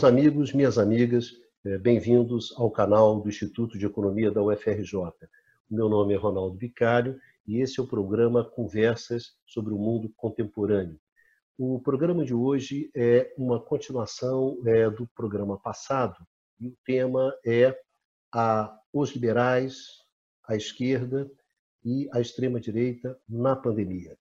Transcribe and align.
Meus 0.00 0.12
amigos, 0.12 0.54
minhas 0.54 0.78
amigas, 0.78 1.30
é, 1.62 1.76
bem-vindos 1.76 2.54
ao 2.56 2.70
canal 2.70 3.20
do 3.20 3.28
Instituto 3.28 3.76
de 3.76 3.84
Economia 3.84 4.30
da 4.30 4.42
UFRJ. 4.42 4.94
Meu 5.70 5.90
nome 5.90 6.14
é 6.14 6.16
Ronaldo 6.16 6.56
Bicário 6.56 7.20
e 7.46 7.60
esse 7.60 7.78
é 7.78 7.82
o 7.82 7.86
programa 7.86 8.42
Conversas 8.42 9.34
sobre 9.44 9.74
o 9.74 9.78
Mundo 9.78 10.10
Contemporâneo. 10.16 10.98
O 11.58 11.78
programa 11.80 12.24
de 12.24 12.32
hoje 12.32 12.90
é 12.96 13.30
uma 13.36 13.60
continuação 13.60 14.56
é, 14.64 14.88
do 14.88 15.06
programa 15.14 15.60
passado 15.60 16.16
e 16.58 16.68
o 16.68 16.76
tema 16.82 17.34
é 17.44 17.78
a, 18.34 18.74
os 18.94 19.10
liberais, 19.10 19.84
a 20.48 20.56
esquerda 20.56 21.30
e 21.84 22.08
a 22.10 22.22
extrema-direita 22.22 23.20
na 23.28 23.54
pandemia. 23.54 24.16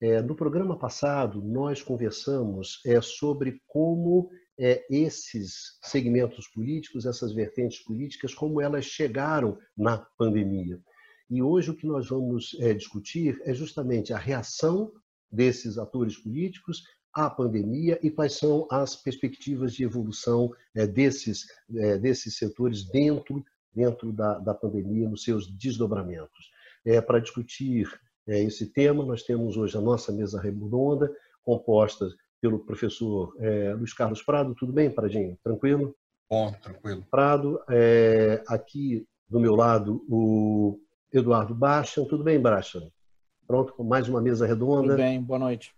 É, 0.00 0.22
no 0.22 0.34
programa 0.34 0.78
passado, 0.78 1.42
nós 1.42 1.82
conversamos 1.82 2.80
sobre 3.02 3.60
como 3.66 4.30
é, 4.58 4.84
esses 4.90 5.78
segmentos 5.82 6.48
políticos, 6.48 7.06
essas 7.06 7.32
vertentes 7.32 7.82
políticas, 7.84 8.34
como 8.34 8.60
elas 8.60 8.84
chegaram 8.84 9.58
na 9.76 9.98
pandemia. 10.18 10.80
E 11.30 11.42
hoje 11.42 11.70
o 11.70 11.76
que 11.76 11.86
nós 11.86 12.08
vamos 12.08 12.56
é, 12.60 12.72
discutir 12.74 13.40
é 13.44 13.54
justamente 13.54 14.12
a 14.12 14.18
reação 14.18 14.90
desses 15.30 15.78
atores 15.78 16.16
políticos 16.16 16.82
à 17.12 17.28
pandemia 17.28 17.98
e 18.02 18.10
quais 18.10 18.34
são 18.34 18.66
as 18.70 18.96
perspectivas 18.96 19.74
de 19.74 19.84
evolução 19.84 20.52
é, 20.74 20.86
desses, 20.86 21.46
é, 21.76 21.98
desses 21.98 22.36
setores 22.36 22.84
dentro, 22.88 23.44
dentro 23.74 24.12
da, 24.12 24.38
da 24.38 24.54
pandemia, 24.54 25.08
nos 25.08 25.22
seus 25.22 25.46
desdobramentos. 25.46 26.50
É, 26.84 27.00
Para 27.00 27.20
discutir 27.20 27.88
é, 28.28 28.42
esse 28.42 28.66
tema. 28.66 29.04
Nós 29.04 29.22
temos 29.22 29.56
hoje 29.56 29.76
a 29.76 29.80
nossa 29.80 30.12
mesa 30.12 30.40
redonda, 30.40 31.10
composta 31.42 32.08
pelo 32.40 32.58
professor 32.58 33.34
é, 33.38 33.74
Luiz 33.74 33.92
Carlos 33.92 34.22
Prado. 34.22 34.54
Tudo 34.54 34.72
bem, 34.72 34.90
Pradinho? 34.90 35.36
Tranquilo? 35.42 35.94
Bom, 36.30 36.52
tranquilo. 36.62 37.04
Prado, 37.10 37.60
é, 37.68 38.42
aqui 38.46 39.06
do 39.28 39.40
meu 39.40 39.54
lado, 39.54 40.04
o 40.08 40.80
Eduardo 41.12 41.54
Baixa. 41.54 42.04
Tudo 42.04 42.22
bem, 42.22 42.40
Baixa? 42.40 42.86
Pronto, 43.46 43.72
com 43.72 43.82
mais 43.82 44.08
uma 44.08 44.20
mesa 44.20 44.46
redonda. 44.46 44.90
Tudo 44.90 44.96
bem, 44.96 45.22
boa 45.22 45.38
noite. 45.38 45.74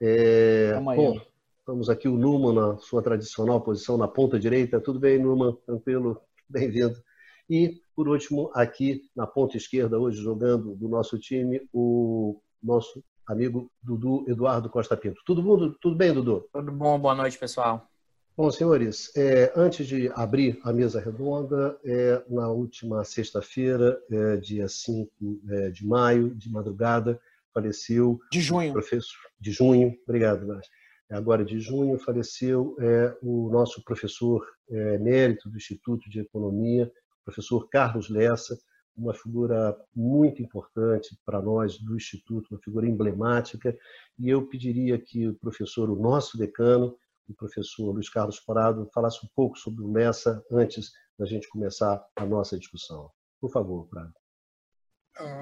É, 0.00 0.78
bom, 0.78 1.20
estamos 1.58 1.90
aqui 1.90 2.06
o 2.06 2.16
Numa 2.16 2.52
na 2.52 2.78
sua 2.78 3.02
tradicional 3.02 3.60
posição 3.60 3.96
na 3.96 4.06
ponta 4.06 4.38
direita. 4.38 4.80
Tudo 4.80 5.00
bem, 5.00 5.18
Numa? 5.18 5.56
Tranquilo? 5.66 6.20
Bem-vindo. 6.48 7.02
E, 7.48 7.80
por 7.96 8.08
último, 8.08 8.50
aqui 8.54 9.08
na 9.16 9.26
ponta 9.26 9.56
esquerda, 9.56 9.98
hoje 9.98 10.20
jogando 10.20 10.74
do 10.74 10.86
nosso 10.86 11.18
time, 11.18 11.66
o 11.72 12.40
nosso 12.62 13.02
amigo 13.28 13.70
Dudu 13.82 14.24
Eduardo 14.26 14.70
Costa 14.70 14.96
Pinto. 14.96 15.20
Tudo, 15.24 15.42
mundo, 15.42 15.76
tudo 15.80 15.94
bem, 15.94 16.12
Dudu? 16.12 16.48
Tudo 16.52 16.72
bom, 16.72 16.98
boa 16.98 17.14
noite, 17.14 17.38
pessoal. 17.38 17.86
Bom, 18.34 18.50
senhores, 18.50 19.14
é, 19.16 19.52
antes 19.54 19.86
de 19.86 20.10
abrir 20.14 20.58
a 20.62 20.72
mesa 20.72 21.00
redonda, 21.00 21.78
é, 21.84 22.22
na 22.28 22.48
última 22.48 23.04
sexta-feira, 23.04 24.00
é, 24.10 24.36
dia 24.36 24.68
5 24.68 25.10
é, 25.50 25.70
de 25.70 25.84
maio, 25.84 26.34
de 26.34 26.50
madrugada, 26.50 27.20
faleceu. 27.52 28.18
De 28.32 28.40
junho. 28.40 28.72
Professor, 28.72 29.18
de 29.40 29.50
junho, 29.50 29.94
obrigado, 30.06 30.46
Nath. 30.46 30.66
Agora 31.10 31.44
de 31.44 31.58
junho, 31.58 31.98
faleceu 31.98 32.76
é, 32.78 33.16
o 33.22 33.50
nosso 33.50 33.82
professor 33.82 34.46
é, 34.70 34.94
emérito 34.94 35.48
do 35.48 35.56
Instituto 35.56 36.08
de 36.08 36.20
Economia, 36.20 36.90
professor 37.24 37.68
Carlos 37.68 38.08
Lessa, 38.08 38.58
uma 38.98 39.14
figura 39.14 39.76
muito 39.94 40.42
importante 40.42 41.16
para 41.24 41.40
nós 41.40 41.78
do 41.78 41.96
Instituto, 41.96 42.48
uma 42.50 42.60
figura 42.60 42.86
emblemática, 42.86 43.76
e 44.18 44.28
eu 44.28 44.46
pediria 44.46 44.98
que 44.98 45.28
o 45.28 45.34
professor, 45.34 45.88
o 45.88 46.00
nosso 46.00 46.36
decano, 46.36 46.96
o 47.28 47.34
professor 47.34 47.92
Luiz 47.92 48.08
Carlos 48.08 48.40
Prado, 48.40 48.90
falasse 48.92 49.24
um 49.24 49.28
pouco 49.34 49.58
sobre 49.58 49.82
o 49.84 49.92
Lessa 49.92 50.42
antes 50.50 50.92
da 51.18 51.26
gente 51.26 51.48
começar 51.48 52.04
a 52.16 52.26
nossa 52.26 52.58
discussão. 52.58 53.10
Por 53.40 53.50
favor, 53.50 53.86
Prado. 53.88 54.14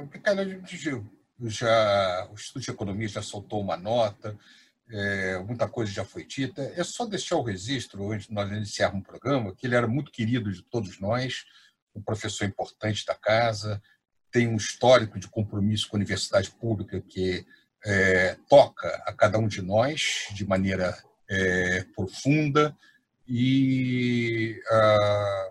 Obrigado, 0.02 0.40
já, 1.44 2.28
o 2.30 2.34
Instituto 2.34 2.62
de 2.62 2.70
Economia 2.70 3.08
já 3.08 3.22
soltou 3.22 3.60
uma 3.60 3.76
nota, 3.76 4.38
é, 4.88 5.38
muita 5.40 5.68
coisa 5.68 5.90
já 5.92 6.04
foi 6.04 6.24
dita. 6.24 6.62
É 6.76 6.84
só 6.84 7.04
deixar 7.04 7.36
o 7.36 7.42
registro, 7.42 8.10
antes 8.10 8.28
de 8.28 8.34
nós 8.34 8.50
iniciarmos 8.50 9.02
o 9.02 9.04
programa, 9.04 9.54
que 9.54 9.66
ele 9.66 9.74
era 9.74 9.86
muito 9.86 10.10
querido 10.10 10.50
de 10.50 10.62
todos 10.62 10.98
nós, 11.00 11.44
um 11.96 12.02
professor 12.02 12.44
importante 12.44 13.04
da 13.06 13.14
casa, 13.14 13.82
tem 14.30 14.48
um 14.48 14.56
histórico 14.56 15.18
de 15.18 15.28
compromisso 15.28 15.88
com 15.88 15.96
a 15.96 15.98
universidade 15.98 16.50
pública 16.50 17.00
que 17.00 17.46
é, 17.84 18.36
toca 18.48 18.88
a 19.06 19.12
cada 19.12 19.38
um 19.38 19.48
de 19.48 19.62
nós 19.62 20.26
de 20.32 20.46
maneira 20.46 20.96
é, 21.28 21.84
profunda 21.94 22.76
e 23.28 24.60
ah, 24.70 25.48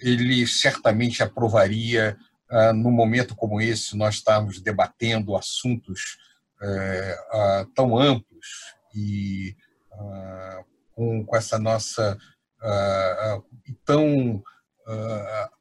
ele 0.00 0.46
certamente 0.46 1.22
aprovaria, 1.22 2.16
ah, 2.48 2.72
num 2.72 2.90
momento 2.90 3.34
como 3.34 3.60
esse, 3.60 3.96
nós 3.96 4.16
estamos 4.16 4.60
debatendo 4.60 5.36
assuntos 5.36 6.18
é, 6.62 7.18
ah, 7.32 7.66
tão 7.74 7.98
amplos 7.98 8.74
e 8.94 9.56
ah, 9.92 10.64
com, 10.94 11.24
com, 11.24 11.36
essa 11.36 11.58
nossa 11.58 12.18
ah, 12.60 13.16
ah, 13.20 13.42
tão 13.84 14.42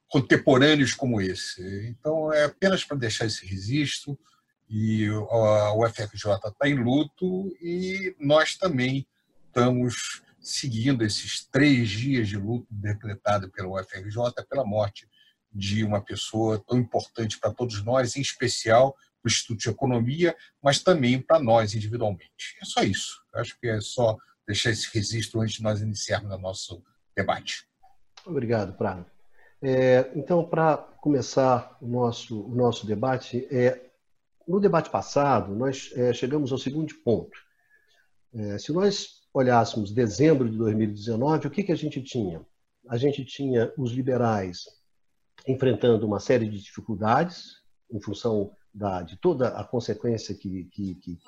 contemporâneos 0.10 0.94
como 0.94 1.22
esse. 1.22 1.62
Então, 1.90 2.32
é 2.32 2.46
apenas 2.46 2.84
para 2.84 2.98
deixar 2.98 3.26
esse 3.26 3.46
registro, 3.46 4.18
e 4.70 5.08
a 5.08 5.74
UFRJ 5.74 6.34
está 6.46 6.68
em 6.68 6.76
luto, 6.76 7.56
e 7.62 8.16
nós 8.20 8.58
também 8.58 9.08
estamos 9.48 10.22
seguindo 10.40 11.04
esses 11.04 11.46
três 11.46 11.90
dias 11.90 12.28
de 12.28 12.38
luto 12.38 12.68
decretado 12.70 13.50
pela 13.52 13.82
UFRJ 13.82 14.46
pela 14.50 14.66
morte 14.66 15.08
de 15.52 15.84
uma 15.84 16.02
pessoa 16.02 16.64
tão 16.68 16.78
importante 16.78 17.40
para 17.40 17.54
todos 17.54 17.84
nós, 17.84 18.16
em 18.16 18.22
especial 18.22 18.94
para 18.94 19.30
o 19.30 19.32
Instituto 19.32 19.60
de 19.60 19.70
Economia, 19.70 20.36
mas 20.62 20.80
também 20.80 21.22
para 21.22 21.40
nós 21.40 21.74
individualmente. 21.74 22.58
É 22.62 22.66
só 22.66 22.84
isso. 22.84 23.22
Acho 23.34 23.60
que 23.60 23.68
é 23.68 23.82
só 23.82 24.16
deixar 24.46 24.70
esse 24.70 24.90
registro 24.94 25.42
antes 25.42 25.56
de 25.56 25.64
nós 25.64 25.82
iniciarmos 25.82 26.32
o 26.32 26.38
nosso 26.38 26.84
debate. 27.16 27.68
Obrigado, 28.26 28.74
Prado. 28.78 29.06
É, 29.62 30.12
então, 30.16 30.44
para 30.44 30.78
começar 31.02 31.78
o 31.82 31.88
nosso, 31.88 32.42
o 32.42 32.56
nosso 32.56 32.86
debate, 32.86 33.48
é, 33.52 33.90
no 34.48 34.60
debate 34.60 34.90
passado, 34.90 35.56
nós 35.56 35.92
é, 35.96 36.14
chegamos 36.14 36.52
ao 36.52 36.58
seguinte 36.58 36.94
ponto. 36.94 37.38
É, 38.34 38.58
se 38.58 38.72
nós 38.72 39.22
olhássemos 39.34 39.92
dezembro 39.92 40.50
de 40.50 40.58
2019, 40.58 41.48
o 41.48 41.52
que, 41.52 41.64
que 41.64 41.72
a 41.72 41.76
gente 41.76 42.02
tinha? 42.02 42.42
A 42.88 42.98
gente 42.98 43.26
tinha 43.26 43.72
os 43.78 43.92
liberais 43.92 44.66
enfrentando 45.48 46.06
uma 46.06 46.20
série 46.20 46.48
de 46.48 46.60
dificuldades 46.62 47.62
em 47.92 48.00
função 48.00 48.52
da, 48.74 49.02
de 49.02 49.18
toda 49.18 49.50
a 49.50 49.64
consequência 49.64 50.36
que, 50.36 50.66
que, 50.66 50.96
que, 50.96 51.20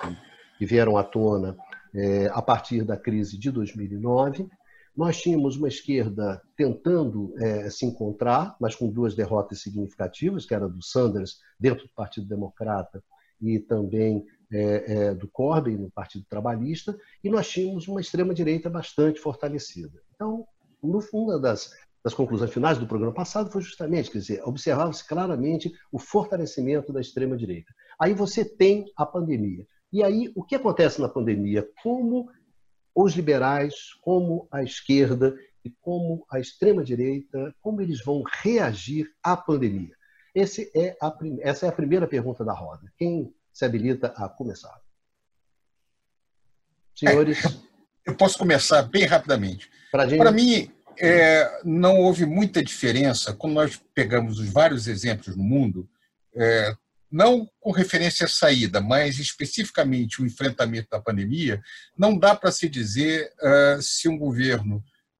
que 0.58 0.66
vieram 0.66 0.96
à 0.96 1.02
tona 1.04 1.56
é, 1.94 2.26
a 2.32 2.40
partir 2.40 2.84
da 2.84 2.96
crise 2.96 3.38
de 3.38 3.50
2009 3.50 4.48
nós 5.00 5.18
tínhamos 5.18 5.56
uma 5.56 5.66
esquerda 5.66 6.42
tentando 6.54 7.32
é, 7.38 7.70
se 7.70 7.86
encontrar, 7.86 8.54
mas 8.60 8.74
com 8.74 8.86
duas 8.86 9.14
derrotas 9.14 9.62
significativas, 9.62 10.44
que 10.44 10.54
era 10.54 10.68
do 10.68 10.82
Sanders 10.82 11.38
dentro 11.58 11.86
do 11.86 11.94
Partido 11.94 12.28
Democrata 12.28 13.02
e 13.40 13.58
também 13.58 14.26
é, 14.52 14.92
é, 14.92 15.14
do 15.14 15.26
Corbyn 15.26 15.78
no 15.78 15.90
Partido 15.90 16.26
Trabalhista, 16.28 16.94
e 17.24 17.30
nós 17.30 17.48
tínhamos 17.48 17.88
uma 17.88 17.98
extrema-direita 17.98 18.68
bastante 18.68 19.18
fortalecida. 19.18 20.02
Então, 20.14 20.46
no 20.82 21.00
fundo 21.00 21.40
das, 21.40 21.70
das 22.04 22.12
conclusões 22.12 22.52
finais 22.52 22.76
do 22.76 22.86
programa 22.86 23.14
passado 23.14 23.50
foi 23.50 23.62
justamente, 23.62 24.10
quer 24.10 24.18
dizer, 24.18 24.42
observava-se 24.44 25.08
claramente 25.08 25.72
o 25.90 25.98
fortalecimento 25.98 26.92
da 26.92 27.00
extrema-direita. 27.00 27.72
Aí 27.98 28.12
você 28.12 28.44
tem 28.44 28.84
a 28.94 29.06
pandemia. 29.06 29.66
E 29.90 30.04
aí, 30.04 30.30
o 30.36 30.44
que 30.44 30.54
acontece 30.54 31.00
na 31.00 31.08
pandemia? 31.08 31.66
Como 31.82 32.28
os 32.94 33.14
liberais, 33.14 33.74
como 34.02 34.48
a 34.50 34.62
esquerda 34.62 35.34
e 35.64 35.70
como 35.80 36.24
a 36.30 36.40
extrema-direita, 36.40 37.54
como 37.60 37.80
eles 37.80 38.02
vão 38.04 38.22
reagir 38.42 39.10
à 39.22 39.36
pandemia? 39.36 39.94
Esse 40.34 40.70
é 40.74 40.96
a, 41.00 41.12
essa 41.40 41.66
é 41.66 41.68
a 41.68 41.72
primeira 41.72 42.06
pergunta 42.06 42.44
da 42.44 42.52
roda. 42.52 42.92
Quem 42.96 43.34
se 43.52 43.64
habilita 43.64 44.08
a 44.16 44.28
começar? 44.28 44.80
Senhores. 46.94 47.44
É, 47.44 47.48
eu 48.06 48.16
posso 48.16 48.38
começar 48.38 48.82
bem 48.82 49.04
rapidamente. 49.04 49.70
Para 49.90 50.30
mim, 50.30 50.70
é, 50.98 51.60
não 51.64 51.98
houve 51.98 52.26
muita 52.26 52.62
diferença 52.62 53.32
quando 53.32 53.54
nós 53.54 53.82
pegamos 53.94 54.38
os 54.38 54.48
vários 54.48 54.86
exemplos 54.86 55.36
no 55.36 55.42
mundo. 55.42 55.88
Não 57.10 57.48
com 57.58 57.72
referência 57.72 58.26
à 58.26 58.28
saída, 58.28 58.80
mas 58.80 59.18
especificamente 59.18 60.22
o 60.22 60.26
enfrentamento 60.26 60.88
da 60.90 61.00
pandemia, 61.00 61.60
não 61.98 62.16
dá 62.16 62.36
para 62.36 62.52
se 62.52 62.68
dizer 62.68 63.32
uh, 63.42 63.82
se 63.82 64.08
um 64.08 64.16
governo, 64.16 64.76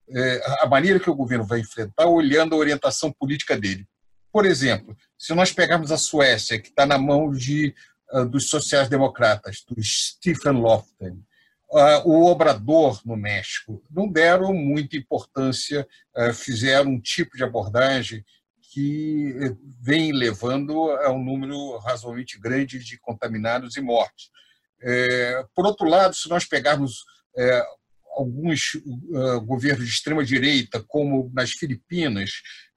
uh, 0.09 0.63
a 0.63 0.67
maneira 0.69 1.01
que 1.01 1.11
o 1.11 1.15
governo 1.15 1.45
vai 1.45 1.61
enfrentar, 1.61 2.07
olhando 2.07 2.55
a 2.55 2.59
orientação 2.59 3.13
política 3.13 3.57
dele. 3.57 3.87
Por 4.33 4.47
exemplo, 4.47 4.97
se 5.19 5.35
nós 5.35 5.53
pegarmos 5.53 5.91
a 5.91 5.99
Suécia, 5.99 6.61
que 6.61 6.69
está 6.69 6.87
na 6.87 6.97
mão 6.97 7.33
de, 7.33 7.75
uh, 8.13 8.25
dos 8.25 8.49
sociais-democratas, 8.49 9.65
do 9.69 9.83
Stephen 9.83 10.53
Lofven, 10.53 11.25
o 12.05 12.27
Obrador 12.27 13.01
no 13.07 13.17
México. 13.17 13.81
Não 13.89 14.11
deram 14.11 14.53
muita 14.53 14.97
importância, 14.97 15.87
fizeram 16.35 16.91
um 16.91 17.01
tipo 17.01 17.37
de 17.37 17.45
abordagem 17.45 18.25
que 18.73 19.35
vem 19.81 20.13
levando 20.13 20.91
a 20.91 21.11
um 21.11 21.23
número 21.23 21.79
razoavelmente 21.79 22.39
grande 22.39 22.79
de 22.79 22.99
contaminados 22.99 23.77
e 23.77 23.81
mortes. 23.81 24.31
Por 25.55 25.67
outro 25.67 25.89
lado, 25.89 26.15
se 26.15 26.29
nós 26.29 26.45
pegarmos 26.45 27.05
alguns 28.17 28.81
governos 29.45 29.85
de 29.85 29.93
extrema-direita, 29.93 30.83
como 30.87 31.31
nas 31.35 31.51
Filipinas, 31.51 32.31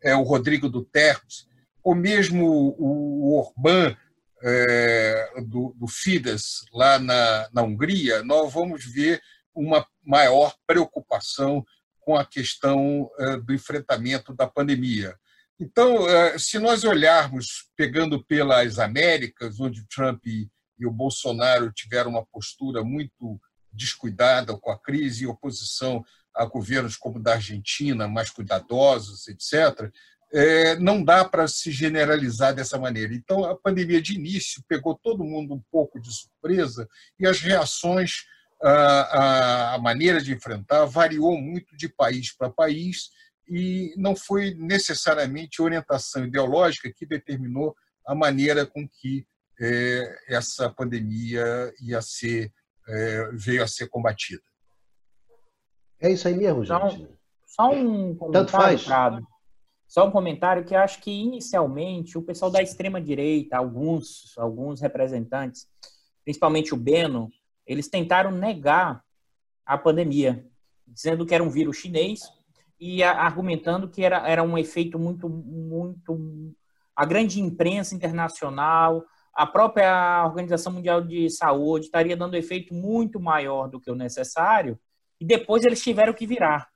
o 0.03 0.23
Rodrigo 0.23 0.67
Duterte, 0.67 1.45
ou 1.83 1.93
mesmo 1.93 2.75
o 2.77 3.37
Orbán, 3.37 3.95
é, 4.43 5.41
do, 5.47 5.73
do 5.77 5.87
Fidesz 5.87 6.65
lá 6.73 6.99
na, 6.99 7.49
na 7.53 7.61
Hungria, 7.61 8.23
nós 8.23 8.51
vamos 8.51 8.83
ver 8.85 9.21
uma 9.55 9.87
maior 10.03 10.53
preocupação 10.67 11.63
com 12.01 12.17
a 12.17 12.25
questão 12.25 13.09
é, 13.17 13.37
do 13.37 13.53
enfrentamento 13.53 14.33
da 14.33 14.45
pandemia. 14.45 15.15
Então, 15.59 16.09
é, 16.09 16.37
se 16.37 16.57
nós 16.59 16.83
olharmos, 16.83 17.69
pegando 17.77 18.23
pelas 18.23 18.79
Américas, 18.79 19.59
onde 19.59 19.87
Trump 19.87 20.25
e, 20.25 20.49
o 20.85 20.91
Bolsonaro 20.91 21.71
tiveram 21.71 22.11
uma 22.11 22.25
postura 22.25 22.83
muito 22.83 23.39
descuidada 23.71 24.57
com 24.57 24.69
a 24.69 24.77
crise 24.77 25.23
e 25.23 25.27
oposição 25.27 26.03
a 26.35 26.45
governos 26.45 26.97
como 26.97 27.21
da 27.21 27.35
Argentina, 27.35 28.07
mais 28.07 28.29
cuidadosos, 28.29 29.27
etc., 29.27 29.89
é, 30.33 30.75
não 30.77 31.03
dá 31.03 31.23
para 31.23 31.47
se 31.47 31.71
generalizar 31.71 32.55
dessa 32.55 32.77
maneira. 32.77 33.13
Então, 33.13 33.45
a 33.45 33.55
pandemia 33.55 34.01
de 34.01 34.15
início 34.15 34.63
pegou 34.67 34.95
todo 34.95 35.23
mundo 35.23 35.53
um 35.53 35.61
pouco 35.71 36.01
de 36.01 36.11
surpresa 36.11 36.89
e 37.19 37.27
as 37.27 37.39
reações, 37.39 38.25
a 38.61 39.77
maneira 39.81 40.21
de 40.21 40.33
enfrentar 40.33 40.85
variou 40.85 41.39
muito 41.39 41.75
de 41.75 41.87
país 41.87 42.35
para 42.35 42.49
país 42.49 43.09
e 43.47 43.93
não 43.97 44.15
foi 44.15 44.53
necessariamente 44.55 45.61
orientação 45.61 46.25
ideológica 46.25 46.91
que 46.95 47.05
determinou 47.05 47.75
a 48.05 48.15
maneira 48.15 48.65
com 48.65 48.87
que 48.87 49.25
é, 49.59 50.15
essa 50.27 50.69
pandemia 50.69 51.73
ia 51.81 52.01
ser, 52.01 52.51
é, 52.87 53.29
veio 53.33 53.63
a 53.63 53.67
ser 53.67 53.87
combatida. 53.87 54.41
É 56.01 56.11
isso 56.11 56.27
aí 56.27 56.35
mesmo, 56.35 56.65
gente. 56.65 57.07
Só, 57.45 57.71
um 57.71 58.15
comentário, 58.15 58.31
Tanto 58.31 58.51
faz. 58.51 58.83
Prado. 58.83 59.27
Só 59.87 60.07
um 60.07 60.11
comentário 60.11 60.65
que 60.65 60.75
acho 60.75 60.99
que 61.01 61.11
inicialmente 61.11 62.17
o 62.17 62.21
pessoal 62.23 62.49
da 62.49 62.61
extrema 62.61 62.99
direita, 62.99 63.57
alguns, 63.57 64.35
alguns 64.37 64.81
representantes, 64.81 65.67
principalmente 66.23 66.73
o 66.73 66.77
Beno, 66.77 67.29
eles 67.65 67.87
tentaram 67.87 68.31
negar 68.31 69.03
a 69.65 69.77
pandemia, 69.77 70.45
dizendo 70.87 71.25
que 71.25 71.33
era 71.33 71.43
um 71.43 71.49
vírus 71.49 71.77
chinês 71.77 72.21
e 72.85 73.01
argumentando 73.01 73.89
que 73.89 74.03
era, 74.03 74.27
era 74.27 74.43
um 74.43 74.57
efeito 74.57 74.99
muito, 74.99 75.29
muito. 75.29 76.53
A 76.93 77.05
grande 77.05 77.39
imprensa 77.39 77.95
internacional, 77.95 79.05
a 79.33 79.47
própria 79.47 80.25
Organização 80.25 80.73
Mundial 80.73 80.99
de 81.01 81.29
Saúde 81.29 81.85
estaria 81.85 82.17
dando 82.17 82.35
efeito 82.35 82.73
muito 82.73 83.21
maior 83.21 83.69
do 83.69 83.79
que 83.79 83.89
o 83.89 83.95
necessário, 83.95 84.77
e 85.17 85.23
depois 85.23 85.63
eles 85.63 85.81
tiveram 85.81 86.11
que 86.11 86.27
virar. 86.27 86.67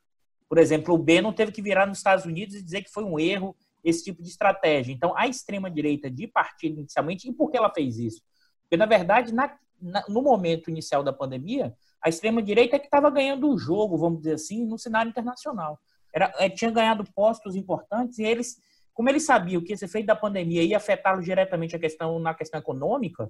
Por 0.48 0.57
exemplo, 0.57 0.95
o 0.95 0.98
Bannon 0.98 1.33
teve 1.33 1.51
que 1.51 1.62
virar 1.62 1.86
nos 1.86 1.98
Estados 1.98 2.24
Unidos 2.24 2.56
e 2.56 2.63
dizer 2.63 2.83
que 2.83 2.89
foi 2.89 3.03
um 3.03 3.19
erro 3.19 3.53
esse 3.83 4.06
tipo 4.06 4.24
de 4.24 4.30
estratégia. 4.30 4.94
Então, 4.94 5.13
a 5.13 5.27
extrema-direita 5.27 6.10
de 6.10 6.25
partido 6.25 6.80
inicialmente, 6.80 7.27
e 7.27 7.33
por 7.33 7.51
que 7.51 7.57
ela 7.57 7.69
fez 7.69 8.00
isso? 8.00 8.21
Porque, 8.62 8.77
na 8.77 8.86
verdade, 8.86 9.33
na, 9.33 9.53
na, 9.81 10.06
no 10.07 10.21
momento 10.21 10.69
inicial 10.69 11.03
da 11.03 11.12
pandemia, 11.12 11.75
a 12.01 12.07
extrema-direita 12.07 12.77
é 12.77 12.80
que 12.80 12.86
estava 12.86 13.10
ganhando 13.10 13.50
o 13.50 13.57
jogo, 13.57 13.98
vamos 13.98 14.19
dizer 14.19 14.36
assim, 14.36 14.65
no 14.65 14.80
cenário 14.80 15.10
internacional. 15.10 15.77
Era, 16.18 16.34
é, 16.40 16.50
tinha 16.50 16.72
ganhado 16.72 17.04
postos 17.14 17.56
importantes 17.56 18.18
e 18.18 18.24
eles, 18.24 18.58
como 18.92 19.08
eles 19.08 19.24
sabiam 19.24 19.62
que 19.62 19.74
esse 19.74 19.86
efeito 19.86 20.08
da 20.08 20.16
pandemia 20.16 20.64
ia 20.64 20.78
afetá-los 20.78 21.24
diretamente 21.24 21.75
a 21.75 21.80
questão, 21.80 22.18
na 22.18 22.34
questão 22.34 22.60
econômica, 22.60 23.30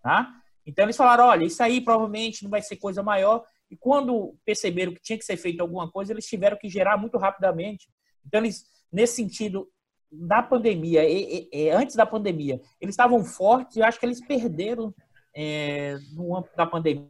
tá? 0.00 0.32
então 0.64 0.84
eles 0.84 0.96
falaram, 0.96 1.24
olha, 1.24 1.44
isso 1.44 1.60
aí 1.60 1.80
provavelmente 1.80 2.44
não 2.44 2.50
vai 2.50 2.62
ser 2.62 2.76
coisa 2.76 3.02
maior, 3.02 3.44
e 3.68 3.76
quando 3.76 4.36
perceberam 4.44 4.94
que 4.94 5.02
tinha 5.02 5.18
que 5.18 5.24
ser 5.24 5.36
feito 5.36 5.60
alguma 5.60 5.90
coisa, 5.90 6.12
eles 6.12 6.26
tiveram 6.26 6.56
que 6.56 6.68
gerar 6.68 6.96
muito 6.96 7.18
rapidamente. 7.18 7.88
Então, 8.24 8.40
eles, 8.40 8.64
nesse 8.92 9.16
sentido, 9.16 9.68
da 10.10 10.40
pandemia, 10.40 11.08
e, 11.08 11.48
e, 11.52 11.70
antes 11.70 11.96
da 11.96 12.06
pandemia, 12.06 12.60
eles 12.80 12.92
estavam 12.92 13.24
fortes 13.24 13.76
e 13.76 13.80
eu 13.80 13.84
acho 13.84 13.98
que 13.98 14.06
eles 14.06 14.24
perderam 14.24 14.94
é, 15.34 15.96
no 16.12 16.36
âmbito 16.36 16.56
da 16.56 16.66
pandemia 16.66 17.08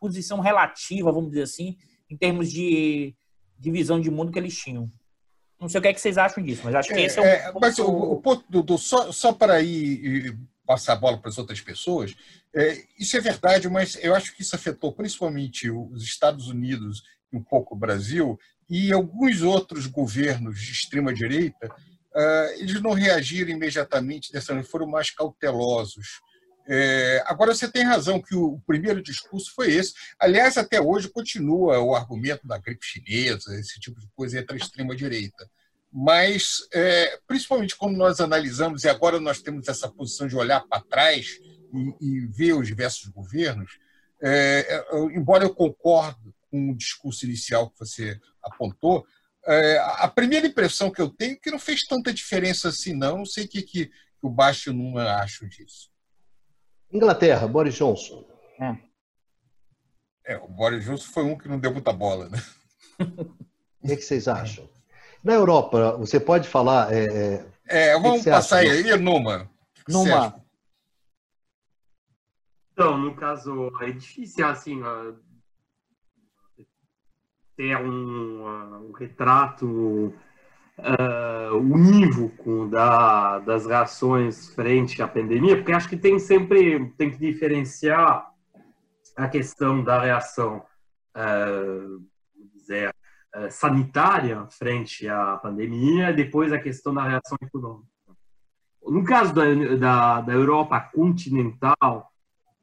posição 0.00 0.40
relativa, 0.40 1.12
vamos 1.12 1.30
dizer 1.30 1.42
assim, 1.42 1.76
em 2.10 2.16
termos 2.16 2.50
de, 2.50 3.14
de 3.58 3.70
visão 3.70 4.00
de 4.00 4.10
mundo 4.10 4.32
que 4.32 4.38
eles 4.38 4.56
tinham. 4.56 4.90
Não 5.60 5.68
sei 5.68 5.78
o 5.78 5.82
que, 5.82 5.88
é 5.88 5.92
que 5.92 6.00
vocês 6.00 6.16
acham 6.16 6.42
disso, 6.42 6.62
mas 6.64 6.74
acho 6.74 6.88
que 6.88 6.94
é, 6.94 7.02
esse 7.02 7.18
é 7.18 7.22
o. 7.22 7.24
É, 7.24 7.52
mas 7.60 7.78
o, 7.78 7.86
o 7.86 8.20
ponto 8.20 8.44
do, 8.48 8.62
do, 8.62 8.78
só, 8.78 9.10
só 9.10 9.32
para 9.32 9.60
ir 9.60 10.38
passar 10.64 10.92
a 10.92 10.96
bola 10.96 11.18
para 11.18 11.30
as 11.30 11.38
outras 11.38 11.60
pessoas. 11.60 12.14
É, 12.54 12.84
isso 12.98 13.16
é 13.16 13.20
verdade, 13.20 13.68
mas 13.68 13.96
eu 14.02 14.14
acho 14.14 14.36
que 14.36 14.42
isso 14.42 14.54
afetou 14.54 14.92
principalmente 14.92 15.70
os 15.70 16.02
Estados 16.04 16.48
Unidos 16.48 17.02
e 17.32 17.36
um 17.36 17.42
pouco 17.42 17.74
o 17.74 17.78
Brasil 17.78 18.38
e 18.68 18.92
alguns 18.92 19.40
outros 19.40 19.86
governos 19.86 20.60
de 20.60 20.72
extrema 20.72 21.12
direita. 21.12 21.68
Uh, 22.14 22.52
eles 22.58 22.80
não 22.82 22.92
reagiram 22.92 23.50
imediatamente 23.50 24.30
dessa 24.30 24.52
maneira, 24.52 24.70
foram 24.70 24.86
mais 24.86 25.10
cautelosos. 25.10 26.20
É, 26.68 27.22
agora, 27.26 27.54
você 27.54 27.70
tem 27.70 27.82
razão 27.82 28.20
que 28.20 28.34
o 28.34 28.60
primeiro 28.66 29.02
discurso 29.02 29.52
foi 29.54 29.72
esse. 29.72 29.94
Aliás, 30.18 30.58
até 30.58 30.80
hoje 30.80 31.08
continua 31.08 31.78
o 31.78 31.94
argumento 31.94 32.46
da 32.46 32.58
gripe 32.58 32.84
chinesa, 32.84 33.54
esse 33.58 33.80
tipo 33.80 33.98
de 33.98 34.06
coisa 34.14 34.38
entre 34.38 34.54
a 34.54 34.58
extrema-direita 34.58 35.48
mas 35.90 36.58
é, 36.72 37.18
principalmente 37.26 37.74
quando 37.74 37.96
nós 37.96 38.20
analisamos, 38.20 38.84
e 38.84 38.88
agora 38.88 39.18
nós 39.18 39.40
temos 39.40 39.68
essa 39.68 39.88
posição 39.88 40.26
de 40.26 40.36
olhar 40.36 40.60
para 40.68 40.82
trás 40.82 41.38
e, 41.72 41.94
e, 42.00 42.26
ver 42.26 42.52
os 42.52 42.66
diversos 42.66 43.08
governos, 43.08 43.78
é, 44.22 44.66
é 44.68 44.96
embora 45.16 45.44
eu 45.44 45.54
concorde 45.54 46.34
com 46.50 46.70
o 46.70 46.76
discurso 46.76 47.24
inicial 47.24 47.70
que 47.70 47.78
você 47.78 48.20
apontou, 48.42 49.06
é, 49.46 49.78
a 49.78 50.08
primeira 50.08 50.46
impressão 50.46 50.90
que 50.90 51.00
eu 51.00 51.08
tenho 51.08 51.32
é 51.32 51.36
que 51.36 51.50
não 51.50 51.58
fez 51.58 51.84
tanta 51.84 52.12
diferença 52.12 52.68
assim, 52.68 52.92
não. 52.92 53.18
Não 53.18 53.26
sei 53.26 53.44
o 53.44 53.48
que, 53.48 53.62
que, 53.62 53.86
que 53.86 53.92
o 54.22 54.28
Baixo 54.28 54.74
não 54.74 54.98
acha 54.98 55.46
disso. 55.48 55.90
Inglaterra, 56.92 57.46
Boris 57.46 57.74
Johnson. 57.74 58.24
É. 58.60 58.76
é, 60.32 60.36
o 60.38 60.48
Boris 60.48 60.84
Johnson 60.84 61.12
foi 61.12 61.24
um 61.24 61.36
que 61.36 61.48
não 61.48 61.58
deu 61.58 61.72
muita 61.72 61.92
bola, 61.92 62.28
né? 62.28 62.38
O 63.80 63.86
que, 63.86 63.96
que 63.96 64.02
vocês 64.02 64.26
acham? 64.26 64.68
Na 65.22 65.34
Europa, 65.34 65.96
você 65.96 66.18
pode 66.18 66.48
falar. 66.48 66.92
É, 66.92 67.46
é, 67.68 67.88
é 67.88 68.00
vamos 68.00 68.24
passar 68.24 68.58
aí, 68.58 68.96
numa. 68.96 69.48
Numa. 69.88 70.42
Então, 72.72 72.98
no 72.98 73.14
caso, 73.14 73.72
é 73.80 73.90
difícil 73.90 74.46
assim 74.46 74.82
ter 77.56 77.76
um, 77.76 78.88
um 78.88 78.92
retrato 78.92 80.14
uh, 80.78 81.56
unívoco 81.56 82.68
da, 82.68 83.38
das 83.40 83.66
reações 83.66 84.48
frente 84.54 85.02
à 85.02 85.08
pandemia, 85.08 85.56
porque 85.56 85.72
acho 85.72 85.88
que 85.88 85.96
tem 85.96 86.18
sempre 86.18 86.90
tem 86.96 87.10
que 87.10 87.18
diferenciar 87.18 88.30
a 89.16 89.28
questão 89.28 89.82
da 89.82 90.00
reação, 90.00 90.62
uh, 91.16 92.02
dizer, 92.54 92.94
eh, 93.34 93.50
sanitária 93.50 94.46
frente 94.50 95.06
à 95.08 95.36
pandemia, 95.36 96.12
depois 96.12 96.52
a 96.52 96.58
questão 96.58 96.94
da 96.94 97.02
reação 97.02 97.36
econômica. 97.42 97.88
No 98.82 99.04
caso 99.04 99.34
da, 99.34 99.42
da, 99.76 100.20
da 100.22 100.32
Europa 100.32 100.80
continental, 100.80 102.10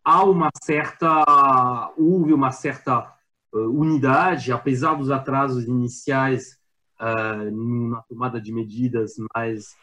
há 0.04 0.24
uma 0.24 0.50
certa, 0.64 1.94
houve 1.98 2.34
uma 2.34 2.52
certa 2.52 3.14
uh, 3.54 3.60
unidade, 3.70 4.52
apesar 4.52 4.96
dos 4.96 5.12
atrasos 5.12 5.66
iniciais 5.66 6.58
uh, 7.00 7.90
na 7.90 8.02
tomada 8.04 8.40
de 8.40 8.52
medidas 8.52 9.16
mais, 9.36 9.76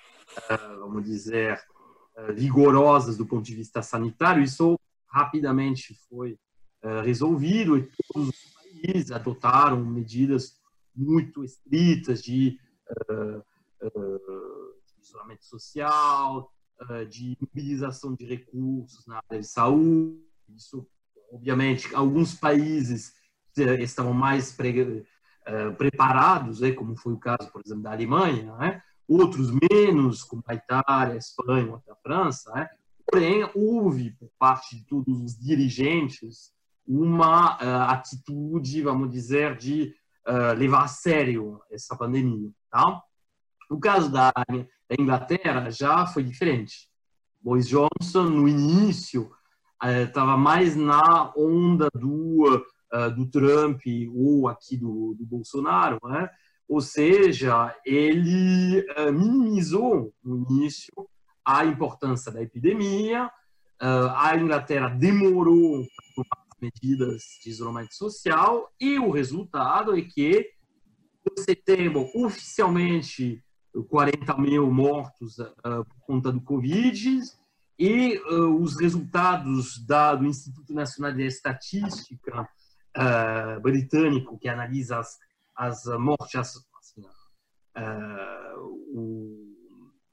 uh, 0.50 0.80
vamos 0.80 1.04
dizer, 1.04 1.60
vigorosas 2.34 3.16
do 3.16 3.24
ponto 3.24 3.42
de 3.42 3.54
vista 3.54 3.82
sanitário, 3.82 4.42
isso 4.42 4.78
rapidamente 5.06 5.96
foi 6.08 6.38
resolvido 7.04 7.78
e 7.78 7.88
todos 8.12 8.28
os 8.28 8.54
países 8.54 9.10
adotaram 9.10 9.82
medidas 9.84 10.60
muito 10.94 11.44
estritas 11.44 12.22
de, 12.22 12.58
uh, 13.10 13.38
uh, 13.86 14.74
de 14.86 15.00
isolamento 15.02 15.44
social, 15.44 16.52
uh, 16.82 17.06
de 17.06 17.36
mobilização 17.40 18.14
de 18.14 18.24
recursos 18.24 19.06
na 19.06 19.22
área 19.28 19.40
de 19.40 19.46
saúde. 19.46 20.20
Isso, 20.54 20.86
obviamente, 21.30 21.94
alguns 21.94 22.34
países 22.34 23.14
estavam 23.56 24.12
mais 24.12 24.52
pre, 24.52 25.04
preparados, 25.76 26.60
né, 26.60 26.72
como 26.72 26.96
foi 26.96 27.12
o 27.12 27.18
caso, 27.18 27.50
por 27.50 27.62
exemplo, 27.64 27.82
da 27.82 27.92
Alemanha, 27.92 28.54
né? 28.56 28.82
outros 29.06 29.50
menos, 29.70 30.22
como 30.22 30.42
a 30.46 30.54
Itália, 30.54 31.14
a 31.14 31.18
Espanha, 31.18 31.76
até 31.76 31.92
a 31.92 31.96
França. 31.96 32.52
Né? 32.52 32.68
Porém, 33.06 33.48
houve, 33.54 34.12
por 34.12 34.30
parte 34.38 34.76
de 34.76 34.84
todos 34.86 35.20
os 35.20 35.38
dirigentes 35.38 36.52
uma 36.86 37.56
uh, 37.56 37.90
atitude, 37.90 38.82
vamos 38.82 39.10
dizer, 39.10 39.56
de 39.56 39.94
uh, 40.26 40.56
levar 40.56 40.84
a 40.84 40.88
sério 40.88 41.60
essa 41.70 41.96
pandemia. 41.96 42.50
Tá? 42.70 43.02
No 43.70 43.78
caso 43.78 44.10
da, 44.10 44.32
da 44.32 44.96
Inglaterra, 44.98 45.70
já 45.70 46.06
foi 46.06 46.22
diferente. 46.24 46.90
Boris 47.40 47.68
Johnson, 47.68 48.24
no 48.24 48.48
início, 48.48 49.30
estava 50.06 50.36
mais 50.36 50.76
na 50.76 51.32
onda 51.36 51.88
do, 51.92 52.64
do 53.16 53.26
Trump 53.26 53.80
ou 54.14 54.48
aqui 54.48 54.76
do, 54.76 55.14
do 55.18 55.24
Bolsonaro, 55.24 55.98
né? 56.04 56.28
ou 56.68 56.80
seja, 56.80 57.74
ele 57.86 58.84
minimizou 59.12 60.12
no 60.22 60.46
início 60.50 60.92
a 61.44 61.64
importância 61.64 62.30
da 62.30 62.42
epidemia, 62.42 63.30
a 63.80 64.36
Inglaterra 64.36 64.88
demorou 64.88 65.86
medidas 66.60 67.22
de 67.42 67.50
isolamento 67.50 67.94
social 67.94 68.70
e 68.80 68.98
o 68.98 69.10
resultado 69.10 69.96
é 69.96 70.02
que 70.02 70.52
em 71.30 71.42
setembro, 71.42 72.08
oficialmente, 72.14 73.42
40 73.88 74.36
mil 74.38 74.70
mortos 74.70 75.38
uh, 75.38 75.52
por 75.64 76.00
conta 76.06 76.32
do 76.32 76.40
Covid 76.40 77.20
e 77.78 78.18
uh, 78.18 78.60
os 78.60 78.78
resultados 78.78 79.84
da, 79.86 80.14
do 80.14 80.26
Instituto 80.26 80.74
Nacional 80.74 81.12
de 81.12 81.22
Estatística 81.22 82.48
uh, 82.96 83.60
britânico, 83.60 84.38
que 84.38 84.48
analisa 84.48 84.98
as, 84.98 85.18
as 85.56 85.84
mortes, 85.98 86.34
as, 86.34 86.56
assim, 86.78 87.02
o, 88.58 89.56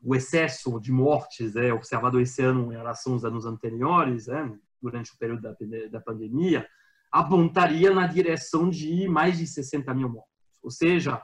o, 0.02 0.16
excesso 0.16 0.80
de 0.80 0.92
mortes 0.92 1.56
é, 1.56 1.74
observado 1.74 2.20
esse 2.20 2.42
ano 2.42 2.72
em 2.72 2.76
relação 2.78 3.14
aos 3.14 3.26
anos 3.26 3.46
anteriores, 3.46 4.28
é, 4.28 4.52
durante 4.82 5.14
o 5.14 5.18
período 5.18 5.42
da, 5.42 5.56
da 5.92 6.00
pandemia, 6.00 6.68
apontaria 7.12 7.94
na 7.94 8.08
direção 8.08 8.70
de 8.70 9.08
mais 9.08 9.38
de 9.38 9.48
60 9.48 9.94
mil 9.94 10.10
mortos. 10.10 10.30
Ou 10.62 10.72
seja, 10.72 11.22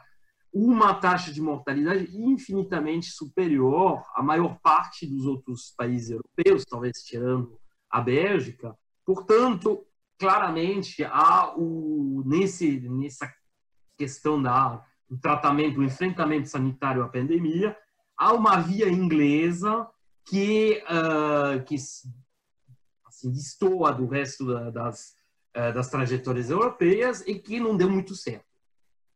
uma 0.51 0.93
taxa 0.93 1.33
de 1.33 1.41
mortalidade 1.41 2.09
infinitamente 2.17 3.11
superior 3.11 4.01
à 4.15 4.23
maior 4.23 4.57
parte 4.61 5.05
dos 5.05 5.25
outros 5.25 5.73
países 5.77 6.11
europeus, 6.11 6.63
talvez 6.65 7.03
tirando 7.03 7.59
a 7.89 7.99
Bélgica. 7.99 8.73
Portanto, 9.05 9.85
claramente, 10.17 11.03
há 11.03 11.53
o, 11.55 12.23
nesse, 12.25 12.79
nessa 12.89 13.31
questão 13.97 14.41
da, 14.41 14.83
do 15.09 15.17
tratamento, 15.17 15.75
do 15.75 15.83
enfrentamento 15.83 16.49
sanitário 16.49 17.03
à 17.03 17.07
pandemia, 17.07 17.75
há 18.17 18.33
uma 18.33 18.57
via 18.59 18.89
inglesa 18.89 19.87
que, 20.27 20.83
uh, 20.85 21.63
que 21.63 21.75
assim, 21.75 23.31
destoa 23.31 23.93
do 23.93 24.07
resto 24.07 24.45
das, 24.71 25.15
eh, 25.53 25.71
das 25.71 25.89
trajetórias 25.89 26.49
europeias 26.49 27.21
e 27.25 27.39
que 27.39 27.59
não 27.59 27.77
deu 27.77 27.89
muito 27.89 28.15
certo. 28.15 28.45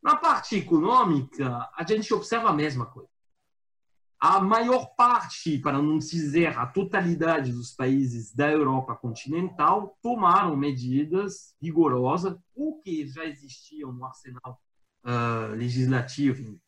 Na 0.02 0.16
parte 0.16 0.56
econômica, 0.56 1.70
a 1.76 1.84
gente 1.86 2.14
observa 2.14 2.50
a 2.50 2.54
mesma 2.54 2.86
coisa. 2.86 3.09
A 4.20 4.42
maior 4.42 4.96
parte, 4.98 5.58
para 5.60 5.82
não 5.82 5.98
dizer 5.98 6.48
a 6.58 6.66
totalidade 6.66 7.54
dos 7.54 7.72
países 7.72 8.36
da 8.36 8.52
Europa 8.52 8.94
continental, 8.94 9.98
tomaram 10.02 10.58
medidas 10.58 11.56
rigorosas, 11.62 12.38
ou 12.54 12.82
que 12.82 13.08
já 13.08 13.24
existiam 13.24 13.94
no 13.94 14.04
arsenal 14.04 14.60
uh, 15.06 15.56
legislativo 15.56 16.60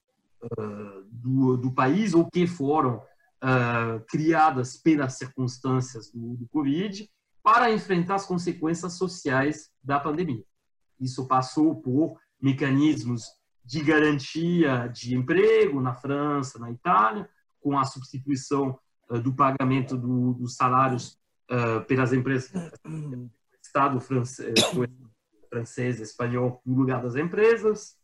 uh, 0.44 1.04
do, 1.12 1.58
do, 1.58 1.74
país, 1.74 2.14
ou 2.14 2.32
que 2.32 2.48
foram 2.48 3.00
uh, 3.44 4.00
criadas 4.08 4.78
pelas 4.78 5.18
circunstâncias 5.18 6.10
do, 6.10 6.38
do 6.38 6.48
Covid, 6.48 7.10
para 7.44 7.70
enfrentar 7.70 8.16
as 8.16 8.26
consequências 8.26 8.94
sociais 8.94 9.70
da 9.84 10.00
pandemia. 10.00 10.46
Isso 10.98 11.28
passou 11.28 11.76
por 11.82 12.18
mecanismos 12.42 13.26
de 13.66 13.84
garantia 13.84 14.88
de 14.88 15.16
emprego 15.16 15.82
na 15.82 15.94
França, 15.94 16.58
na 16.58 16.72
Itália, 16.72 17.30
com 17.62 17.78
a 17.78 17.86
substituição 17.86 18.78
uh, 19.10 19.20
do 19.20 19.34
pagamento 19.34 19.98
do, 19.98 20.34
dos 20.34 20.56
salários 20.56 21.18
uh, 21.50 21.86
pelas 21.86 22.12
empresas, 22.12 22.52
Estado 23.62 24.02
francês, 24.02 24.54
francês, 25.50 26.00
espanhol, 26.02 26.62
no 26.66 26.76
lugar 26.76 27.02
das 27.02 27.16
empresas. 27.16 27.96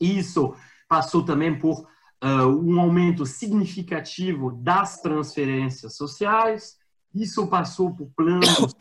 Isso 0.00 0.54
passou 0.88 1.24
também 1.24 1.56
por 1.58 1.86
um 2.22 2.80
aumento 2.80 3.26
significativo 3.26 4.50
das 4.50 5.00
transferências 5.00 5.96
sociais, 5.96 6.76
isso 7.14 7.46
passou 7.46 7.94
por 7.94 8.10
planos 8.16 8.74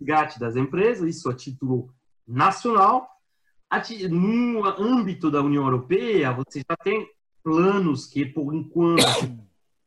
GAT 0.00 0.38
das 0.38 0.56
empresas, 0.56 1.16
isso 1.16 1.28
a 1.28 1.34
título 1.34 1.92
nacional. 2.26 3.08
No 4.10 4.64
âmbito 4.64 5.30
da 5.30 5.40
União 5.40 5.64
Europeia, 5.64 6.32
você 6.32 6.62
já 6.68 6.76
tem 6.76 7.08
planos 7.42 8.06
que, 8.06 8.26
por 8.26 8.54
enquanto, 8.54 9.02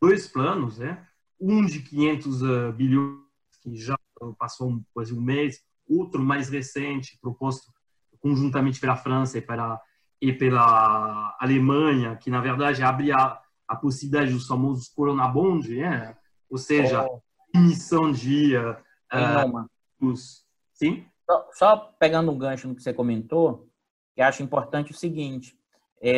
dois 0.01 0.27
planos, 0.27 0.79
né? 0.79 1.05
um 1.39 1.65
de 1.65 1.81
500 1.81 2.43
ah, 2.43 2.71
bilhões, 2.71 3.19
que 3.61 3.75
já 3.75 3.97
passou 4.37 4.81
quase 4.93 5.13
um 5.13 5.21
mês, 5.21 5.61
outro 5.87 6.21
mais 6.21 6.49
recente, 6.49 7.17
proposto 7.21 7.71
conjuntamente 8.19 8.79
pela 8.79 8.95
França 8.95 9.37
e 9.37 9.41
pela, 9.41 9.81
e 10.21 10.31
pela 10.31 11.35
Alemanha, 11.39 12.15
que, 12.15 12.29
na 12.29 12.39
verdade, 12.39 12.81
abre 12.81 13.11
a, 13.11 13.39
a 13.67 13.75
possibilidade 13.75 14.31
dos 14.31 14.47
famosos 14.47 14.87
Corona 14.87 15.27
Bond, 15.27 15.75
né? 15.75 16.15
ou 16.49 16.57
seja, 16.57 17.05
oh 17.05 17.21
emissão 17.53 18.11
de 18.11 18.57
uh, 18.57 19.69
os... 20.01 20.43
Sim? 20.73 21.05
Só, 21.29 21.49
só, 21.53 21.77
pegando 21.99 22.31
um 22.31 22.37
gancho 22.37 22.67
no 22.67 22.75
que 22.75 22.81
você 22.81 22.93
comentou, 22.93 23.69
eu 24.17 24.25
acho 24.25 24.43
importante 24.43 24.91
o 24.91 24.95
seguinte, 24.95 25.57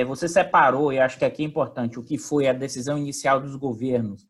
você 0.08 0.28
separou, 0.28 0.92
e 0.92 1.00
acho 1.00 1.18
que 1.20 1.26
aqui 1.26 1.44
é 1.44 1.46
importante, 1.46 2.00
o 2.00 2.04
que 2.04 2.18
foi 2.18 2.48
a 2.48 2.54
decisão 2.54 2.98
inicial 2.98 3.40
dos 3.40 3.56
governos 3.56 4.26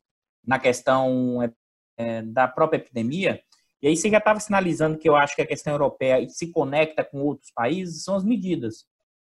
na 0.46 0.60
questão 0.60 1.42
é, 1.42 1.52
é 1.98 2.22
da 2.22 2.48
própria 2.48 2.78
epidemia, 2.78 3.42
e 3.82 3.88
aí 3.88 3.96
você 3.96 4.10
já 4.10 4.18
estava 4.18 4.40
sinalizando 4.40 4.98
que 4.98 5.08
eu 5.08 5.16
acho 5.16 5.36
que 5.36 5.42
a 5.42 5.48
questão 5.48 5.74
europeia 5.74 6.28
se 6.28 6.52
conecta 6.52 7.04
com 7.04 7.20
outros 7.20 7.52
países, 7.52 8.04
são 8.04 8.16
as 8.16 8.24
medidas. 8.24 8.86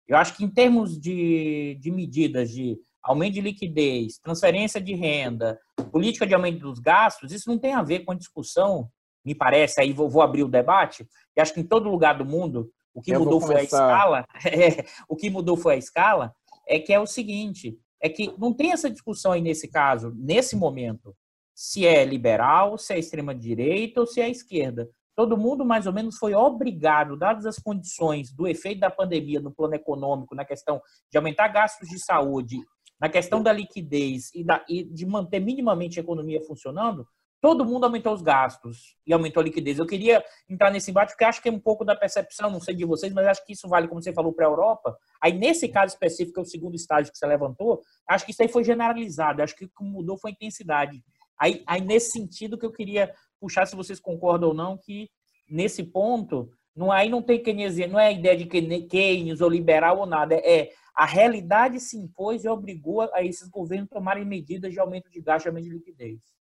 Eu 0.07 0.16
acho 0.16 0.37
que 0.37 0.45
em 0.45 0.49
termos 0.49 0.99
de, 0.99 1.76
de 1.81 1.90
medidas 1.90 2.50
de 2.50 2.78
aumento 3.02 3.35
de 3.35 3.40
liquidez, 3.40 4.19
transferência 4.19 4.81
de 4.81 4.95
renda, 4.95 5.59
política 5.90 6.26
de 6.26 6.35
aumento 6.35 6.61
dos 6.61 6.78
gastos, 6.78 7.33
isso 7.33 7.50
não 7.50 7.59
tem 7.59 7.75
a 7.75 7.83
ver 7.83 8.04
com 8.04 8.12
a 8.12 8.16
discussão, 8.16 8.88
me 9.25 9.35
parece, 9.35 9.81
aí 9.81 9.93
vou, 9.93 10.09
vou 10.09 10.23
abrir 10.23 10.43
o 10.43 10.49
debate, 10.49 11.07
e 11.37 11.40
acho 11.40 11.52
que 11.52 11.61
em 11.61 11.66
todo 11.66 11.90
lugar 11.90 12.16
do 12.16 12.25
mundo, 12.25 12.71
o 12.95 13.03
que 13.03 13.11
Eu 13.11 13.21
mudou 13.21 13.41
foi 13.41 13.57
a 13.57 13.63
escala, 13.63 14.27
é, 14.47 14.85
o 15.09 15.17
que 15.17 15.29
mudou 15.29 15.57
foi 15.57 15.75
a 15.75 15.79
escala, 15.79 16.35
é 16.67 16.79
que 16.79 16.93
é 16.93 17.01
o 17.01 17.07
seguinte, 17.07 17.77
é 18.01 18.09
que 18.09 18.33
não 18.39 18.53
tem 18.53 18.73
essa 18.73 18.91
discussão 18.91 19.33
aí 19.33 19.41
nesse 19.41 19.69
caso, 19.69 20.13
nesse 20.17 20.55
momento, 20.57 21.15
se 21.55 21.87
é 21.87 22.05
liberal, 22.05 22.79
se 22.79 22.93
é 22.93 22.99
extrema-direita 22.99 24.01
ou 24.01 24.07
se 24.07 24.21
é 24.21 24.29
esquerda. 24.29 24.89
Todo 25.17 25.37
mundo, 25.37 25.65
mais 25.65 25.87
ou 25.87 25.93
menos, 25.93 26.17
foi 26.17 26.35
obrigado, 26.35 27.17
dadas 27.17 27.47
as 27.47 27.59
condições 27.59 28.33
do 28.33 28.49
efeito 28.49 28.81
da 28.81 28.91
pandemia 28.91 29.41
no 29.41 29.53
plano 29.53 29.75
econômico, 29.75 30.35
na 30.35 30.45
questão 30.45 30.81
de 31.11 31.17
aumentar 31.17 31.49
gastos 31.49 31.89
de 31.89 31.99
saúde 31.99 32.59
na 33.01 33.09
questão 33.09 33.43
da 33.43 33.53
liquidez 33.53 34.31
e, 34.35 34.45
da, 34.45 34.65
e 34.69 34.85
de 34.85 35.05
manter 35.05 35.41
minimamente 35.41 35.99
a 35.99 36.03
economia 36.03 36.41
funcionando, 36.41 37.07
todo 37.45 37.63
mundo 37.63 37.85
aumentou 37.85 38.15
os 38.15 38.23
gastos 38.23 38.97
e 39.07 39.13
aumentou 39.13 39.43
a 39.43 39.45
liquidez. 39.45 39.79
Eu 39.79 39.85
queria 39.85 40.25
entrar 40.49 40.71
nesse 40.71 40.91
embate 40.91 41.13
porque 41.13 41.25
acho 41.25 41.43
que 41.43 41.51
é 41.51 41.53
um 41.53 41.61
pouco 41.61 41.85
da 41.85 41.95
percepção, 41.95 42.51
não 42.51 42.59
sei 42.59 42.75
de 42.75 42.87
vocês, 42.87 43.13
mas 43.13 43.27
acho 43.27 43.45
que 43.45 43.53
isso 43.53 43.69
vale, 43.69 43.87
como 43.87 44.01
você 44.01 44.15
falou, 44.15 44.33
para 44.33 44.47
a 44.47 44.49
Europa. 44.49 44.97
Aí, 45.21 45.35
nesse 45.35 45.69
caso 45.69 45.93
específico, 45.93 46.41
é 46.41 46.43
o 46.43 46.47
segundo 46.47 46.75
estágio 46.75 47.13
que 47.13 47.19
você 47.19 47.27
levantou, 47.27 47.83
acho 48.09 48.25
que 48.25 48.31
isso 48.31 48.41
aí 48.41 48.49
foi 48.49 48.65
generalizado. 48.65 49.43
Acho 49.43 49.55
que 49.55 49.67
o 49.67 49.69
que 49.69 49.85
mudou 49.85 50.17
foi 50.17 50.31
a 50.31 50.33
intensidade. 50.33 51.05
Aí, 51.39 51.63
aí, 51.67 51.83
nesse 51.83 52.13
sentido 52.13 52.57
que 52.57 52.65
eu 52.65 52.73
queria 52.73 53.13
puxar, 53.39 53.67
se 53.67 53.77
vocês 53.77 54.01
concordam 54.01 54.49
ou 54.49 54.55
não, 54.55 54.79
que 54.79 55.11
nesse 55.47 55.83
ponto, 55.83 56.51
não, 56.75 56.91
aí 56.91 57.11
não 57.11 57.21
tem 57.21 57.43
keynesiano, 57.43 57.93
não 57.93 58.01
é 58.01 58.07
a 58.07 58.13
ideia 58.13 58.39
de 58.39 58.47
Keynes 58.47 59.43
ou 59.43 59.51
liberal 59.51 59.99
ou 59.99 60.07
nada, 60.07 60.35
é 60.37 60.71
a 60.97 61.05
realidade 61.05 61.79
se 61.79 61.99
impôs 61.99 62.43
e 62.43 62.49
obrigou 62.49 63.03
a 63.03 63.23
esses 63.23 63.51
governos 63.51 63.89
a 63.93 63.97
tomarem 63.97 64.25
medidas 64.25 64.73
de 64.73 64.81
aumento 64.81 65.11
de 65.11 65.21
gasto 65.21 65.45
e 65.45 65.49
aumento 65.49 65.65
de 65.65 65.75
liquidez. 65.75 66.35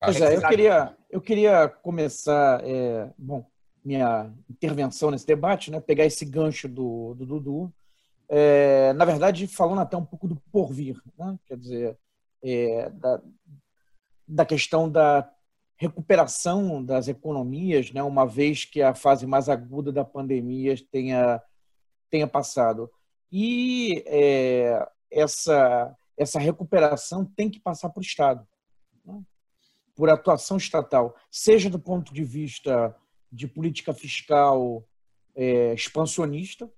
Pois 0.00 0.20
é, 0.20 0.36
eu 0.36 0.42
queria, 0.42 0.96
eu 1.10 1.20
queria 1.20 1.68
começar, 1.68 2.62
é, 2.64 3.10
bom, 3.18 3.44
minha 3.84 4.32
intervenção 4.48 5.10
nesse 5.10 5.26
debate, 5.26 5.70
né, 5.70 5.80
pegar 5.80 6.04
esse 6.04 6.24
gancho 6.24 6.68
do, 6.68 7.14
do 7.14 7.26
Dudu, 7.26 7.72
é, 8.28 8.92
na 8.92 9.04
verdade, 9.04 9.46
falando 9.46 9.80
até 9.80 9.96
um 9.96 10.04
pouco 10.04 10.28
do 10.28 10.36
porvir, 10.52 11.00
né, 11.18 11.38
quer 11.46 11.56
dizer, 11.56 11.98
é, 12.42 12.90
da, 12.90 13.20
da 14.26 14.46
questão 14.46 14.88
da 14.88 15.28
recuperação 15.76 16.84
das 16.84 17.08
economias, 17.08 17.92
né, 17.92 18.02
uma 18.02 18.26
vez 18.26 18.64
que 18.64 18.82
a 18.82 18.94
fase 18.94 19.26
mais 19.26 19.48
aguda 19.48 19.90
da 19.90 20.04
pandemia 20.04 20.74
tenha, 20.90 21.42
tenha 22.10 22.26
passado. 22.26 22.90
E 23.30 24.02
é, 24.06 24.86
essa, 25.10 25.96
essa 26.16 26.38
recuperação 26.38 27.24
tem 27.24 27.48
que 27.48 27.60
passar 27.60 27.90
por 27.90 28.02
Estado, 28.02 28.40
né? 28.40 28.57
Por 29.98 30.08
atuação 30.08 30.56
estatal, 30.56 31.16
seja 31.28 31.68
do 31.68 31.76
ponto 31.76 32.14
de 32.14 32.22
vista 32.22 32.94
de 33.32 33.48
política 33.48 33.92
fiscal 33.92 34.84
é, 35.34 35.74
expansionista, 35.74 36.70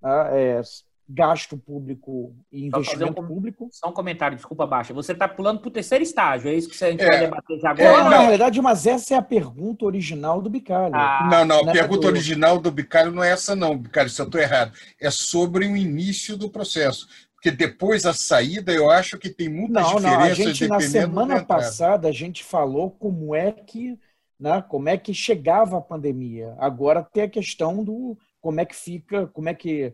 tá? 0.00 0.30
é, 0.32 0.62
gasto 1.08 1.58
público 1.58 2.32
e 2.52 2.66
investimento 2.66 3.20
um, 3.20 3.26
público. 3.26 3.68
Só 3.72 3.88
um 3.88 3.92
comentário, 3.92 4.36
desculpa, 4.36 4.64
Baixa. 4.64 4.94
Você 4.94 5.10
está 5.10 5.26
pulando 5.26 5.58
para 5.58 5.70
o 5.70 5.72
terceiro 5.72 6.04
estágio, 6.04 6.50
é 6.50 6.54
isso 6.54 6.68
que 6.68 6.84
a 6.84 6.90
gente 6.92 7.02
é, 7.02 7.08
vai 7.08 7.18
debater 7.18 7.58
já 7.58 7.70
agora? 7.70 7.88
É, 7.88 8.04
na 8.04 8.18
realidade, 8.20 8.62
mas 8.62 8.86
essa 8.86 9.14
é 9.14 9.16
a 9.16 9.22
pergunta 9.22 9.84
original 9.84 10.40
do 10.40 10.48
Bicalho. 10.48 10.94
Ah, 10.94 11.28
não, 11.28 11.44
não, 11.44 11.60
a 11.62 11.64
né? 11.64 11.72
pergunta 11.72 12.02
do... 12.02 12.06
original 12.06 12.60
do 12.60 12.70
Bicalho 12.70 13.10
não 13.10 13.24
é 13.24 13.30
essa 13.30 13.56
não, 13.56 13.76
Bicalho, 13.76 14.08
se 14.08 14.22
eu 14.22 14.26
estou 14.26 14.40
errado. 14.40 14.72
É 15.00 15.10
sobre 15.10 15.66
o 15.66 15.76
início 15.76 16.36
do 16.36 16.48
processo. 16.48 17.08
Porque 17.42 17.50
depois 17.50 18.06
a 18.06 18.14
saída, 18.14 18.72
eu 18.72 18.88
acho 18.88 19.18
que 19.18 19.28
tem 19.28 19.48
muitas 19.48 19.82
não, 19.82 19.96
diferenças. 19.96 20.38
Não, 20.38 20.46
a 20.46 20.52
gente, 20.52 20.68
na 20.68 20.80
semana 20.80 21.44
passada, 21.44 22.06
a 22.06 22.12
gente 22.12 22.44
falou 22.44 22.92
como 22.92 23.34
é 23.34 23.50
que 23.50 23.98
né, 24.38 24.62
como 24.62 24.88
é 24.88 24.96
que 24.96 25.12
chegava 25.12 25.76
a 25.76 25.80
pandemia. 25.80 26.54
Agora 26.58 27.02
tem 27.02 27.24
a 27.24 27.28
questão 27.28 27.82
do 27.82 28.16
como 28.40 28.60
é 28.60 28.64
que 28.64 28.76
fica, 28.76 29.26
como 29.26 29.48
é 29.48 29.54
que 29.54 29.92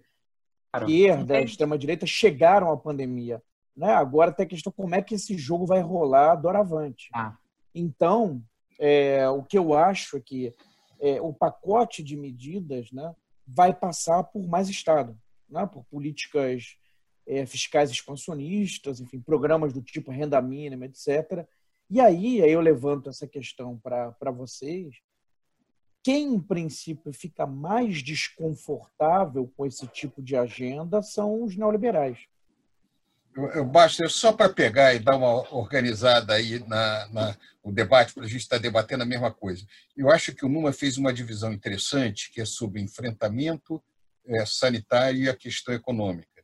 a 0.72 0.80
esquerda, 0.80 1.38
a 1.38 1.40
extrema-direita 1.40 2.06
chegaram 2.06 2.70
à 2.70 2.76
pandemia. 2.76 3.42
Né? 3.74 3.92
Agora 3.92 4.32
tem 4.32 4.44
a 4.44 4.48
questão 4.48 4.70
como 4.70 4.94
é 4.94 5.00
que 5.00 5.14
esse 5.14 5.36
jogo 5.36 5.64
vai 5.64 5.80
rolar 5.80 6.34
doravante. 6.34 7.08
Ah. 7.14 7.36
Então, 7.74 8.42
é, 8.78 9.26
o 9.28 9.42
que 9.42 9.56
eu 9.56 9.72
acho 9.72 10.18
é 10.18 10.20
que 10.20 10.54
é, 11.00 11.18
o 11.20 11.32
pacote 11.32 12.02
de 12.02 12.14
medidas 12.14 12.90
né, 12.92 13.14
vai 13.46 13.72
passar 13.72 14.22
por 14.24 14.46
mais 14.46 14.68
Estado, 14.68 15.18
né, 15.48 15.66
por 15.66 15.84
políticas 15.84 16.77
é, 17.28 17.44
fiscais 17.44 17.90
expansionistas, 17.90 19.00
enfim, 19.00 19.20
programas 19.20 19.72
do 19.72 19.82
tipo 19.82 20.10
renda 20.10 20.40
mínima, 20.40 20.86
etc. 20.86 21.46
E 21.90 22.00
aí, 22.00 22.42
aí 22.42 22.50
eu 22.50 22.60
levanto 22.60 23.10
essa 23.10 23.26
questão 23.26 23.78
para 23.78 24.30
vocês. 24.30 24.96
Quem, 26.02 26.34
em 26.34 26.40
princípio, 26.40 27.12
fica 27.12 27.46
mais 27.46 28.02
desconfortável 28.02 29.52
com 29.54 29.66
esse 29.66 29.86
tipo 29.88 30.22
de 30.22 30.34
agenda 30.36 31.02
são 31.02 31.42
os 31.42 31.54
neoliberais. 31.54 32.18
Eu, 33.36 33.64
basta 33.64 34.08
só 34.08 34.32
para 34.32 34.48
pegar 34.48 34.94
e 34.94 34.98
dar 34.98 35.16
uma 35.16 35.54
organizada 35.54 36.34
aí 36.34 36.58
na, 36.66 37.08
na 37.08 37.36
o 37.62 37.70
debate, 37.70 38.14
para 38.14 38.24
a 38.24 38.26
gente 38.26 38.40
estar 38.40 38.58
debatendo 38.58 39.02
a 39.02 39.06
mesma 39.06 39.30
coisa. 39.30 39.66
Eu 39.96 40.10
acho 40.10 40.34
que 40.34 40.46
o 40.46 40.48
Numa 40.48 40.72
fez 40.72 40.96
uma 40.96 41.12
divisão 41.12 41.52
interessante, 41.52 42.32
que 42.32 42.40
é 42.40 42.44
sobre 42.44 42.80
enfrentamento 42.80 43.82
é, 44.26 44.46
sanitário 44.46 45.24
e 45.24 45.28
a 45.28 45.36
questão 45.36 45.74
econômica. 45.74 46.37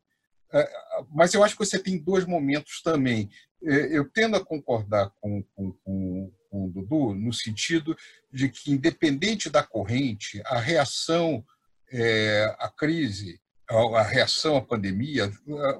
É, 0.54 0.70
mas 1.10 1.34
eu 1.34 1.42
acho 1.42 1.56
que 1.56 1.64
você 1.64 1.78
tem 1.78 1.98
dois 1.98 2.24
momentos 2.24 2.80
também. 2.80 3.28
É, 3.62 3.98
eu 3.98 4.08
tendo 4.08 4.36
a 4.36 4.44
concordar 4.44 5.10
com, 5.20 5.42
com, 5.54 5.72
com, 5.84 6.32
com 6.48 6.64
o 6.66 6.70
Dudu, 6.70 7.14
no 7.14 7.32
sentido 7.32 7.96
de 8.32 8.48
que, 8.48 8.70
independente 8.70 9.50
da 9.50 9.62
corrente, 9.62 10.40
a 10.46 10.58
reação 10.58 11.44
é, 11.90 12.54
à 12.58 12.68
crise, 12.68 13.40
a, 13.68 14.02
reação 14.02 14.56
à 14.56 14.62
pandemia, 14.62 15.32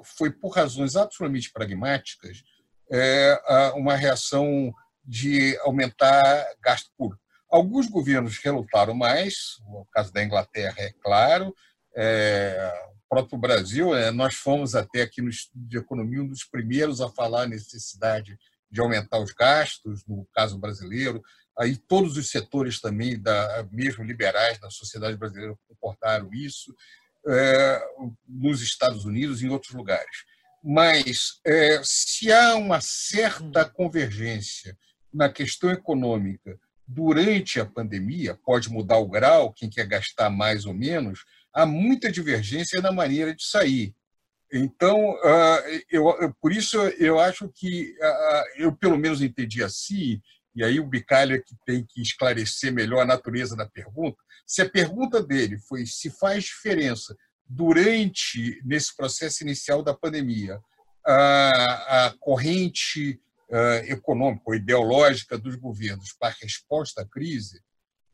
foi, 0.03 0.31
por 0.31 0.49
razões 0.49 0.97
absolutamente 0.97 1.53
pragmáticas, 1.53 2.43
é, 2.91 3.39
uma 3.77 3.95
reação 3.95 4.73
de 5.05 5.57
aumentar 5.61 6.47
gasto 6.63 6.91
público. 6.97 7.23
Alguns 7.51 7.87
governos 7.89 8.39
relutaram 8.39 8.95
mais, 8.95 9.59
o 9.69 9.85
caso 9.93 10.13
da 10.13 10.25
Inglaterra 10.25 10.75
é 10.79 10.93
claro, 11.01 11.55
é, 11.95 12.73
próprio 13.09 13.39
Brasil, 13.39 13.95
é, 13.95 14.11
nós 14.11 14.35
fomos 14.35 14.75
até 14.75 15.03
aqui 15.03 15.23
no 15.23 15.29
Estudo 15.29 15.67
de 15.67 15.79
Economia 15.79 16.23
um 16.23 16.29
dos 16.29 16.45
primeiros 16.45 17.01
a 17.01 17.09
falar 17.11 17.43
a 17.43 17.49
necessidade 17.49 18.39
de 18.71 18.81
aumentar 18.81 19.21
os 19.21 19.33
gastos, 19.33 20.05
no 20.07 20.27
caso 20.35 20.59
brasileiro. 20.59 21.23
Aí 21.57 21.77
todos 21.77 22.17
os 22.17 22.31
setores 22.31 22.81
também, 22.81 23.21
da, 23.21 23.67
mesmo 23.71 24.03
liberais 24.03 24.59
da 24.59 24.69
sociedade 24.71 25.17
brasileira, 25.17 25.57
comportaram 25.69 26.33
isso, 26.33 26.75
é, 27.27 27.81
nos 28.29 28.61
Estados 28.61 29.05
Unidos 29.05 29.41
e 29.41 29.47
em 29.47 29.51
outros 29.51 29.73
lugares. 29.73 30.25
Mas 30.63 31.41
é, 31.47 31.81
se 31.85 32.33
há 32.33 32.57
uma 32.57 32.81
certa 32.81 33.65
convergência 33.65 34.77
na 35.13 35.29
questão 35.29 35.71
econômica 35.71 36.59
durante 36.87 37.61
a 37.61 37.67
pandemia, 37.67 38.39
pode 38.45 38.69
mudar 38.69 38.99
o 38.99 39.09
grau, 39.09 39.53
quem 39.53 39.71
quer 39.71 39.87
gastar 39.87 40.29
mais 40.31 40.67
ou 40.67 40.75
menos, 40.75 41.25
há 41.55 41.65
muita 41.65 42.11
divergência 42.11 42.83
na 42.83 42.91
maneira 42.91 43.35
de 43.35 43.45
sair. 43.45 43.95
Então, 44.53 45.17
ah, 45.25 45.63
eu, 45.91 46.35
por 46.41 46.53
isso 46.53 46.79
eu 46.99 47.19
acho 47.19 47.49
que 47.55 47.97
ah, 48.01 48.45
eu 48.57 48.77
pelo 48.77 48.99
menos 48.99 49.23
entendi 49.23 49.63
assim, 49.63 50.21
e 50.55 50.63
aí 50.63 50.79
o 50.79 50.87
Bicalho 50.87 51.35
é 51.35 51.39
que 51.39 51.55
tem 51.67 51.85
que 51.85 52.01
esclarecer 52.01 52.73
melhor 52.73 53.01
a 53.01 53.07
natureza 53.07 53.57
da 53.57 53.67
pergunta. 53.67 54.17
Se 54.47 54.63
a 54.63 54.69
pergunta 54.69 55.23
dele 55.23 55.59
foi 55.59 55.87
se 55.87 56.11
faz 56.11 56.45
diferença 56.45 57.17
durante 57.47 58.61
nesse 58.65 58.97
processo 58.97 59.43
inicial 59.43 59.83
da 59.83 59.95
pandemia 59.95 60.61
a, 61.05 62.07
a 62.07 62.15
corrente 62.19 63.21
uh, 63.51 63.85
econômica 63.91 64.45
ou 64.47 64.55
ideológica 64.55 65.37
dos 65.37 65.57
governos 65.57 66.15
para 66.19 66.29
a 66.29 66.37
resposta 66.41 67.03
à 67.03 67.05
crise, 67.05 67.59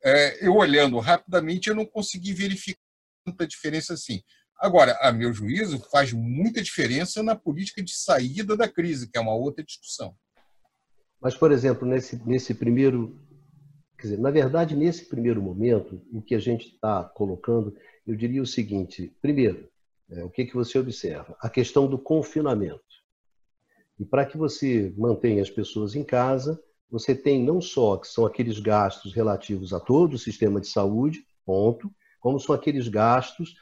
uh, 0.04 0.36
eu 0.40 0.56
olhando 0.56 0.98
rapidamente 0.98 1.68
eu 1.68 1.74
não 1.74 1.84
consegui 1.84 2.32
verificar 2.32 2.89
tanta 3.30 3.46
diferença 3.46 3.94
assim. 3.94 4.22
Agora, 4.58 4.98
a 5.00 5.10
meu 5.10 5.32
juízo, 5.32 5.78
faz 5.90 6.12
muita 6.12 6.62
diferença 6.62 7.22
na 7.22 7.34
política 7.34 7.82
de 7.82 7.94
saída 7.94 8.56
da 8.56 8.68
crise, 8.68 9.10
que 9.10 9.16
é 9.16 9.20
uma 9.20 9.34
outra 9.34 9.64
discussão. 9.64 10.14
Mas, 11.20 11.34
por 11.34 11.50
exemplo, 11.52 11.86
nesse, 11.86 12.22
nesse 12.26 12.54
primeiro. 12.54 13.18
Quer 13.96 14.08
dizer, 14.08 14.18
na 14.18 14.30
verdade, 14.30 14.74
nesse 14.74 15.06
primeiro 15.06 15.42
momento, 15.42 16.02
o 16.10 16.22
que 16.22 16.34
a 16.34 16.38
gente 16.38 16.68
está 16.68 17.04
colocando, 17.04 17.76
eu 18.06 18.16
diria 18.16 18.42
o 18.42 18.46
seguinte: 18.46 19.14
primeiro, 19.20 19.68
é, 20.10 20.24
o 20.24 20.30
que, 20.30 20.46
que 20.46 20.54
você 20.54 20.78
observa? 20.78 21.36
A 21.40 21.48
questão 21.48 21.86
do 21.86 21.98
confinamento. 21.98 22.80
E 23.98 24.04
para 24.04 24.24
que 24.24 24.38
você 24.38 24.94
mantenha 24.96 25.42
as 25.42 25.50
pessoas 25.50 25.94
em 25.94 26.02
casa, 26.02 26.58
você 26.90 27.14
tem 27.14 27.44
não 27.44 27.60
só 27.60 27.98
que 27.98 28.08
são 28.08 28.24
aqueles 28.24 28.58
gastos 28.58 29.12
relativos 29.12 29.74
a 29.74 29.80
todo 29.80 30.14
o 30.14 30.18
sistema 30.18 30.60
de 30.60 30.68
saúde, 30.68 31.22
ponto, 31.44 31.90
como 32.20 32.38
são 32.38 32.54
aqueles 32.54 32.88
gastos 32.88 33.56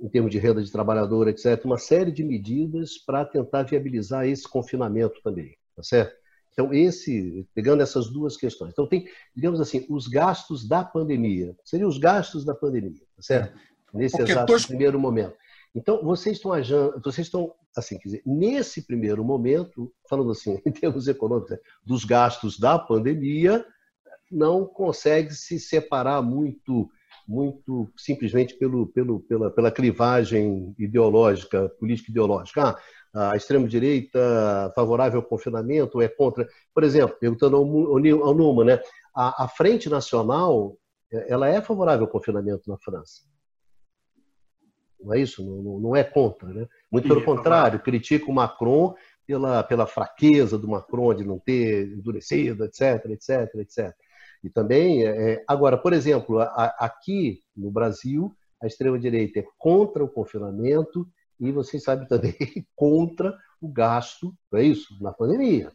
em 0.00 0.08
termos 0.08 0.30
de 0.30 0.38
renda 0.38 0.62
de 0.62 0.70
trabalhador, 0.70 1.28
etc., 1.28 1.64
uma 1.64 1.78
série 1.78 2.10
de 2.10 2.24
medidas 2.24 2.98
para 2.98 3.24
tentar 3.24 3.62
viabilizar 3.62 4.26
esse 4.26 4.48
confinamento 4.48 5.20
também, 5.22 5.56
tá 5.76 5.82
certo? 5.82 6.20
Então, 6.52 6.72
esse, 6.74 7.48
pegando 7.54 7.82
essas 7.82 8.08
duas 8.08 8.36
questões. 8.36 8.72
Então, 8.72 8.86
tem, 8.86 9.06
digamos 9.34 9.60
assim, 9.60 9.86
os 9.88 10.06
gastos 10.06 10.68
da 10.68 10.84
pandemia. 10.84 11.56
Seriam 11.64 11.88
os 11.88 11.98
gastos 11.98 12.44
da 12.44 12.54
pandemia, 12.54 13.00
tá 13.16 13.22
certo? 13.22 13.58
Nesse 13.94 14.16
Porque 14.16 14.32
exato 14.32 14.66
primeiro 14.66 14.98
momento. 14.98 15.34
Então, 15.74 16.02
vocês 16.02 16.36
estão 16.36 16.50
vocês 17.02 17.26
estão, 17.26 17.54
assim, 17.74 17.98
quer 17.98 18.08
dizer, 18.08 18.22
nesse 18.26 18.82
primeiro 18.82 19.24
momento, 19.24 19.92
falando 20.08 20.30
assim, 20.32 20.60
em 20.66 20.72
termos 20.72 21.08
econômicos, 21.08 21.56
dos 21.82 22.04
gastos 22.04 22.58
da 22.58 22.78
pandemia, 22.78 23.64
não 24.30 24.66
consegue 24.66 25.34
se 25.34 25.58
separar 25.58 26.22
muito 26.22 26.90
muito 27.26 27.90
simplesmente 27.96 28.54
pelo, 28.54 28.86
pelo, 28.86 29.20
pela, 29.20 29.50
pela 29.50 29.70
clivagem 29.70 30.74
ideológica, 30.78 31.68
política 31.78 32.10
ideológica. 32.10 32.76
Ah, 33.14 33.32
a 33.32 33.36
extrema-direita 33.36 34.72
favorável 34.74 35.20
ao 35.20 35.26
confinamento 35.26 36.00
é 36.00 36.08
contra. 36.08 36.48
Por 36.74 36.82
exemplo, 36.82 37.16
perguntando 37.18 37.56
ao, 37.56 37.62
ao 37.62 38.34
Numa, 38.34 38.64
né? 38.64 38.80
a, 39.14 39.44
a 39.44 39.48
Frente 39.48 39.88
Nacional 39.88 40.76
é, 41.12 41.32
ela 41.32 41.48
é 41.48 41.60
favorável 41.60 42.06
ao 42.06 42.10
confinamento 42.10 42.68
na 42.68 42.78
França. 42.78 43.22
Não 45.00 45.14
é 45.14 45.20
isso? 45.20 45.44
Não, 45.44 45.80
não 45.80 45.96
é 45.96 46.04
contra. 46.04 46.48
Né? 46.48 46.66
Muito 46.90 47.08
pelo 47.08 47.24
contrário, 47.24 47.80
critica 47.80 48.30
o 48.30 48.34
Macron 48.34 48.94
pela, 49.26 49.62
pela 49.62 49.86
fraqueza 49.86 50.58
do 50.58 50.68
Macron 50.68 51.14
de 51.14 51.24
não 51.24 51.38
ter 51.38 51.92
endurecido, 51.92 52.64
etc, 52.64 53.04
etc, 53.10 53.54
etc. 53.56 53.94
E 54.42 54.50
também, 54.50 55.06
é, 55.06 55.32
é, 55.32 55.44
agora, 55.46 55.78
por 55.78 55.92
exemplo, 55.92 56.40
a, 56.40 56.74
aqui 56.78 57.40
no 57.56 57.70
Brasil, 57.70 58.34
a 58.60 58.66
extrema-direita 58.66 59.40
é 59.40 59.46
contra 59.56 60.02
o 60.02 60.08
confinamento 60.08 61.06
e 61.38 61.52
vocês 61.52 61.82
sabem 61.82 62.06
também 62.06 62.34
contra 62.74 63.36
o 63.60 63.68
gasto, 63.68 64.34
não 64.50 64.58
é 64.58 64.64
isso? 64.64 64.96
Na 65.00 65.12
pandemia. 65.12 65.72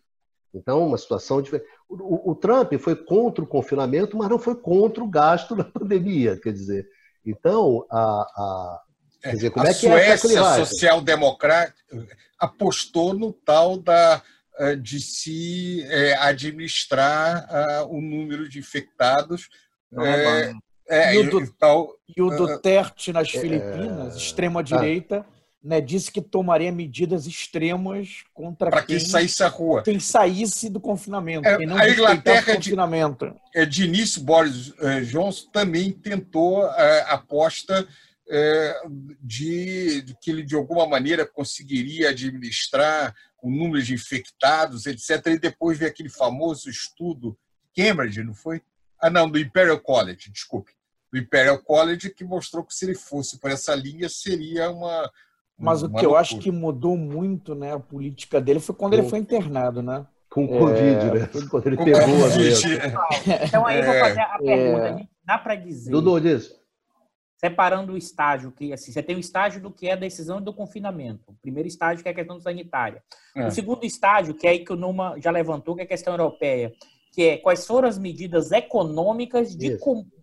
Então, 0.53 0.87
uma 0.87 0.97
situação 0.97 1.41
diferente. 1.41 1.67
O, 1.87 2.31
o, 2.31 2.35
Trump 2.35 2.73
foi 2.79 2.95
contra 2.95 3.43
o 3.43 3.47
confinamento, 3.47 4.17
mas 4.17 4.29
não 4.29 4.39
foi 4.39 4.55
contra 4.55 5.03
o 5.03 5.09
gasto 5.09 5.55
na 5.55 5.63
pandemia, 5.63 6.37
quer 6.37 6.51
dizer. 6.51 6.87
Então, 7.25 7.85
a, 7.89 7.99
a 7.99 8.81
quer 9.21 9.33
dizer, 9.33 9.49
como 9.51 9.65
a 9.65 9.69
é 9.69 9.73
que 9.73 9.87
é 9.87 10.17
Suécia 10.17 10.65
social-democrata 10.65 11.75
apostou 12.39 13.13
no 13.13 13.33
tal 13.33 13.77
da 13.77 14.21
de 14.81 14.99
se 14.99 15.83
é, 15.83 16.15
administrar 16.17 17.47
uh, 17.81 17.95
o 17.95 18.01
número 18.01 18.49
de 18.49 18.59
infectados. 18.59 19.49
É, 19.99 20.53
é, 20.89 21.15
e, 21.15 21.19
o 21.19 21.29
do, 21.29 21.53
tal, 21.53 21.93
e 22.15 22.21
o 22.21 22.29
Duterte 22.29 23.11
nas 23.11 23.29
Filipinas, 23.29 24.15
extrema-direita, 24.15 25.25
né, 25.67 25.81
disse 25.81 26.09
que 26.09 26.21
tomaria 26.21 26.71
medidas 26.71 27.25
extremas 27.25 28.23
contra 28.33 28.69
para 28.69 28.83
quem 28.83 28.99
saísse 28.99 29.43
à 29.43 29.47
rua, 29.47 29.83
quem 29.83 29.99
saísse 29.99 30.69
do 30.69 30.79
confinamento, 30.79 31.47
é, 31.47 31.57
quem 31.57 31.67
não 31.67 31.77
a 31.77 31.89
Inglaterra 31.89 32.55
confinamento. 32.55 33.35
De, 33.53 33.65
de 33.65 33.83
início 33.83 34.21
Boris 34.21 34.73
eh, 34.79 35.01
Johnson 35.01 35.49
também 35.51 35.91
tentou 35.91 36.65
a 36.65 36.75
eh, 36.77 37.05
aposta 37.09 37.85
eh, 38.29 38.81
de, 39.19 40.01
de, 40.03 40.17
que 40.21 40.31
ele 40.31 40.43
de 40.43 40.55
alguma 40.55 40.87
maneira 40.87 41.25
conseguiria 41.25 42.11
administrar 42.11 43.13
o 43.47 43.51
número 43.51 43.83
de 43.83 43.93
infectados, 43.93 44.85
etc. 44.85 45.25
E 45.27 45.39
depois 45.39 45.77
veio 45.77 45.91
aquele 45.91 46.09
famoso 46.09 46.69
estudo 46.69 47.37
Cambridge, 47.75 48.23
não 48.23 48.33
foi? 48.33 48.61
Ah, 49.01 49.09
não, 49.09 49.29
do 49.29 49.39
Imperial 49.39 49.79
College, 49.79 50.31
desculpe, 50.31 50.71
do 51.11 51.19
Imperial 51.19 51.59
College 51.59 52.09
que 52.09 52.23
mostrou 52.23 52.63
que 52.63 52.73
se 52.73 52.85
ele 52.85 52.95
fosse 52.95 53.39
por 53.39 53.51
essa 53.51 53.75
linha 53.75 54.09
seria 54.09 54.69
uma 54.71 55.09
mas 55.57 55.81
o 55.81 55.89
que 55.89 56.05
eu 56.05 56.15
acho 56.15 56.37
que 56.37 56.51
mudou 56.51 56.95
muito, 56.95 57.55
né, 57.55 57.73
a 57.73 57.79
política 57.79 58.39
dele 58.39 58.59
foi 58.59 58.75
quando 58.75 58.93
ele 58.93 59.09
foi 59.09 59.17
internado, 59.17 59.81
né? 59.81 60.05
Com 60.29 60.45
o 60.45 60.47
Covid, 60.47 60.81
é... 60.83 61.13
né? 61.13 61.29
Quando 61.49 61.65
ele 61.65 61.77
pegou 61.77 62.25
a 62.25 62.29
doença. 62.29 62.67
Então 63.43 63.65
aí 63.65 63.79
eu 63.79 63.85
vou 63.85 63.93
fazer 63.95 64.21
a 64.21 64.37
pergunta. 64.37 65.01
É... 65.01 65.07
Dá 65.25 65.37
para 65.37 65.55
dizer. 65.55 65.89
Dudu, 65.89 66.19
diz. 66.21 66.56
Separando 67.37 67.93
o 67.93 67.97
estágio, 67.97 68.51
que 68.51 68.73
assim, 68.73 68.91
você 68.91 69.03
tem 69.03 69.15
o 69.15 69.19
estágio 69.19 69.61
do 69.61 69.71
que 69.71 69.87
é 69.87 69.93
a 69.93 69.97
decisão 69.97 70.41
do 70.41 70.53
confinamento. 70.53 71.23
O 71.27 71.35
primeiro 71.35 71.67
estágio, 71.67 72.01
que 72.01 72.09
é 72.09 72.11
a 72.11 72.15
questão 72.15 72.39
sanitária. 72.39 73.03
É. 73.35 73.47
O 73.47 73.51
segundo 73.51 73.85
estágio, 73.85 74.33
que 74.33 74.47
é 74.47 74.51
aí 74.51 74.65
que 74.65 74.73
o 74.73 74.75
Numa 74.75 75.19
já 75.19 75.29
levantou, 75.29 75.75
que 75.75 75.81
é 75.81 75.83
a 75.83 75.87
questão 75.87 76.13
europeia, 76.13 76.73
que 77.11 77.23
é 77.23 77.37
quais 77.37 77.65
foram 77.65 77.87
as 77.87 77.97
medidas 77.97 78.51
econômicas 78.51 79.55
de, 79.55 79.77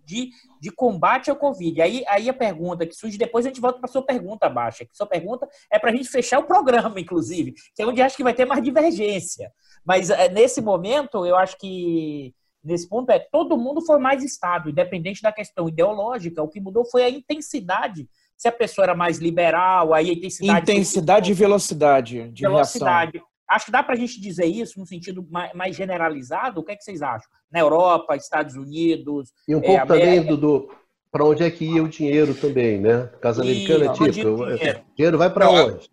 de, 0.04 0.30
de 0.60 0.70
combate 0.70 1.30
ao 1.30 1.36
Covid. 1.36 1.82
Aí, 1.82 2.04
aí 2.06 2.28
a 2.28 2.34
pergunta 2.34 2.86
que 2.86 2.94
surge, 2.94 3.18
depois 3.18 3.44
a 3.44 3.48
gente 3.48 3.60
volta 3.60 3.78
para 3.78 3.88
a 3.88 3.92
sua 3.92 4.02
pergunta, 4.02 4.48
Baixa, 4.48 4.84
que 4.84 4.96
sua 4.96 5.06
pergunta 5.06 5.48
é 5.70 5.78
para 5.78 5.90
a 5.90 5.92
gente 5.92 6.08
fechar 6.08 6.38
o 6.38 6.46
programa, 6.46 6.98
inclusive, 7.00 7.54
que 7.74 7.82
é 7.82 7.86
onde 7.86 8.02
acho 8.02 8.16
que 8.16 8.22
vai 8.22 8.34
ter 8.34 8.44
mais 8.44 8.62
divergência. 8.62 9.52
Mas 9.84 10.10
é, 10.10 10.28
nesse 10.28 10.60
momento, 10.60 11.26
eu 11.26 11.36
acho 11.36 11.58
que 11.58 12.34
nesse 12.64 12.88
ponto 12.88 13.10
é 13.10 13.18
todo 13.18 13.56
mundo 13.56 13.80
foi 13.82 13.98
mais 13.98 14.22
Estado, 14.22 14.70
independente 14.70 15.20
da 15.22 15.32
questão 15.32 15.68
ideológica. 15.68 16.42
O 16.42 16.48
que 16.48 16.60
mudou 16.60 16.84
foi 16.84 17.04
a 17.04 17.10
intensidade. 17.10 18.08
Se 18.36 18.48
a 18.48 18.52
pessoa 18.52 18.84
era 18.84 18.94
mais 18.94 19.18
liberal, 19.18 19.92
aí 19.94 20.10
a 20.10 20.12
intensidade. 20.12 20.62
Intensidade 20.62 21.30
e 21.30 21.34
velocidade 21.34 22.28
de 22.30 22.42
velocidade. 22.42 23.12
Reação. 23.12 23.34
Acho 23.48 23.66
que 23.66 23.72
dá 23.72 23.82
para 23.82 23.94
a 23.94 23.98
gente 23.98 24.20
dizer 24.20 24.46
isso 24.46 24.80
no 24.80 24.86
sentido 24.86 25.26
mais 25.54 25.76
generalizado. 25.76 26.60
O 26.60 26.64
que, 26.64 26.72
é 26.72 26.76
que 26.76 26.82
vocês 26.82 27.02
acham? 27.02 27.28
Na 27.52 27.60
Europa, 27.60 28.16
Estados 28.16 28.56
Unidos. 28.56 29.30
E 29.46 29.54
um 29.54 29.60
pouco 29.60 29.82
é, 29.82 29.86
também 29.86 30.24
do, 30.24 30.36
do 30.36 30.70
para 31.12 31.24
onde 31.24 31.44
é 31.44 31.50
que 31.50 31.64
ia 31.64 31.84
o 31.84 31.88
dinheiro 31.88 32.34
também, 32.34 32.80
né? 32.80 33.08
Casa 33.20 33.42
americana 33.42 33.84
é 33.84 33.92
tipo. 33.92 34.42
O 34.42 34.94
dinheiro 34.96 35.16
vai 35.16 35.30
para 35.30 35.48
onde? 35.48 35.88